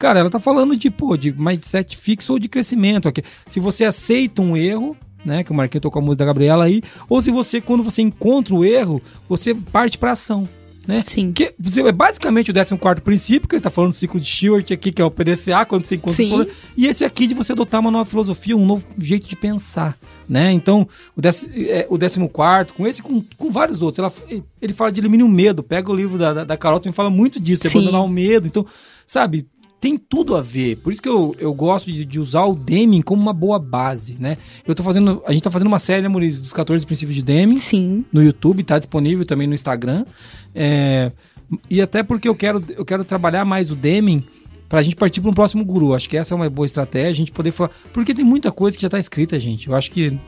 cara, 0.00 0.20
ela 0.20 0.30
tá 0.30 0.40
falando 0.40 0.74
de, 0.76 0.90
pô, 0.90 1.14
de 1.16 1.30
mindset 1.30 1.94
fixo 1.94 2.32
ou 2.32 2.38
de 2.38 2.48
crescimento. 2.48 3.12
Se 3.46 3.60
você 3.60 3.84
aceita 3.84 4.40
um 4.40 4.56
erro, 4.56 4.96
né? 5.24 5.44
Que 5.44 5.52
o 5.52 5.54
Marquinhos 5.54 5.82
tocou 5.82 6.00
a 6.00 6.04
música 6.04 6.24
da 6.24 6.26
Gabriela 6.26 6.64
aí. 6.64 6.82
Ou 7.08 7.20
se 7.20 7.30
você, 7.30 7.60
quando 7.60 7.82
você 7.82 8.02
encontra 8.02 8.54
o 8.54 8.64
erro, 8.64 9.02
você 9.28 9.54
parte 9.54 9.98
para 9.98 10.12
ação. 10.12 10.48
Né? 10.86 11.00
Sim. 11.00 11.32
Que 11.32 11.54
você, 11.58 11.82
é 11.82 11.92
basicamente 11.92 12.50
o 12.50 12.54
14 12.54 13.00
princípio, 13.02 13.48
que 13.48 13.54
ele 13.54 13.60
está 13.60 13.70
falando 13.70 13.92
do 13.92 13.96
ciclo 13.96 14.18
de 14.18 14.26
Stewart 14.26 14.70
aqui, 14.72 14.90
que 14.90 15.00
é 15.00 15.04
o 15.04 15.10
PDCA, 15.10 15.64
quando 15.64 15.84
você 15.84 15.94
encontra 15.94 16.16
Sim. 16.16 16.26
o 16.26 16.28
problema. 16.36 16.58
E 16.76 16.86
esse 16.86 17.04
aqui 17.04 17.26
de 17.26 17.34
você 17.34 17.52
adotar 17.52 17.80
uma 17.80 17.90
nova 17.90 18.04
filosofia, 18.04 18.56
um 18.56 18.66
novo 18.66 18.84
jeito 18.98 19.28
de 19.28 19.36
pensar. 19.36 19.96
Né? 20.28 20.52
Então, 20.52 20.88
o, 21.16 21.20
dec, 21.20 21.48
é, 21.54 21.86
o 21.88 21.98
14, 21.98 22.72
com 22.72 22.86
esse 22.86 23.02
com, 23.02 23.22
com 23.36 23.50
vários 23.50 23.82
outros. 23.82 23.98
Ela, 23.98 24.42
ele 24.60 24.72
fala 24.72 24.90
de 24.90 25.00
eliminar 25.00 25.26
o 25.26 25.30
medo. 25.30 25.62
Pega 25.62 25.90
o 25.90 25.94
livro 25.94 26.18
da, 26.18 26.32
da, 26.32 26.44
da 26.44 26.56
Carol, 26.56 26.80
me 26.84 26.92
fala 26.92 27.10
muito 27.10 27.38
disso, 27.38 27.62
de 27.62 27.68
abandonar 27.68 28.02
o 28.02 28.08
medo. 28.08 28.46
Então, 28.46 28.66
sabe, 29.06 29.46
tem 29.80 29.96
tudo 29.96 30.36
a 30.36 30.42
ver. 30.42 30.76
Por 30.76 30.92
isso 30.92 31.00
que 31.00 31.08
eu, 31.08 31.34
eu 31.38 31.54
gosto 31.54 31.90
de, 31.90 32.04
de, 32.04 32.20
usar 32.20 32.44
o 32.44 32.54
Deming 32.54 33.00
como 33.00 33.22
uma 33.22 33.32
boa 33.32 33.58
base, 33.58 34.16
né? 34.20 34.36
Eu 34.66 34.74
tô 34.74 34.82
fazendo. 34.82 35.22
A 35.26 35.32
gente 35.32 35.42
tá 35.42 35.50
fazendo 35.50 35.68
uma 35.68 35.78
série, 35.78 36.02
né, 36.02 36.08
Maurício, 36.08 36.42
dos 36.42 36.52
14 36.52 36.84
princípios 36.84 37.16
de 37.16 37.22
Deming. 37.22 37.56
Sim. 37.56 38.04
No 38.12 38.22
YouTube, 38.22 38.62
tá 38.62 38.78
disponível 38.78 39.24
também 39.24 39.46
no 39.46 39.54
Instagram. 39.54 40.04
É, 40.54 41.10
e 41.68 41.80
até 41.80 42.02
porque 42.02 42.28
eu 42.28 42.34
quero, 42.34 42.62
eu 42.76 42.84
quero 42.84 43.04
trabalhar 43.04 43.44
mais 43.46 43.70
o 43.70 43.74
Deming 43.74 44.22
pra 44.68 44.82
gente 44.82 44.96
partir 44.96 45.22
para 45.22 45.30
um 45.30 45.34
próximo 45.34 45.64
guru. 45.64 45.94
Acho 45.94 46.08
que 46.10 46.16
essa 46.16 46.34
é 46.34 46.36
uma 46.36 46.48
boa 46.50 46.66
estratégia, 46.66 47.10
a 47.10 47.14
gente 47.14 47.32
poder 47.32 47.50
falar. 47.50 47.70
Porque 47.92 48.14
tem 48.14 48.24
muita 48.24 48.52
coisa 48.52 48.76
que 48.76 48.82
já 48.82 48.88
tá 48.88 48.98
escrita, 48.98 49.40
gente. 49.40 49.68
Eu 49.68 49.74
acho 49.74 49.90
que 49.90 50.18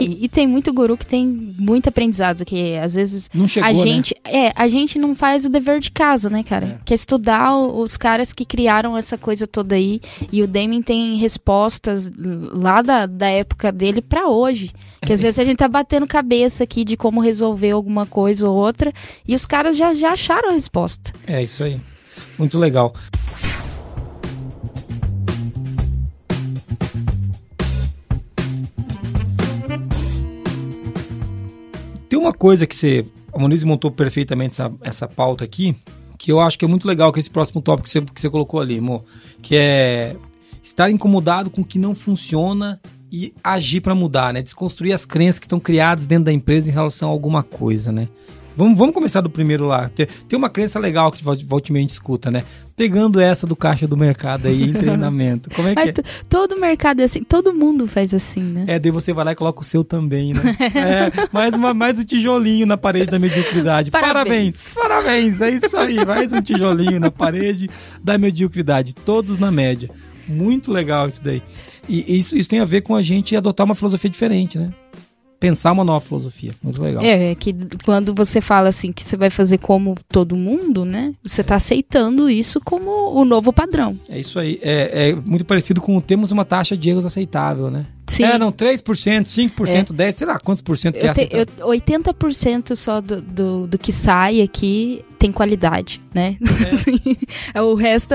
e, 0.00 0.24
e, 0.24 0.28
tem 0.28 0.46
muito 0.46 0.72
guru 0.72 0.96
que 0.96 1.06
tem 1.06 1.26
muito 1.26 1.88
aprendizado, 1.88 2.44
que 2.44 2.76
às 2.76 2.94
vezes 2.94 3.30
não 3.32 3.48
chegou, 3.48 3.68
a 3.68 3.72
né? 3.72 3.82
gente, 3.82 4.14
né? 4.24 4.46
é, 4.46 4.52
a 4.54 4.68
gente 4.68 4.98
não 4.98 5.14
faz 5.14 5.44
o 5.44 5.48
dever 5.48 5.80
de 5.80 5.90
casa, 5.90 6.28
né, 6.28 6.42
cara? 6.42 6.78
É. 6.80 6.84
Que 6.84 6.92
é 6.92 6.96
estudar 6.96 7.56
os 7.56 7.96
caras 7.96 8.32
que 8.32 8.44
criaram 8.44 8.96
essa 8.96 9.16
coisa 9.16 9.46
toda 9.46 9.74
aí. 9.74 10.00
E 10.32 10.42
o 10.42 10.46
Damien 10.46 10.82
tem 10.82 11.16
respostas 11.16 12.10
lá 12.16 12.82
da, 12.82 13.06
da 13.06 13.28
época 13.28 13.72
dele 13.72 14.02
para 14.02 14.28
hoje. 14.28 14.72
Que 15.02 15.12
às 15.12 15.20
vezes 15.22 15.38
a 15.38 15.44
gente 15.44 15.58
tá 15.58 15.68
batendo 15.68 16.06
cabeça 16.06 16.64
aqui 16.64 16.84
de 16.84 16.96
como 16.96 17.20
resolver 17.20 17.70
alguma 17.70 18.06
coisa 18.06 18.48
ou 18.48 18.56
outra, 18.56 18.92
e 19.26 19.34
os 19.34 19.46
caras 19.46 19.76
já, 19.76 19.94
já 19.94 20.10
acharam 20.12 20.50
a 20.50 20.52
resposta. 20.52 21.12
É 21.26 21.42
isso 21.42 21.62
aí. 21.62 21.80
Muito 22.38 22.58
legal. 22.58 22.94
Tem 32.10 32.18
uma 32.18 32.32
coisa 32.32 32.66
que 32.66 32.74
você 32.74 33.06
a 33.32 33.38
Moniz 33.38 33.62
montou 33.62 33.88
perfeitamente 33.88 34.54
essa, 34.54 34.72
essa 34.82 35.06
pauta 35.06 35.44
aqui, 35.44 35.76
que 36.18 36.32
eu 36.32 36.40
acho 36.40 36.58
que 36.58 36.64
é 36.64 36.68
muito 36.68 36.88
legal 36.88 37.12
que 37.12 37.20
esse 37.20 37.30
próximo 37.30 37.62
tópico 37.62 37.84
que 37.84 37.90
você, 37.90 38.00
que 38.00 38.20
você 38.20 38.28
colocou 38.28 38.58
ali, 38.58 38.78
amor, 38.78 39.04
que 39.40 39.54
é 39.54 40.16
estar 40.60 40.90
incomodado 40.90 41.50
com 41.50 41.60
o 41.60 41.64
que 41.64 41.78
não 41.78 41.94
funciona 41.94 42.80
e 43.12 43.32
agir 43.44 43.80
para 43.80 43.94
mudar, 43.94 44.34
né? 44.34 44.42
Desconstruir 44.42 44.92
as 44.92 45.06
crenças 45.06 45.38
que 45.38 45.46
estão 45.46 45.60
criadas 45.60 46.04
dentro 46.04 46.24
da 46.24 46.32
empresa 46.32 46.68
em 46.68 46.72
relação 46.72 47.08
a 47.08 47.12
alguma 47.12 47.44
coisa, 47.44 47.92
né? 47.92 48.08
Vamos, 48.56 48.76
vamos 48.76 48.92
começar 48.92 49.20
do 49.20 49.30
primeiro 49.30 49.64
lá. 49.64 49.88
Tem, 49.88 50.06
tem 50.28 50.36
uma 50.36 50.50
crença 50.50 50.80
legal 50.80 51.12
que 51.12 51.22
volta 51.22 51.72
e 51.72 51.84
escuta, 51.84 52.28
né? 52.28 52.44
Pegando 52.80 53.20
essa 53.20 53.46
do 53.46 53.54
caixa 53.54 53.86
do 53.86 53.94
mercado 53.94 54.48
aí 54.48 54.62
em 54.62 54.72
treinamento. 54.72 55.50
Como 55.54 55.68
é 55.68 55.74
que 55.74 56.00
é? 56.00 56.02
Todo 56.30 56.58
mercado 56.58 57.00
é 57.00 57.04
assim, 57.04 57.22
todo 57.22 57.52
mundo 57.52 57.86
faz 57.86 58.14
assim, 58.14 58.40
né? 58.40 58.64
É, 58.66 58.78
daí 58.78 58.90
você 58.90 59.12
vai 59.12 59.22
lá 59.22 59.32
e 59.32 59.34
coloca 59.34 59.60
o 59.60 59.64
seu 59.64 59.84
também, 59.84 60.32
né? 60.32 60.56
é, 60.74 61.28
mais, 61.30 61.52
uma, 61.52 61.74
mais 61.74 61.98
um 61.98 62.04
tijolinho 62.04 62.64
na 62.64 62.78
parede 62.78 63.10
da 63.10 63.18
mediocridade. 63.18 63.90
Parabéns! 63.90 64.72
Parabéns! 64.72 65.38
Parabéns! 65.38 65.40
É 65.42 65.50
isso 65.50 65.76
aí, 65.76 66.02
mais 66.06 66.32
um 66.32 66.40
tijolinho 66.40 66.98
na 66.98 67.10
parede 67.10 67.68
da 68.02 68.16
mediocridade. 68.16 68.94
Todos 68.94 69.38
na 69.38 69.50
média. 69.50 69.90
Muito 70.26 70.72
legal 70.72 71.06
isso 71.06 71.22
daí. 71.22 71.42
E 71.86 72.18
isso, 72.18 72.34
isso 72.34 72.48
tem 72.48 72.60
a 72.60 72.64
ver 72.64 72.80
com 72.80 72.96
a 72.96 73.02
gente 73.02 73.36
adotar 73.36 73.66
uma 73.66 73.74
filosofia 73.74 74.08
diferente, 74.08 74.58
né? 74.58 74.70
Pensar 75.40 75.72
uma 75.72 75.82
nova 75.82 76.04
filosofia. 76.04 76.52
Muito 76.62 76.80
legal. 76.82 77.02
É, 77.02 77.32
é, 77.32 77.34
que 77.34 77.56
quando 77.82 78.14
você 78.14 78.42
fala 78.42 78.68
assim 78.68 78.92
que 78.92 79.02
você 79.02 79.16
vai 79.16 79.30
fazer 79.30 79.56
como 79.56 79.96
todo 80.08 80.36
mundo, 80.36 80.84
né? 80.84 81.14
Você 81.24 81.40
está 81.40 81.56
aceitando 81.56 82.28
isso 82.28 82.60
como 82.62 83.14
o 83.14 83.24
novo 83.24 83.50
padrão. 83.50 83.98
É 84.08 84.20
isso 84.20 84.38
aí. 84.38 84.60
É, 84.62 85.08
é 85.08 85.14
muito 85.14 85.46
parecido 85.46 85.80
com 85.80 85.98
temos 86.00 86.30
uma 86.30 86.44
taxa 86.44 86.76
de 86.76 86.90
erros 86.90 87.06
aceitável, 87.06 87.70
né? 87.70 87.86
Sim. 88.06 88.24
É, 88.24 88.36
não, 88.36 88.52
3%, 88.52 88.82
5%, 88.82 89.68
é. 89.68 89.82
10%, 89.84 90.12
sei 90.12 90.26
lá 90.26 90.38
quantos 90.38 90.62
por 90.62 90.76
cento 90.76 90.98
que 90.98 91.06
eu 91.06 91.10
é 91.10 91.14
te, 91.14 91.28
eu, 91.30 91.46
80% 91.68 92.74
só 92.74 93.00
do, 93.00 93.22
do, 93.22 93.66
do, 93.68 93.78
que 93.78 93.92
sai 93.92 94.42
aqui 94.42 95.04
tem 95.16 95.30
qualidade, 95.30 96.02
né? 96.12 96.36
É. 97.54 97.62
o 97.62 97.74
resto, 97.74 98.14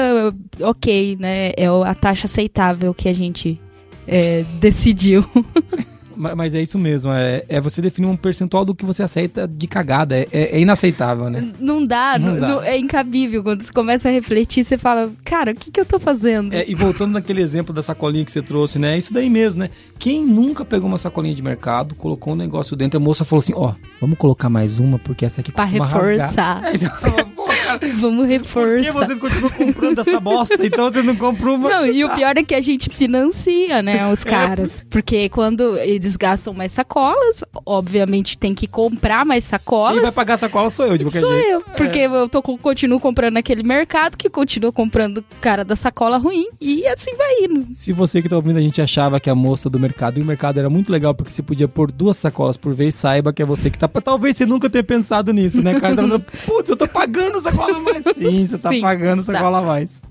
ok, 0.61 1.17
né? 1.17 1.53
É 1.55 1.65
a 1.67 1.95
taxa 1.95 2.25
aceitável 2.25 2.93
que 2.93 3.07
a 3.07 3.13
gente 3.13 3.59
é, 4.05 4.43
decidiu. 4.59 5.25
Mas 6.15 6.53
é 6.53 6.61
isso 6.61 6.77
mesmo, 6.77 7.11
é, 7.11 7.43
é 7.47 7.61
você 7.61 7.81
definir 7.81 8.07
um 8.07 8.15
percentual 8.15 8.65
do 8.65 8.73
que 8.73 8.85
você 8.85 9.03
aceita 9.03 9.47
de 9.47 9.67
cagada. 9.67 10.15
É, 10.15 10.27
é, 10.31 10.57
é 10.57 10.59
inaceitável, 10.59 11.29
né? 11.29 11.51
Não 11.59 11.83
dá, 11.83 12.17
não, 12.17 12.33
não 12.33 12.39
dá. 12.39 12.47
Não, 12.47 12.63
é 12.63 12.77
incabível. 12.77 13.43
Quando 13.43 13.61
você 13.61 13.71
começa 13.71 14.09
a 14.09 14.11
refletir, 14.11 14.63
você 14.63 14.77
fala, 14.77 15.11
cara, 15.23 15.51
o 15.51 15.55
que, 15.55 15.71
que 15.71 15.79
eu 15.79 15.85
tô 15.85 15.99
fazendo? 15.99 16.53
É, 16.53 16.65
e 16.67 16.75
voltando 16.75 17.13
naquele 17.13 17.41
exemplo 17.41 17.73
da 17.73 17.83
sacolinha 17.83 18.25
que 18.25 18.31
você 18.31 18.41
trouxe, 18.41 18.79
né? 18.79 18.95
É 18.95 18.97
isso 18.97 19.13
daí 19.13 19.29
mesmo, 19.29 19.59
né? 19.59 19.69
Quem 19.97 20.25
nunca 20.25 20.65
pegou 20.65 20.87
uma 20.87 20.97
sacolinha 20.97 21.35
de 21.35 21.41
mercado, 21.41 21.95
colocou 21.95 22.33
um 22.33 22.35
negócio 22.35 22.75
dentro, 22.75 22.97
a 22.97 22.99
moça 23.01 23.25
falou 23.25 23.41
assim: 23.41 23.53
ó, 23.53 23.69
oh, 23.69 23.75
vamos 24.01 24.17
colocar 24.17 24.49
mais 24.49 24.79
uma, 24.79 24.99
porque 24.99 25.25
essa 25.25 25.41
aqui 25.41 25.51
Pra 25.51 25.63
reforçar. 25.63 26.63
É, 26.65 26.75
então, 26.75 27.35
Vamos 27.95 28.27
reforçar. 28.27 28.75
Por 28.75 28.81
que 28.81 28.91
vocês 28.91 29.19
continuam 29.19 29.49
comprando 29.51 29.99
essa 29.99 30.19
bosta? 30.19 30.65
Então 30.65 30.91
vocês 30.91 31.05
não 31.05 31.15
compram 31.15 31.55
uma. 31.55 31.69
Não, 31.69 31.85
e 31.85 32.03
o 32.03 32.09
pior 32.15 32.37
é 32.37 32.43
que 32.43 32.55
a 32.55 32.61
gente 32.61 32.89
financia, 32.89 33.81
né, 33.81 34.07
os 34.11 34.25
é. 34.25 34.29
caras. 34.29 34.83
Porque 34.89 35.29
quando 35.29 35.77
eles 35.77 36.04
gastam 36.15 36.53
mais 36.53 36.73
sacolas, 36.73 37.43
obviamente 37.65 38.37
tem 38.37 38.53
que 38.53 38.67
comprar 38.67 39.25
mais 39.25 39.45
sacolas. 39.45 39.93
Quem 39.93 40.03
vai 40.03 40.11
pagar 40.11 40.37
sacola 40.37 40.69
sou 40.69 40.85
eu, 40.85 40.97
de 40.97 41.05
qualquer 41.05 41.21
sou 41.21 41.31
jeito. 41.31 41.43
Sou 41.45 41.53
eu, 41.53 41.61
porque 41.61 41.99
é. 41.99 42.05
eu 42.07 42.27
tô, 42.27 42.41
continuo 42.41 42.99
comprando 42.99 43.35
naquele 43.35 43.63
mercado 43.63 44.17
que 44.17 44.29
continua 44.29 44.73
comprando 44.73 45.23
cara 45.39 45.63
da 45.63 45.75
sacola 45.75 46.17
ruim 46.17 46.47
e 46.59 46.85
assim 46.87 47.15
vai 47.15 47.45
indo. 47.45 47.67
Se 47.73 47.93
você 47.93 48.21
que 48.21 48.27
tá 48.27 48.35
ouvindo 48.35 48.57
a 48.57 48.61
gente 48.61 48.81
achava 48.81 49.19
que 49.19 49.29
a 49.29 49.35
moça 49.35 49.69
do 49.69 49.79
mercado 49.79 50.19
e 50.19 50.21
o 50.21 50.25
mercado 50.25 50.59
era 50.59 50.69
muito 50.69 50.91
legal 50.91 51.15
porque 51.15 51.31
você 51.31 51.41
podia 51.41 51.67
pôr 51.67 51.91
duas 51.91 52.17
sacolas 52.17 52.57
por 52.57 52.73
vez, 52.73 52.95
saiba 52.95 53.31
que 53.31 53.41
é 53.41 53.45
você 53.45 53.69
que 53.69 53.77
tá. 53.77 53.87
Talvez 53.87 54.35
você 54.35 54.45
nunca 54.45 54.69
tenha 54.69 54.83
pensado 54.83 55.31
nisso, 55.31 55.61
né, 55.61 55.79
cara? 55.79 55.95
Tá 55.95 56.19
Putz, 56.45 56.69
eu 56.69 56.75
tô 56.75 56.87
pagando 56.87 57.39
sacola 57.41 57.79
mais. 57.79 58.03
Sim, 58.15 58.45
você 58.45 58.57
tá 58.57 58.69
Sim, 58.69 58.81
pagando 58.81 59.23
sacola 59.23 59.61
mais. 59.61 60.01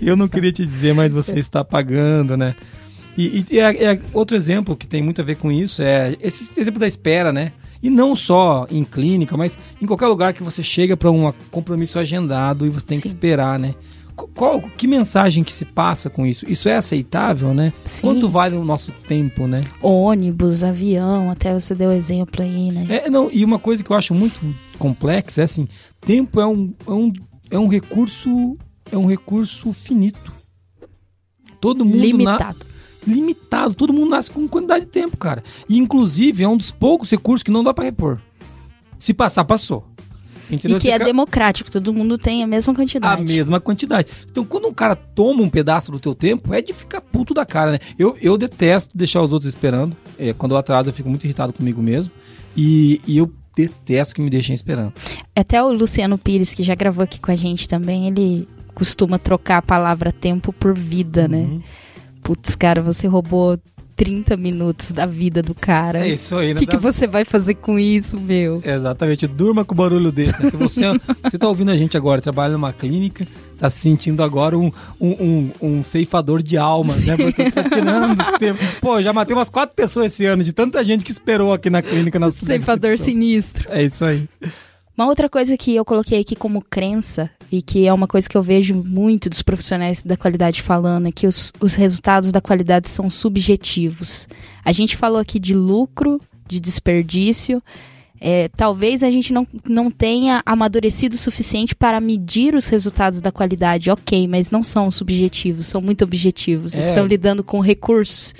Eu 0.00 0.16
não 0.16 0.28
queria 0.28 0.52
te 0.52 0.64
dizer, 0.64 0.94
mas 0.94 1.12
você 1.12 1.38
está 1.38 1.64
pagando, 1.64 2.36
né? 2.36 2.54
E, 3.18 3.40
e, 3.50 3.56
e 3.56 3.58
é, 3.58 3.94
é 3.94 4.00
outro 4.14 4.36
exemplo 4.36 4.76
que 4.76 4.86
tem 4.86 5.02
muito 5.02 5.20
a 5.20 5.24
ver 5.24 5.36
com 5.36 5.50
isso 5.50 5.82
é 5.82 6.16
esse 6.20 6.58
exemplo 6.58 6.78
da 6.78 6.86
espera, 6.86 7.32
né? 7.32 7.52
E 7.82 7.90
não 7.90 8.14
só 8.14 8.64
em 8.70 8.84
clínica, 8.84 9.36
mas 9.36 9.58
em 9.82 9.86
qualquer 9.86 10.06
lugar 10.06 10.32
que 10.32 10.42
você 10.42 10.62
chega 10.62 10.96
para 10.96 11.10
um 11.10 11.32
compromisso 11.50 11.98
agendado 11.98 12.64
e 12.64 12.70
você 12.70 12.86
tem 12.86 12.98
Sim. 12.98 13.02
que 13.02 13.08
esperar, 13.08 13.58
né? 13.58 13.74
Qual, 14.34 14.60
que 14.60 14.86
mensagem 14.86 15.42
que 15.42 15.52
se 15.52 15.64
passa 15.64 16.08
com 16.08 16.26
isso? 16.26 16.48
Isso 16.48 16.68
é 16.68 16.76
aceitável, 16.76 17.52
né? 17.52 17.72
Sim. 17.86 18.02
Quanto 18.02 18.28
vale 18.28 18.54
o 18.54 18.64
nosso 18.64 18.92
tempo, 19.08 19.46
né? 19.48 19.62
Ônibus, 19.82 20.62
avião, 20.62 21.30
até 21.30 21.52
você 21.52 21.74
deu 21.74 21.90
exemplo 21.90 22.42
aí, 22.42 22.70
né? 22.70 22.86
É, 22.88 23.10
não, 23.10 23.28
e 23.32 23.44
uma 23.44 23.58
coisa 23.58 23.82
que 23.82 23.90
eu 23.90 23.96
acho 23.96 24.14
muito 24.14 24.40
complexa 24.78 25.40
é 25.40 25.44
assim, 25.44 25.66
tempo 26.00 26.40
é 26.40 26.46
um, 26.46 26.72
é 26.86 26.90
um, 26.90 27.12
é 27.50 27.58
um 27.58 27.68
recurso 27.68 28.56
é 28.90 28.96
um 28.96 29.06
recurso 29.06 29.72
finito. 29.72 30.32
Todo 31.60 31.84
mundo 31.84 31.98
limitado. 31.98 32.58
Na... 32.60 32.67
limitado, 33.06 33.74
todo 33.74 33.92
mundo 33.92 34.10
nasce 34.10 34.30
com 34.30 34.46
quantidade 34.48 34.84
de 34.84 34.90
tempo, 34.90 35.16
cara. 35.16 35.42
E 35.68 35.78
inclusive 35.78 36.42
é 36.42 36.48
um 36.48 36.56
dos 36.56 36.70
poucos 36.70 37.10
recursos 37.10 37.42
que 37.42 37.50
não 37.50 37.64
dá 37.64 37.72
para 37.72 37.84
repor. 37.84 38.18
Se 38.98 39.14
passar, 39.14 39.44
passou. 39.44 39.86
Entendeu? 40.50 40.78
E 40.78 40.80
que 40.80 40.90
é 40.90 40.98
democrático, 40.98 41.70
todo 41.70 41.92
mundo 41.92 42.16
tem 42.16 42.42
a 42.42 42.46
mesma 42.46 42.74
quantidade. 42.74 43.22
A 43.22 43.24
mesma 43.24 43.60
quantidade. 43.60 44.08
Então, 44.30 44.44
quando 44.44 44.66
um 44.66 44.72
cara 44.72 44.96
toma 44.96 45.42
um 45.42 45.48
pedaço 45.48 45.92
do 45.92 46.00
teu 46.00 46.14
tempo, 46.14 46.54
é 46.54 46.62
de 46.62 46.72
ficar 46.72 47.00
puto 47.00 47.34
da 47.34 47.44
cara, 47.44 47.72
né? 47.72 47.78
Eu, 47.98 48.16
eu 48.20 48.38
detesto 48.38 48.96
deixar 48.96 49.22
os 49.22 49.32
outros 49.32 49.48
esperando. 49.48 49.96
É, 50.18 50.32
quando 50.32 50.52
eu 50.52 50.58
atraso, 50.58 50.88
eu 50.88 50.92
fico 50.92 51.08
muito 51.08 51.24
irritado 51.24 51.52
comigo 51.52 51.82
mesmo. 51.82 52.10
E, 52.56 53.00
e 53.06 53.18
eu 53.18 53.30
detesto 53.54 54.14
que 54.14 54.22
me 54.22 54.30
deixem 54.30 54.54
esperando. 54.54 54.92
Até 55.36 55.62
o 55.62 55.72
Luciano 55.72 56.16
Pires, 56.16 56.54
que 56.54 56.62
já 56.62 56.74
gravou 56.74 57.04
aqui 57.04 57.20
com 57.20 57.30
a 57.30 57.36
gente 57.36 57.68
também, 57.68 58.06
ele 58.06 58.48
costuma 58.74 59.18
trocar 59.18 59.58
a 59.58 59.62
palavra 59.62 60.12
tempo 60.12 60.52
por 60.52 60.74
vida, 60.74 61.28
né? 61.28 61.38
uhum. 61.38 61.58
né? 61.58 61.62
Putz, 62.28 62.54
cara, 62.54 62.82
você 62.82 63.06
roubou 63.06 63.58
30 63.96 64.36
minutos 64.36 64.92
da 64.92 65.06
vida 65.06 65.42
do 65.42 65.54
cara. 65.54 66.06
É 66.06 66.10
isso 66.10 66.36
aí, 66.36 66.48
né? 66.48 66.56
O 66.56 66.58
que, 66.58 66.66
que 66.66 66.76
você 66.76 67.06
vai 67.06 67.24
fazer 67.24 67.54
com 67.54 67.78
isso, 67.78 68.20
meu? 68.20 68.60
Exatamente, 68.62 69.26
durma 69.26 69.64
com 69.64 69.72
o 69.72 69.76
barulho 69.78 70.12
desse. 70.12 70.38
Né? 70.38 70.50
Se 70.50 70.56
você, 70.58 70.82
você 71.24 71.38
tá 71.38 71.48
ouvindo 71.48 71.70
a 71.70 71.76
gente 71.78 71.96
agora, 71.96 72.20
trabalha 72.20 72.52
numa 72.52 72.70
clínica, 72.70 73.26
tá 73.56 73.70
se 73.70 73.78
sentindo 73.78 74.22
agora 74.22 74.58
um, 74.58 74.70
um, 75.00 75.10
um, 75.10 75.50
um 75.62 75.82
ceifador 75.82 76.42
de 76.42 76.58
almas, 76.58 77.02
né? 77.06 77.16
Porque 77.16 77.50
tá 77.50 77.62
tirando 77.62 78.38
tempo. 78.38 78.60
Pô, 78.82 79.00
já 79.00 79.10
matei 79.14 79.34
umas 79.34 79.48
quatro 79.48 79.74
pessoas 79.74 80.12
esse 80.12 80.26
ano, 80.26 80.44
de 80.44 80.52
tanta 80.52 80.84
gente 80.84 81.06
que 81.06 81.12
esperou 81.12 81.50
aqui 81.50 81.70
na 81.70 81.80
clínica. 81.80 82.18
Na 82.18 82.30
ceifador 82.30 82.98
sinistro. 82.98 83.66
É 83.70 83.84
isso 83.84 84.04
aí. 84.04 84.28
Uma 84.98 85.06
outra 85.06 85.28
coisa 85.28 85.56
que 85.56 85.76
eu 85.76 85.84
coloquei 85.84 86.18
aqui 86.18 86.34
como 86.34 86.60
crença, 86.60 87.30
e 87.52 87.62
que 87.62 87.86
é 87.86 87.92
uma 87.92 88.08
coisa 88.08 88.28
que 88.28 88.36
eu 88.36 88.42
vejo 88.42 88.74
muito 88.74 89.30
dos 89.30 89.42
profissionais 89.42 90.02
da 90.02 90.16
qualidade 90.16 90.60
falando, 90.60 91.06
é 91.06 91.12
que 91.12 91.24
os, 91.24 91.52
os 91.60 91.74
resultados 91.74 92.32
da 92.32 92.40
qualidade 92.40 92.90
são 92.90 93.08
subjetivos. 93.08 94.26
A 94.64 94.72
gente 94.72 94.96
falou 94.96 95.20
aqui 95.20 95.38
de 95.38 95.54
lucro, 95.54 96.20
de 96.48 96.58
desperdício. 96.58 97.62
É, 98.20 98.48
talvez 98.48 99.04
a 99.04 99.10
gente 99.12 99.32
não, 99.32 99.46
não 99.64 99.88
tenha 99.88 100.42
amadurecido 100.44 101.14
o 101.14 101.18
suficiente 101.18 101.76
para 101.76 102.00
medir 102.00 102.56
os 102.56 102.66
resultados 102.66 103.20
da 103.20 103.30
qualidade, 103.30 103.92
ok, 103.92 104.26
mas 104.26 104.50
não 104.50 104.64
são 104.64 104.90
subjetivos, 104.90 105.66
são 105.66 105.80
muito 105.80 106.02
objetivos. 106.02 106.76
É. 106.76 106.82
Estão 106.82 107.06
lidando 107.06 107.44
com 107.44 107.60
recursos 107.60 108.34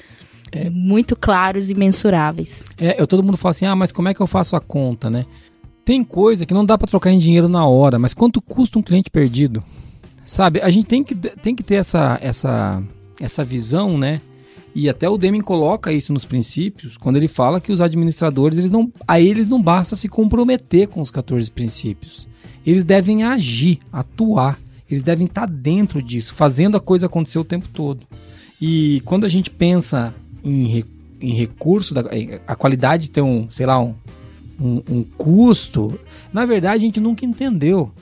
é. 0.51 0.69
muito 0.69 1.15
claros 1.15 1.71
e 1.71 1.75
mensuráveis. 1.77 2.65
É, 2.77 3.01
eu, 3.01 3.07
todo 3.07 3.23
mundo 3.23 3.37
fala 3.37 3.51
assim, 3.51 3.65
ah, 3.65 3.77
mas 3.77 3.93
como 3.93 4.09
é 4.09 4.15
que 4.15 4.21
eu 4.21 4.27
faço 4.27 4.57
a 4.57 4.61
conta, 4.61 5.09
né? 5.09 5.25
Tem 5.89 6.05
coisa 6.05 6.45
que 6.45 6.53
não 6.53 6.67
dá 6.67 6.77
para 6.77 6.87
trocar 6.87 7.11
em 7.11 7.19
dinheiro 7.19 7.49
na 7.49 7.67
hora, 7.67 7.99
mas 7.99 8.13
quanto 8.13 8.43
custa 8.43 8.79
um 8.79 8.83
cliente 8.83 9.09
perdido? 9.09 9.65
Sabe, 10.23 10.61
a 10.61 10.69
gente 10.69 10.87
tem 10.87 11.03
que, 11.03 11.15
tem 11.15 11.57
que 11.57 11.63
ter 11.63 11.77
essa, 11.77 12.19
essa, 12.21 12.83
essa 13.19 13.43
visão, 13.43 13.97
né? 13.97 14.21
E 14.75 14.87
até 14.87 15.09
o 15.09 15.17
Deming 15.17 15.41
coloca 15.41 15.91
isso 15.91 16.13
nos 16.13 16.27
princípios, 16.27 16.99
quando 16.99 17.17
ele 17.17 17.27
fala 17.27 17.59
que 17.59 17.73
os 17.73 17.81
administradores, 17.81 18.59
eles 18.59 18.71
não, 18.71 18.93
a 19.07 19.19
eles 19.19 19.49
não 19.49 19.63
basta 19.63 19.97
se 19.97 20.11
comprometer 20.11 20.89
com 20.89 21.01
os 21.01 21.11
14 21.11 21.51
princípios. 21.51 22.29
Eles 22.67 22.85
devem 22.85 23.25
agir, 23.25 23.79
atuar. 23.91 24.59
Eles 24.91 25.03
devem 25.03 25.25
estar 25.25 25.47
dentro 25.47 26.03
disso, 26.03 26.35
fazendo 26.35 26.77
a 26.77 26.81
coisa 26.81 27.07
acontecer 27.07 27.39
o 27.39 27.45
tempo 27.45 27.67
todo. 27.73 28.07
E 28.61 29.01
quando 29.07 29.25
a 29.25 29.29
gente 29.31 29.49
pensa 29.49 30.15
em, 30.45 30.85
em 31.19 31.33
recurso, 31.33 31.95
da, 31.95 32.03
a 32.47 32.55
qualidade 32.55 33.05
de 33.05 33.11
ter 33.11 33.23
um, 33.23 33.51
sei 33.51 33.65
lá, 33.65 33.81
um, 33.81 33.95
um, 34.61 34.83
um 34.89 35.05
custo, 35.05 35.99
na 36.33 36.45
verdade 36.45 36.77
a 36.77 36.87
gente 36.87 37.01
nunca 37.01 37.25
entendeu. 37.25 37.93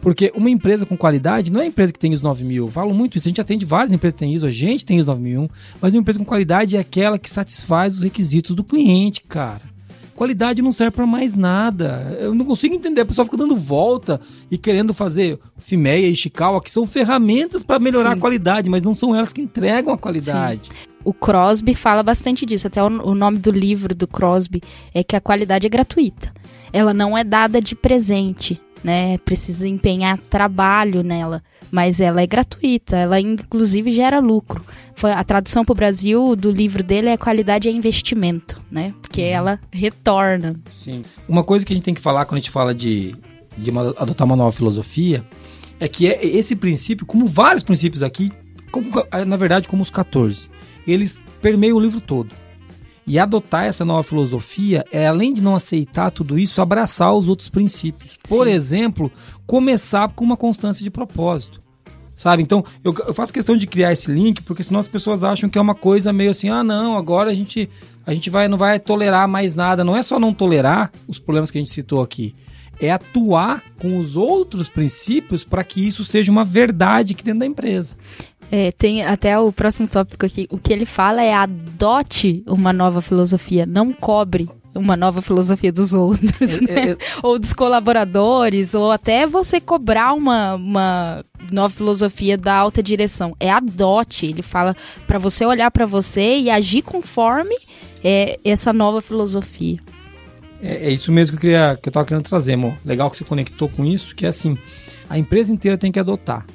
Porque 0.00 0.32
uma 0.36 0.48
empresa 0.48 0.86
com 0.86 0.96
qualidade 0.96 1.50
não 1.50 1.60
é 1.60 1.66
empresa 1.66 1.92
que 1.92 1.98
tem 1.98 2.12
ISO 2.12 2.22
9000. 2.22 2.66
Eu 2.66 2.70
falo 2.70 2.94
muito 2.94 3.18
isso, 3.18 3.26
a 3.26 3.30
gente 3.30 3.40
atende 3.40 3.64
várias 3.64 3.92
empresas 3.92 4.14
que 4.14 4.20
têm 4.20 4.32
ISO, 4.34 4.46
a 4.46 4.52
gente 4.52 4.86
tem 4.86 4.98
ISO 4.98 5.06
9001, 5.06 5.48
mas 5.80 5.94
uma 5.94 6.00
empresa 6.00 6.18
com 6.18 6.24
qualidade 6.24 6.76
é 6.76 6.80
aquela 6.80 7.18
que 7.18 7.28
satisfaz 7.28 7.96
os 7.96 8.02
requisitos 8.02 8.54
do 8.54 8.62
cliente, 8.62 9.24
cara. 9.24 9.75
Qualidade 10.16 10.62
não 10.62 10.72
serve 10.72 10.96
para 10.96 11.06
mais 11.06 11.34
nada. 11.34 12.16
Eu 12.18 12.34
não 12.34 12.44
consigo 12.44 12.74
entender. 12.74 13.02
A 13.02 13.06
pessoa 13.06 13.24
fica 13.24 13.36
dando 13.36 13.56
volta 13.56 14.20
e 14.50 14.56
querendo 14.58 14.92
fazer 14.92 15.38
FIMEA 15.58 16.08
e 16.08 16.12
Ishikawa, 16.12 16.62
que 16.62 16.70
são 16.70 16.86
ferramentas 16.86 17.62
para 17.62 17.78
melhorar 17.78 18.12
Sim. 18.12 18.16
a 18.16 18.20
qualidade, 18.20 18.70
mas 18.70 18.82
não 18.82 18.94
são 18.94 19.14
elas 19.14 19.32
que 19.32 19.42
entregam 19.42 19.92
a 19.92 19.98
qualidade. 19.98 20.68
Sim 20.68 20.96
o 21.06 21.14
Crosby 21.14 21.72
fala 21.72 22.02
bastante 22.02 22.44
disso. 22.44 22.66
Até 22.66 22.82
o, 22.82 22.86
o, 22.86 23.14
nome 23.14 23.38
do 23.38 23.52
livro 23.52 23.94
do 23.94 24.08
Crosby 24.08 24.60
é 24.92 25.04
que 25.04 25.14
a 25.14 25.20
qualidade 25.20 25.64
é 25.64 25.70
gratuita. 25.70 26.34
ela 26.72 26.92
não 26.92 27.16
é 27.16 27.22
dada 27.22 27.60
de 27.60 27.76
presente, 27.76 28.60
né? 28.86 29.18
Precisa 29.18 29.66
empenhar 29.66 30.16
trabalho 30.16 31.02
nela, 31.02 31.42
mas 31.72 32.00
ela 32.00 32.22
é 32.22 32.26
gratuita, 32.26 32.94
ela 32.94 33.20
inclusive 33.20 33.90
gera 33.90 34.20
lucro. 34.20 34.64
Foi 34.94 35.10
a 35.10 35.24
tradução 35.24 35.64
para 35.64 35.72
o 35.72 35.76
Brasil 35.76 36.36
do 36.36 36.52
livro 36.52 36.84
dele 36.84 37.08
é 37.08 37.16
qualidade 37.16 37.68
é 37.68 37.72
investimento, 37.72 38.62
né? 38.70 38.94
Porque 39.02 39.22
uhum. 39.22 39.26
ela 39.26 39.60
retorna. 39.72 40.54
Sim. 40.70 41.04
Uma 41.28 41.42
coisa 41.42 41.66
que 41.66 41.72
a 41.72 41.76
gente 41.76 41.84
tem 41.84 41.94
que 41.94 42.00
falar 42.00 42.26
quando 42.26 42.36
a 42.36 42.40
gente 42.40 42.52
fala 42.52 42.72
de, 42.72 43.16
de 43.58 43.72
uma, 43.72 43.92
adotar 43.98 44.24
uma 44.24 44.36
nova 44.36 44.52
filosofia 44.52 45.24
é 45.80 45.88
que 45.88 46.06
é 46.06 46.24
esse 46.24 46.54
princípio, 46.54 47.04
como 47.04 47.26
vários 47.26 47.64
princípios 47.64 48.04
aqui, 48.04 48.30
como, 48.70 48.86
na 49.26 49.36
verdade 49.36 49.66
como 49.66 49.82
os 49.82 49.90
14, 49.90 50.48
eles 50.86 51.20
permeiam 51.42 51.76
o 51.76 51.80
livro 51.80 52.00
todo. 52.00 52.32
E 53.06 53.18
adotar 53.18 53.64
essa 53.64 53.84
nova 53.84 54.02
filosofia 54.02 54.84
é, 54.90 55.06
além 55.06 55.32
de 55.32 55.40
não 55.40 55.54
aceitar 55.54 56.10
tudo 56.10 56.38
isso, 56.38 56.60
abraçar 56.60 57.14
os 57.14 57.28
outros 57.28 57.48
princípios. 57.48 58.18
Por 58.28 58.46
Sim. 58.46 58.52
exemplo, 58.52 59.12
começar 59.46 60.08
com 60.08 60.24
uma 60.24 60.36
constância 60.36 60.82
de 60.82 60.90
propósito. 60.90 61.62
Sabe? 62.16 62.42
Então, 62.42 62.64
eu, 62.82 62.94
eu, 63.06 63.12
faço 63.12 63.32
questão 63.32 63.56
de 63.56 63.66
criar 63.66 63.92
esse 63.92 64.10
link, 64.10 64.42
porque 64.42 64.64
senão 64.64 64.80
as 64.80 64.88
pessoas 64.88 65.22
acham 65.22 65.50
que 65.50 65.58
é 65.58 65.60
uma 65.60 65.74
coisa 65.74 66.14
meio 66.14 66.30
assim, 66.30 66.48
ah, 66.48 66.64
não, 66.64 66.96
agora 66.96 67.30
a 67.30 67.34
gente, 67.34 67.68
a 68.06 68.14
gente 68.14 68.30
vai, 68.30 68.48
não 68.48 68.56
vai 68.56 68.80
tolerar 68.80 69.28
mais 69.28 69.54
nada. 69.54 69.84
Não 69.84 69.94
é 69.94 70.02
só 70.02 70.18
não 70.18 70.32
tolerar 70.32 70.90
os 71.06 71.18
problemas 71.18 71.50
que 71.50 71.58
a 71.58 71.60
gente 71.60 71.70
citou 71.70 72.00
aqui. 72.00 72.34
É 72.80 72.90
atuar 72.90 73.62
com 73.78 73.98
os 73.98 74.16
outros 74.16 74.68
princípios 74.68 75.44
para 75.44 75.62
que 75.62 75.86
isso 75.86 76.06
seja 76.06 76.32
uma 76.32 76.44
verdade 76.44 77.12
aqui 77.12 77.22
dentro 77.22 77.40
da 77.40 77.46
empresa. 77.46 77.96
É, 78.50 78.70
tem 78.70 79.04
até 79.04 79.38
o 79.38 79.52
próximo 79.52 79.88
tópico 79.88 80.24
aqui. 80.24 80.46
O 80.50 80.58
que 80.58 80.72
ele 80.72 80.86
fala 80.86 81.22
é 81.22 81.34
adote 81.34 82.44
uma 82.46 82.72
nova 82.72 83.02
filosofia, 83.02 83.66
não 83.66 83.92
cobre 83.92 84.48
uma 84.76 84.96
nova 84.96 85.22
filosofia 85.22 85.72
dos 85.72 85.92
outros, 85.92 86.60
é, 86.68 86.72
é 86.72 86.86
né? 86.86 86.92
é, 86.92 86.96
ou 87.22 87.38
dos 87.38 87.52
colaboradores, 87.52 88.74
ou 88.74 88.92
até 88.92 89.26
você 89.26 89.60
cobrar 89.60 90.12
uma, 90.12 90.54
uma 90.54 91.24
nova 91.50 91.72
filosofia 91.72 92.36
da 92.36 92.54
alta 92.54 92.82
direção. 92.82 93.34
É 93.40 93.50
adote. 93.50 94.26
Ele 94.26 94.42
fala 94.42 94.76
para 95.06 95.18
você 95.18 95.44
olhar 95.44 95.70
para 95.70 95.86
você 95.86 96.38
e 96.38 96.50
agir 96.50 96.82
conforme 96.82 97.56
é, 98.04 98.38
essa 98.44 98.72
nova 98.72 99.00
filosofia. 99.00 99.78
É, 100.62 100.88
é, 100.88 100.90
isso 100.90 101.10
mesmo 101.12 101.36
que 101.36 101.46
eu, 101.46 101.50
queria, 101.50 101.78
que 101.80 101.88
eu 101.88 101.92
tava 101.92 102.06
querendo 102.06 102.24
trazer, 102.24 102.54
amor. 102.54 102.74
Legal 102.84 103.10
que 103.10 103.16
você 103.16 103.24
conectou 103.24 103.68
com 103.68 103.84
isso, 103.84 104.14
que 104.14 104.24
é 104.24 104.28
assim, 104.28 104.56
a 105.08 105.18
empresa 105.18 105.52
inteira 105.52 105.76
tem 105.76 105.92
que 105.92 105.98
adotar. 105.98 106.46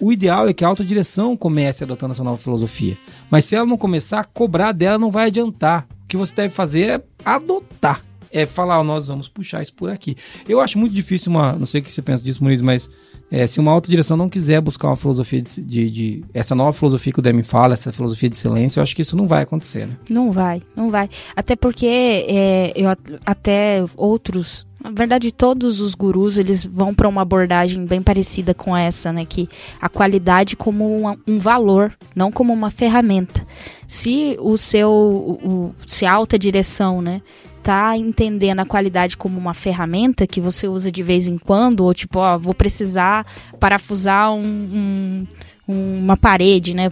O 0.00 0.12
ideal 0.12 0.48
é 0.48 0.52
que 0.52 0.64
a 0.64 0.68
alta 0.68 0.84
direção 0.84 1.36
comece 1.36 1.84
adotando 1.84 2.12
essa 2.12 2.24
nova 2.24 2.38
filosofia. 2.38 2.96
Mas 3.30 3.44
se 3.44 3.56
ela 3.56 3.66
não 3.66 3.76
começar, 3.76 4.24
cobrar 4.26 4.72
dela 4.72 4.98
não 4.98 5.10
vai 5.10 5.26
adiantar. 5.26 5.86
O 6.04 6.06
que 6.08 6.16
você 6.16 6.34
deve 6.34 6.54
fazer 6.54 6.88
é 6.88 7.02
adotar. 7.24 8.02
É 8.30 8.44
falar, 8.44 8.82
nós 8.84 9.08
vamos 9.08 9.28
puxar 9.28 9.62
isso 9.62 9.72
por 9.72 9.90
aqui. 9.90 10.16
Eu 10.48 10.60
acho 10.60 10.78
muito 10.78 10.94
difícil 10.94 11.30
uma. 11.30 11.54
Não 11.54 11.66
sei 11.66 11.80
o 11.80 11.84
que 11.84 11.90
você 11.90 12.02
pensa 12.02 12.22
disso, 12.22 12.44
Muniz, 12.44 12.60
mas 12.60 12.88
é, 13.30 13.46
se 13.46 13.58
uma 13.58 13.72
alta 13.72 13.88
direção 13.88 14.16
não 14.16 14.28
quiser 14.28 14.60
buscar 14.60 14.88
uma 14.88 14.96
filosofia 14.96 15.40
de, 15.40 15.62
de, 15.62 15.90
de, 15.90 16.24
essa 16.32 16.54
nova 16.54 16.72
filosofia 16.72 17.12
que 17.12 17.18
o 17.18 17.22
Demi 17.22 17.42
fala, 17.42 17.74
essa 17.74 17.92
filosofia 17.92 18.28
de 18.28 18.36
silêncio, 18.36 18.78
eu 18.78 18.82
acho 18.82 18.94
que 18.94 19.02
isso 19.02 19.16
não 19.16 19.26
vai 19.26 19.42
acontecer, 19.42 19.88
né? 19.88 19.96
Não 20.10 20.30
vai, 20.30 20.62
não 20.76 20.90
vai. 20.90 21.08
Até 21.34 21.56
porque 21.56 21.86
é, 21.86 22.72
eu 22.76 22.88
até 23.24 23.84
outros 23.96 24.67
na 24.82 24.90
verdade, 24.90 25.32
todos 25.32 25.80
os 25.80 25.94
gurus 25.94 26.38
eles 26.38 26.64
vão 26.64 26.94
para 26.94 27.08
uma 27.08 27.22
abordagem 27.22 27.84
bem 27.84 28.00
parecida 28.00 28.54
com 28.54 28.76
essa, 28.76 29.12
né? 29.12 29.24
Que 29.24 29.48
a 29.80 29.88
qualidade 29.88 30.54
como 30.54 31.18
um, 31.26 31.38
valor, 31.38 31.92
não 32.14 32.30
como 32.30 32.52
uma 32.52 32.70
ferramenta. 32.70 33.44
Se 33.88 34.36
o 34.38 34.56
seu, 34.56 34.90
o, 34.90 35.74
se 35.84 36.06
a 36.06 36.12
alta 36.12 36.38
direção, 36.38 37.02
né, 37.02 37.22
tá 37.60 37.96
entendendo 37.96 38.60
a 38.60 38.64
qualidade 38.64 39.16
como 39.16 39.36
uma 39.36 39.52
ferramenta 39.52 40.26
que 40.26 40.40
você 40.40 40.68
usa 40.68 40.92
de 40.92 41.02
vez 41.02 41.26
em 41.26 41.36
quando, 41.36 41.80
ou 41.80 41.92
tipo, 41.92 42.20
ó, 42.20 42.38
vou 42.38 42.54
precisar 42.54 43.26
parafusar 43.58 44.32
um, 44.32 45.26
um, 45.68 45.98
uma 45.98 46.16
parede, 46.16 46.72
né? 46.72 46.88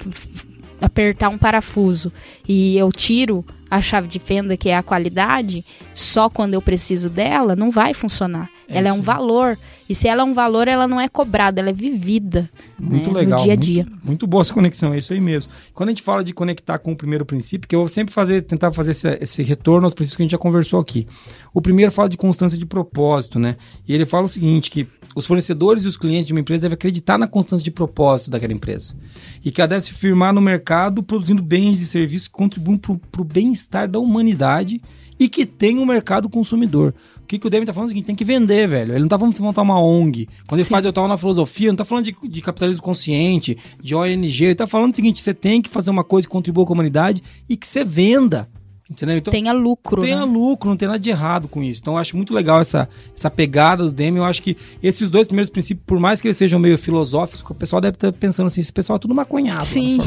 Apertar 0.81 1.29
um 1.29 1.39
parafuso 1.39 2.13
e 2.47 2.77
eu 2.77 2.91
tiro 2.91 3.45
a 3.71 3.81
chave 3.81 4.09
de 4.09 4.19
fenda, 4.19 4.57
que 4.57 4.69
é 4.69 4.77
a 4.77 4.83
qualidade, 4.83 5.65
só 5.93 6.29
quando 6.29 6.55
eu 6.55 6.63
preciso 6.63 7.11
dela, 7.11 7.57
não 7.57 7.71
vai 7.71 7.93
funcionar. 7.95 8.49
É 8.69 8.79
ela 8.79 8.89
é 8.89 8.93
um 8.93 9.01
valor. 9.01 9.59
E 9.89 9.95
se 9.95 10.09
ela 10.09 10.23
é 10.23 10.25
um 10.25 10.33
valor, 10.33 10.67
ela 10.67 10.89
não 10.89 11.01
é 11.01 11.09
cobrada, 11.09 11.61
ela 11.61 11.71
é 11.71 11.73
vivida. 11.73 12.51
Muito 12.79 13.13
né, 13.13 13.21
legal. 13.21 13.39
No 13.39 13.45
dia 13.45 13.53
a 13.53 13.57
dia. 13.57 13.85
Muito, 13.85 14.07
muito, 14.07 14.27
boa 14.27 14.43
essa 14.43 14.53
conexão, 14.53 14.93
é 14.93 14.99
isso 14.99 15.13
aí 15.13 15.21
mesmo. 15.21 15.51
Quando 15.73 15.89
a 15.89 15.93
gente 15.93 16.03
fala 16.03 16.25
de 16.25 16.33
conectar 16.33 16.79
com 16.79 16.93
o 16.93 16.97
primeiro 16.97 17.25
princípio, 17.25 17.69
que 17.69 17.75
eu 17.75 17.81
vou 17.81 17.89
sempre 17.89 18.13
fazer, 18.13 18.43
tentar 18.43 18.73
fazer 18.73 18.93
esse, 18.93 19.19
esse 19.21 19.43
retorno 19.43 19.87
aos 19.87 19.95
princípios 19.95 20.17
que 20.17 20.23
a 20.23 20.25
gente 20.25 20.33
já 20.33 20.39
conversou 20.39 20.81
aqui. 20.81 21.07
O 21.55 21.61
primeiro 21.61 21.93
fala 21.93 22.09
de 22.09 22.17
constância 22.17 22.59
de 22.59 22.67
propósito, 22.67 23.39
né? 23.39 23.57
E 23.87 23.95
ele 23.95 24.05
fala 24.05 24.27
o 24.27 24.29
seguinte: 24.29 24.71
que 24.71 24.89
os 25.17 25.25
fornecedores 25.25 25.85
e 25.85 25.89
os 25.89 25.97
clientes 25.97 26.27
de 26.27 26.35
uma 26.35 26.41
empresa 26.41 26.63
devem 26.63 26.75
acreditar 26.75 27.17
na 27.17 27.27
constância 27.27 27.65
de 27.65 27.71
propósito 27.71 28.31
daquela 28.31 28.53
empresa. 28.53 28.95
E 29.43 29.51
que 29.51 29.63
ela 29.63 29.67
deve 29.69 29.81
se 29.81 29.95
firmar 29.95 30.35
no 30.35 30.43
mercado 30.43 31.03
produzindo 31.03 31.43
bens 31.43 31.81
e 31.81 31.87
serviços 31.87 32.29
que 32.29 32.35
contribuem 32.35 32.77
para 32.77 33.23
o 33.23 33.25
bem-estar 33.25 33.89
da 33.89 33.99
humanidade 33.99 34.79
e 35.19 35.27
que 35.27 35.47
tem 35.47 35.79
um 35.79 35.87
mercado 35.87 36.29
consumidor. 36.29 36.95
O 37.23 37.27
que, 37.27 37.39
que 37.39 37.47
o 37.47 37.51
Demi 37.51 37.65
tá 37.65 37.73
falando 37.73 37.89
é 37.89 37.93
o 37.93 37.95
seguinte, 37.95 38.05
tem 38.05 38.15
que 38.15 38.27
vender, 38.27 38.69
velho. 38.69 38.93
Ele 38.93 39.01
não 39.01 39.09
tá 39.09 39.19
falando 39.19 39.35
de 39.35 39.41
montar 39.41 39.63
uma 39.63 39.81
ONG. 39.81 40.29
Quando 40.47 40.61
ele 40.61 40.65
Sim. 40.65 40.75
faz 40.75 40.85
eu 40.85 40.93
tava 40.93 41.09
na 41.09 41.17
filosofia, 41.17 41.69
não 41.71 41.77
tá 41.77 41.85
falando 41.87 42.05
de, 42.05 42.15
de, 42.23 42.43
capitalismo 42.43 42.83
consciente, 42.83 43.57
de 43.83 43.95
ONG. 43.95 44.45
Ele 44.45 44.55
tá 44.55 44.67
falando 44.67 44.93
o 44.93 44.97
seguinte, 44.97 45.23
você 45.23 45.33
tem 45.33 45.63
que 45.63 45.71
fazer 45.71 45.89
uma 45.89 46.05
coisa 46.05 46.29
que 46.29 46.33
contribua 46.33 46.67
com 46.67 46.73
a 46.73 46.77
comunidade 46.77 47.23
e 47.49 47.57
que 47.57 47.67
você 47.67 47.83
venda. 47.83 48.49
Entendeu? 48.89 49.17
Então, 49.17 49.33
tenha 49.33 49.53
lucro. 49.53 50.03
Tenha 50.03 50.25
né? 50.25 50.25
lucro, 50.25 50.69
não 50.71 50.77
tem 50.77 50.87
nada 50.87 51.01
de 51.01 51.11
errado 51.11 51.49
com 51.49 51.61
isso. 51.61 51.81
Então 51.81 51.95
eu 51.95 51.99
acho 51.99 52.15
muito 52.15 52.33
legal 52.33 52.61
essa, 52.61 52.89
essa 53.17 53.29
pegada 53.29 53.83
do 53.83 53.91
Demi. 53.91 54.19
Eu 54.19 54.25
acho 54.25 54.41
que 54.41 54.57
esses 54.81 55.11
dois 55.11 55.27
primeiros 55.27 55.51
princípios, 55.51 55.85
por 55.85 55.99
mais 55.99 56.21
que 56.21 56.29
eles 56.29 56.37
sejam 56.37 56.61
meio 56.61 56.79
filosóficos, 56.79 57.43
o 57.51 57.55
pessoal 57.55 57.81
deve 57.81 57.97
estar 57.97 58.13
pensando 58.13 58.47
assim: 58.47 58.61
esse 58.61 58.73
pessoal 58.73 58.97
é 58.97 59.01
tudo 59.01 59.13
maconhado. 59.13 59.65
Sim. 59.65 59.99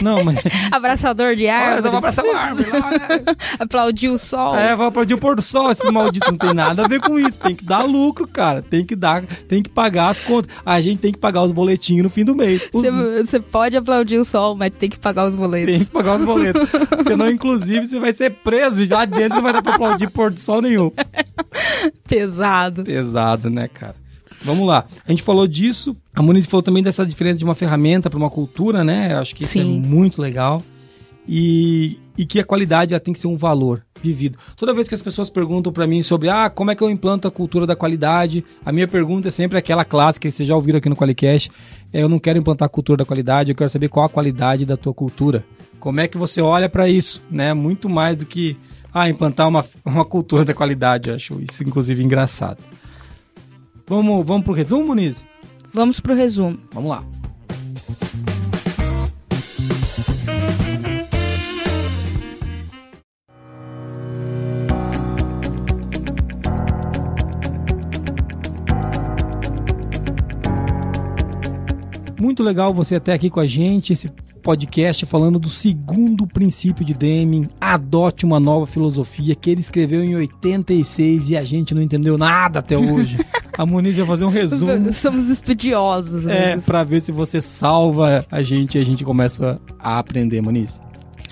Não, 0.00 0.24
mas. 0.24 0.38
Abraçador 0.72 1.36
de 1.36 1.48
árvore. 1.48 1.82
Vamos 1.82 1.98
abraçar 1.98 2.24
uma 2.24 2.38
árvore 2.38 2.70
lá, 2.70 2.90
né? 2.92 3.36
aplaudir 3.60 4.08
o 4.08 4.16
sol. 4.16 4.56
É, 4.56 4.74
vou 4.74 4.86
aplaudir 4.86 5.12
o 5.12 5.18
pôr 5.18 5.36
do 5.36 5.42
sol. 5.42 5.70
Esses 5.70 5.90
malditos 5.90 6.30
não 6.30 6.38
tem 6.38 6.54
nada 6.54 6.86
a 6.86 6.88
ver 6.88 7.02
com 7.02 7.18
isso. 7.18 7.38
Tem 7.38 7.54
que 7.54 7.64
dar 7.64 7.82
lucro, 7.82 8.26
cara. 8.26 8.62
Tem 8.62 8.86
que 8.86 8.96
dar, 8.96 9.22
tem 9.46 9.62
que 9.62 9.68
pagar 9.68 10.08
as 10.08 10.20
contas. 10.20 10.50
A 10.64 10.80
gente 10.80 10.98
tem 10.98 11.12
que 11.12 11.18
pagar 11.18 11.42
os 11.42 11.52
boletinhos 11.52 12.04
no 12.04 12.08
fim 12.08 12.24
do 12.24 12.34
mês. 12.34 12.70
Você 12.72 12.88
os... 13.38 13.44
pode 13.50 13.76
aplaudir 13.76 14.16
o 14.16 14.24
sol, 14.24 14.56
mas 14.56 14.70
tem 14.70 14.88
que 14.88 14.98
pagar 14.98 15.28
os 15.28 15.36
boletos. 15.36 15.74
Tem 15.74 15.84
que 15.84 15.90
pagar 15.90 16.16
os 16.16 16.24
boletos. 16.24 16.70
Senão, 17.04 17.30
inclusive, 17.30 17.86
você 17.86 18.00
vai 18.00 18.13
ser 18.14 18.30
preso 18.30 18.86
lá 18.88 19.04
dentro 19.04 19.36
não 19.36 19.42
vai 19.42 19.52
dar 19.52 19.62
pra 19.62 19.74
aplaudir 19.74 20.08
pôr 20.10 20.30
do 20.30 20.40
sol 20.40 20.62
nenhum. 20.62 20.90
Pesado. 22.08 22.84
Pesado, 22.84 23.50
né, 23.50 23.68
cara? 23.68 23.96
Vamos 24.42 24.66
lá. 24.66 24.86
A 25.06 25.10
gente 25.10 25.22
falou 25.22 25.46
disso. 25.46 25.96
A 26.14 26.22
Muniz 26.22 26.46
falou 26.46 26.62
também 26.62 26.82
dessa 26.82 27.04
diferença 27.04 27.38
de 27.38 27.44
uma 27.44 27.54
ferramenta 27.54 28.10
para 28.10 28.18
uma 28.18 28.30
cultura, 28.30 28.84
né? 28.84 29.12
Eu 29.12 29.18
acho 29.18 29.34
que 29.34 29.44
isso 29.44 29.58
é 29.58 29.62
Sim. 29.62 29.76
é 29.76 29.80
muito 29.80 30.20
legal. 30.20 30.62
E, 31.26 31.98
e 32.18 32.26
que 32.26 32.38
a 32.38 32.44
qualidade 32.44 32.92
ela 32.92 33.00
tem 33.00 33.14
que 33.14 33.18
ser 33.18 33.26
um 33.26 33.36
valor 33.36 33.82
vivido. 34.02 34.38
Toda 34.56 34.74
vez 34.74 34.86
que 34.86 34.94
as 34.94 35.00
pessoas 35.00 35.30
perguntam 35.30 35.72
para 35.72 35.86
mim 35.86 36.02
sobre 36.02 36.28
ah, 36.28 36.50
como 36.50 36.70
é 36.70 36.74
que 36.74 36.82
eu 36.82 36.90
implanto 36.90 37.26
a 37.26 37.30
cultura 37.30 37.66
da 37.66 37.74
qualidade, 37.74 38.44
a 38.64 38.70
minha 38.70 38.86
pergunta 38.86 39.28
é 39.28 39.30
sempre 39.30 39.56
aquela 39.56 39.86
clássica 39.86 40.28
que 40.28 40.32
vocês 40.32 40.46
já 40.46 40.54
ouviram 40.54 40.78
aqui 40.78 40.90
no 40.90 40.96
Qualicast. 40.96 41.50
É, 41.90 42.02
eu 42.02 42.08
não 42.08 42.18
quero 42.18 42.38
implantar 42.38 42.66
a 42.66 42.68
cultura 42.68 42.98
da 42.98 43.04
qualidade, 43.06 43.50
eu 43.50 43.56
quero 43.56 43.70
saber 43.70 43.88
qual 43.88 44.04
a 44.04 44.10
qualidade 44.10 44.66
da 44.66 44.76
tua 44.76 44.92
cultura. 44.92 45.42
Como 45.84 46.00
é 46.00 46.08
que 46.08 46.16
você 46.16 46.40
olha 46.40 46.66
para 46.66 46.88
isso, 46.88 47.22
né? 47.30 47.52
Muito 47.52 47.90
mais 47.90 48.16
do 48.16 48.24
que 48.24 48.56
ah, 48.90 49.06
implantar 49.06 49.46
uma, 49.46 49.62
uma 49.84 50.02
cultura 50.02 50.42
da 50.42 50.54
qualidade. 50.54 51.10
Eu 51.10 51.16
acho 51.16 51.38
isso, 51.42 51.62
inclusive, 51.62 52.02
engraçado. 52.02 52.56
Vamos, 53.86 54.26
vamos 54.26 54.44
pro 54.44 54.54
resumo, 54.54 54.86
Muniz? 54.86 55.22
Vamos 55.74 56.00
pro 56.00 56.14
resumo. 56.14 56.58
Vamos 56.72 56.88
lá. 56.88 57.04
Muito 72.18 72.42
legal 72.42 72.72
você 72.72 72.94
até 72.94 73.12
aqui 73.12 73.28
com 73.28 73.38
a 73.38 73.46
gente. 73.46 73.92
Esse 73.92 74.10
podcast 74.44 75.06
falando 75.06 75.38
do 75.38 75.48
segundo 75.48 76.26
princípio 76.26 76.84
de 76.84 76.92
Deming, 76.92 77.48
adote 77.58 78.26
uma 78.26 78.38
nova 78.38 78.66
filosofia 78.66 79.34
que 79.34 79.48
ele 79.48 79.62
escreveu 79.62 80.04
em 80.04 80.14
86 80.14 81.30
e 81.30 81.36
a 81.36 81.42
gente 81.42 81.74
não 81.74 81.80
entendeu 81.80 82.18
nada 82.18 82.58
até 82.58 82.76
hoje. 82.76 83.16
A 83.56 83.64
Muniz 83.64 83.96
vai 83.96 84.06
fazer 84.06 84.24
um 84.24 84.28
resumo. 84.28 84.92
Somos 84.92 85.30
estudiosos. 85.30 86.26
É, 86.26 86.56
para 86.58 86.84
ver 86.84 87.00
se 87.00 87.12
você 87.12 87.40
salva 87.40 88.26
a 88.28 88.42
gente 88.42 88.76
e 88.76 88.80
a 88.80 88.84
gente 88.84 89.04
começa 89.04 89.60
a 89.78 89.98
aprender, 89.98 90.42
Muniz. 90.42 90.80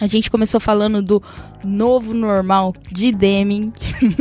A 0.00 0.06
gente 0.06 0.30
começou 0.30 0.60
falando 0.60 1.02
do 1.02 1.22
novo 1.62 2.14
normal 2.14 2.74
de 2.90 3.12
Deming, 3.12 3.72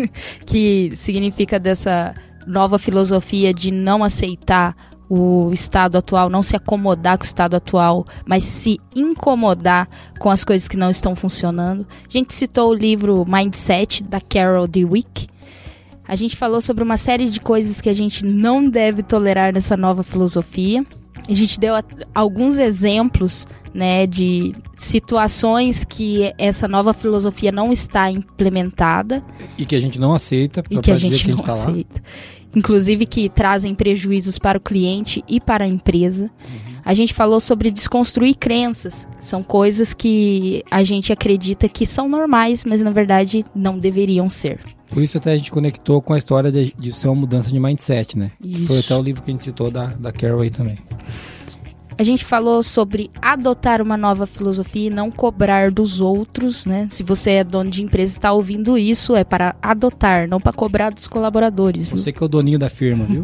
que 0.45 0.91
significa 0.95 1.59
dessa 1.59 2.13
nova 2.45 2.77
filosofia 2.79 3.53
de 3.53 3.71
não 3.71 4.03
aceitar 4.03 4.75
o 5.13 5.51
estado 5.51 5.97
atual, 5.97 6.29
não 6.29 6.41
se 6.41 6.55
acomodar 6.55 7.17
com 7.17 7.25
o 7.25 7.27
estado 7.27 7.53
atual, 7.55 8.05
mas 8.25 8.45
se 8.45 8.79
incomodar 8.95 9.89
com 10.17 10.29
as 10.29 10.45
coisas 10.45 10.69
que 10.69 10.77
não 10.77 10.89
estão 10.89 11.17
funcionando. 11.17 11.85
A 12.07 12.09
gente 12.09 12.33
citou 12.33 12.69
o 12.69 12.73
livro 12.73 13.25
Mindset 13.27 14.03
da 14.03 14.21
Carol 14.21 14.69
Dweck. 14.69 15.27
A 16.07 16.15
gente 16.15 16.37
falou 16.37 16.61
sobre 16.61 16.81
uma 16.81 16.95
série 16.95 17.29
de 17.29 17.41
coisas 17.41 17.81
que 17.81 17.89
a 17.89 17.93
gente 17.93 18.25
não 18.25 18.63
deve 18.63 19.03
tolerar 19.03 19.53
nessa 19.53 19.75
nova 19.75 20.01
filosofia. 20.01 20.85
A 21.27 21.33
gente 21.33 21.59
deu 21.59 21.73
alguns 22.15 22.57
exemplos 22.57 23.45
né, 23.73 24.07
de 24.07 24.55
situações 24.75 25.83
que 25.83 26.33
essa 26.37 26.69
nova 26.69 26.93
filosofia 26.93 27.51
não 27.51 27.73
está 27.73 28.09
implementada. 28.09 29.21
E 29.57 29.65
que 29.65 29.75
a 29.75 29.79
gente 29.81 29.99
não 29.99 30.13
aceita. 30.13 30.63
E 30.69 30.79
que 30.79 30.89
a 30.89 30.97
gente, 30.97 31.09
que 31.09 31.15
a 31.15 31.35
gente 31.35 31.37
não 31.37 31.43
tá 31.43 31.51
aceita. 31.51 32.01
Lá 32.01 32.40
inclusive 32.55 33.05
que 33.05 33.29
trazem 33.29 33.75
prejuízos 33.75 34.37
para 34.37 34.57
o 34.57 34.61
cliente 34.61 35.23
e 35.27 35.39
para 35.39 35.65
a 35.65 35.67
empresa. 35.67 36.25
Uhum. 36.25 36.71
A 36.83 36.93
gente 36.93 37.13
falou 37.13 37.39
sobre 37.39 37.69
desconstruir 37.69 38.35
crenças, 38.35 39.07
são 39.19 39.43
coisas 39.43 39.93
que 39.93 40.63
a 40.71 40.83
gente 40.83 41.13
acredita 41.13 41.69
que 41.69 41.85
são 41.85 42.09
normais, 42.09 42.65
mas 42.65 42.81
na 42.81 42.89
verdade 42.89 43.45
não 43.55 43.77
deveriam 43.77 44.29
ser. 44.29 44.59
Por 44.89 45.01
isso 45.01 45.17
até 45.17 45.31
a 45.31 45.37
gente 45.37 45.51
conectou 45.51 46.01
com 46.01 46.13
a 46.13 46.17
história 46.17 46.51
de, 46.51 46.73
de 46.77 46.91
ser 46.91 47.07
uma 47.07 47.15
mudança 47.15 47.49
de 47.49 47.59
mindset, 47.59 48.17
né? 48.17 48.31
Isso. 48.43 48.67
Foi 48.67 48.79
até 48.79 48.95
o 48.95 49.01
livro 49.01 49.21
que 49.21 49.29
a 49.29 49.33
gente 49.33 49.43
citou 49.43 49.71
da, 49.71 49.87
da 49.87 50.11
Carol 50.11 50.41
aí 50.41 50.49
também. 50.49 50.77
A 52.01 52.03
gente 52.03 52.25
falou 52.25 52.63
sobre 52.63 53.11
adotar 53.21 53.79
uma 53.79 53.95
nova 53.95 54.25
filosofia 54.25 54.87
e 54.87 54.89
não 54.89 55.11
cobrar 55.11 55.69
dos 55.69 56.01
outros, 56.01 56.65
né? 56.65 56.87
Se 56.89 57.03
você 57.03 57.33
é 57.33 57.43
dono 57.43 57.69
de 57.69 57.83
empresa 57.83 58.13
e 58.13 58.17
está 58.17 58.31
ouvindo 58.33 58.75
isso, 58.75 59.15
é 59.15 59.23
para 59.23 59.55
adotar, 59.61 60.27
não 60.27 60.41
para 60.41 60.51
cobrar 60.51 60.89
dos 60.89 61.07
colaboradores. 61.07 61.85
Viu? 61.85 61.99
Você 61.99 62.11
que 62.11 62.23
é 62.23 62.25
o 62.25 62.27
doninho 62.27 62.57
da 62.57 62.71
firma, 62.71 63.05
viu? 63.05 63.23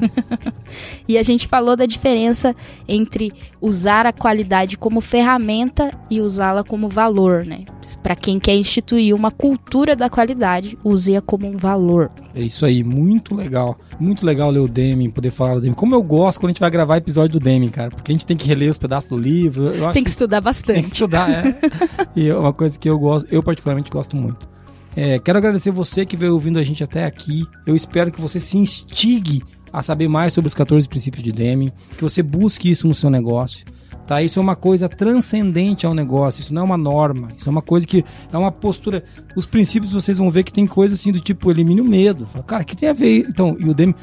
e 1.10 1.18
a 1.18 1.24
gente 1.24 1.48
falou 1.48 1.76
da 1.76 1.88
diferença 1.88 2.56
entre 2.88 3.34
usar 3.60 4.06
a 4.06 4.14
qualidade 4.14 4.78
como 4.78 5.02
ferramenta 5.02 5.92
e 6.08 6.22
usá-la 6.22 6.64
como 6.64 6.88
valor, 6.88 7.48
né? 7.48 7.66
Para 8.04 8.16
quem 8.16 8.38
quer 8.38 8.58
instituir 8.58 9.16
uma 9.16 9.32
cultura 9.32 9.96
da 9.96 10.08
qualidade, 10.08 10.78
use-a 10.84 11.20
como 11.20 11.48
um 11.48 11.58
valor. 11.58 12.12
É 12.36 12.44
isso 12.44 12.64
aí, 12.64 12.84
muito 12.84 13.34
legal. 13.34 13.76
Muito 14.00 14.26
legal 14.26 14.52
ler 14.52 14.60
o 14.60 14.68
Deming, 14.68 15.10
poder 15.10 15.32
falar 15.32 15.56
do 15.56 15.62
Deming. 15.62 15.76
Como 15.76 15.96
eu 15.96 16.04
gosto 16.04 16.40
quando 16.40 16.50
a 16.50 16.52
gente 16.52 16.60
vai 16.60 16.70
gravar 16.70 16.98
episódio 16.98 17.40
do 17.40 17.44
Deming, 17.44 17.70
cara. 17.70 17.90
Porque 17.90 18.12
a 18.12 18.14
gente 18.14 18.26
tem 18.26 18.38
que 18.38 18.48
reler 18.48 18.70
os 18.70 18.78
pedaços 18.78 19.10
do 19.10 19.18
livro. 19.18 19.72
tem 19.94 20.04
que 20.04 20.10
estudar 20.10 20.42
bastante. 20.42 20.76
Tem 20.76 20.84
que 20.84 20.94
estudar, 20.94 21.30
é. 21.30 21.60
e 22.16 22.30
é 22.30 22.36
uma 22.36 22.54
coisa 22.54 22.78
que 22.78 22.90
eu 22.90 22.98
gosto, 23.00 23.28
eu 23.32 23.42
particularmente 23.42 23.90
gosto 23.90 24.16
muito. 24.16 24.48
É, 24.96 25.20
quero 25.20 25.38
agradecer 25.38 25.72
você 25.72 26.06
que 26.06 26.18
veio 26.18 26.34
ouvindo 26.34 26.58
a 26.58 26.64
gente 26.64 26.84
até 26.84 27.06
aqui. 27.06 27.46
Eu 27.66 27.76
espero 27.76 28.12
que 28.12 28.20
você 28.20 28.40
se 28.40 28.58
instigue 28.58 29.44
a 29.72 29.84
saber 29.84 30.08
mais 30.08 30.34
sobre 30.34 30.48
os 30.48 30.54
14 30.54 30.88
princípios 30.88 31.24
de 31.24 31.32
Deming, 31.32 31.72
que 31.96 32.04
você 32.04 32.24
busque 32.24 32.70
isso 32.70 32.88
no 32.88 32.96
seu 32.96 33.10
negócio. 33.10 33.66
Tá? 34.08 34.22
Isso 34.22 34.40
é 34.40 34.42
uma 34.42 34.56
coisa 34.56 34.88
transcendente 34.88 35.86
ao 35.86 35.94
negócio, 35.94 36.40
isso 36.40 36.54
não 36.54 36.62
é 36.62 36.66
uma 36.66 36.78
norma, 36.78 37.34
isso 37.38 37.50
é 37.50 37.52
uma 37.52 37.62
coisa 37.62 37.86
que 37.86 38.06
é 38.32 38.38
uma 38.38 38.52
postura. 38.52 39.04
Os 39.36 39.46
princípios 39.46 39.92
vocês 39.92 40.18
vão 40.18 40.32
ver 40.32 40.44
que 40.44 40.54
tem 40.54 40.66
coisa 40.66 40.94
assim 40.94 41.12
do 41.12 41.20
tipo 41.20 41.52
elimine 41.52 41.82
o 41.82 41.84
medo. 41.84 42.26
Cara, 42.48 42.64
que 42.64 42.74
tem 42.74 42.88
a 42.88 42.94
ver? 42.94 43.26
Então, 43.28 43.58
e 43.60 43.70
o 43.70 43.74
Demi, 43.74 43.94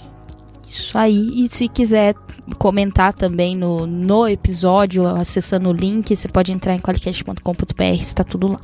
Isso 0.67 0.97
aí. 0.97 1.43
E 1.43 1.47
se 1.47 1.67
quiser 1.67 2.15
comentar 2.57 3.13
também 3.13 3.55
no, 3.55 3.85
no 3.87 4.27
episódio, 4.27 5.07
acessando 5.07 5.69
o 5.69 5.73
link, 5.73 6.15
você 6.15 6.27
pode 6.27 6.51
entrar 6.51 6.75
em 6.75 6.79
qualicast.com.br, 6.79 7.83
está 7.99 8.23
tudo 8.23 8.47
lá. 8.49 8.59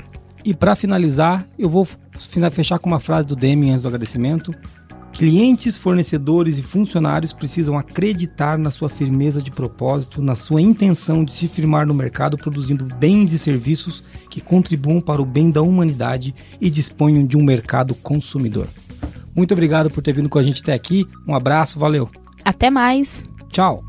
E 0.45 0.53
para 0.53 0.75
finalizar, 0.75 1.47
eu 1.57 1.67
vou 1.67 1.87
fechar 2.51 2.77
com 2.77 2.87
uma 2.87 2.99
frase 2.99 3.27
do 3.27 3.35
Demi 3.35 3.71
antes 3.71 3.81
do 3.81 3.87
agradecimento. 3.87 4.53
Clientes, 5.11 5.75
fornecedores 5.75 6.59
e 6.59 6.61
funcionários 6.61 7.33
precisam 7.33 7.79
acreditar 7.79 8.55
na 8.55 8.69
sua 8.69 8.87
firmeza 8.87 9.41
de 9.41 9.49
propósito, 9.49 10.21
na 10.21 10.35
sua 10.35 10.61
intenção 10.61 11.25
de 11.25 11.33
se 11.33 11.47
firmar 11.47 11.87
no 11.87 11.95
mercado 11.95 12.37
produzindo 12.37 12.85
bens 12.85 13.33
e 13.33 13.39
serviços 13.39 14.03
que 14.29 14.39
contribuam 14.39 15.01
para 15.01 15.21
o 15.21 15.25
bem 15.25 15.49
da 15.49 15.63
humanidade 15.63 16.35
e 16.61 16.69
disponham 16.69 17.25
de 17.25 17.37
um 17.37 17.43
mercado 17.43 17.95
consumidor. 17.95 18.67
Muito 19.33 19.53
obrigado 19.53 19.89
por 19.89 20.03
ter 20.03 20.13
vindo 20.13 20.29
com 20.29 20.37
a 20.37 20.43
gente 20.43 20.61
até 20.61 20.73
aqui. 20.73 21.07
Um 21.27 21.33
abraço, 21.33 21.79
valeu. 21.79 22.07
Até 22.43 22.69
mais. 22.69 23.23
Tchau. 23.49 23.83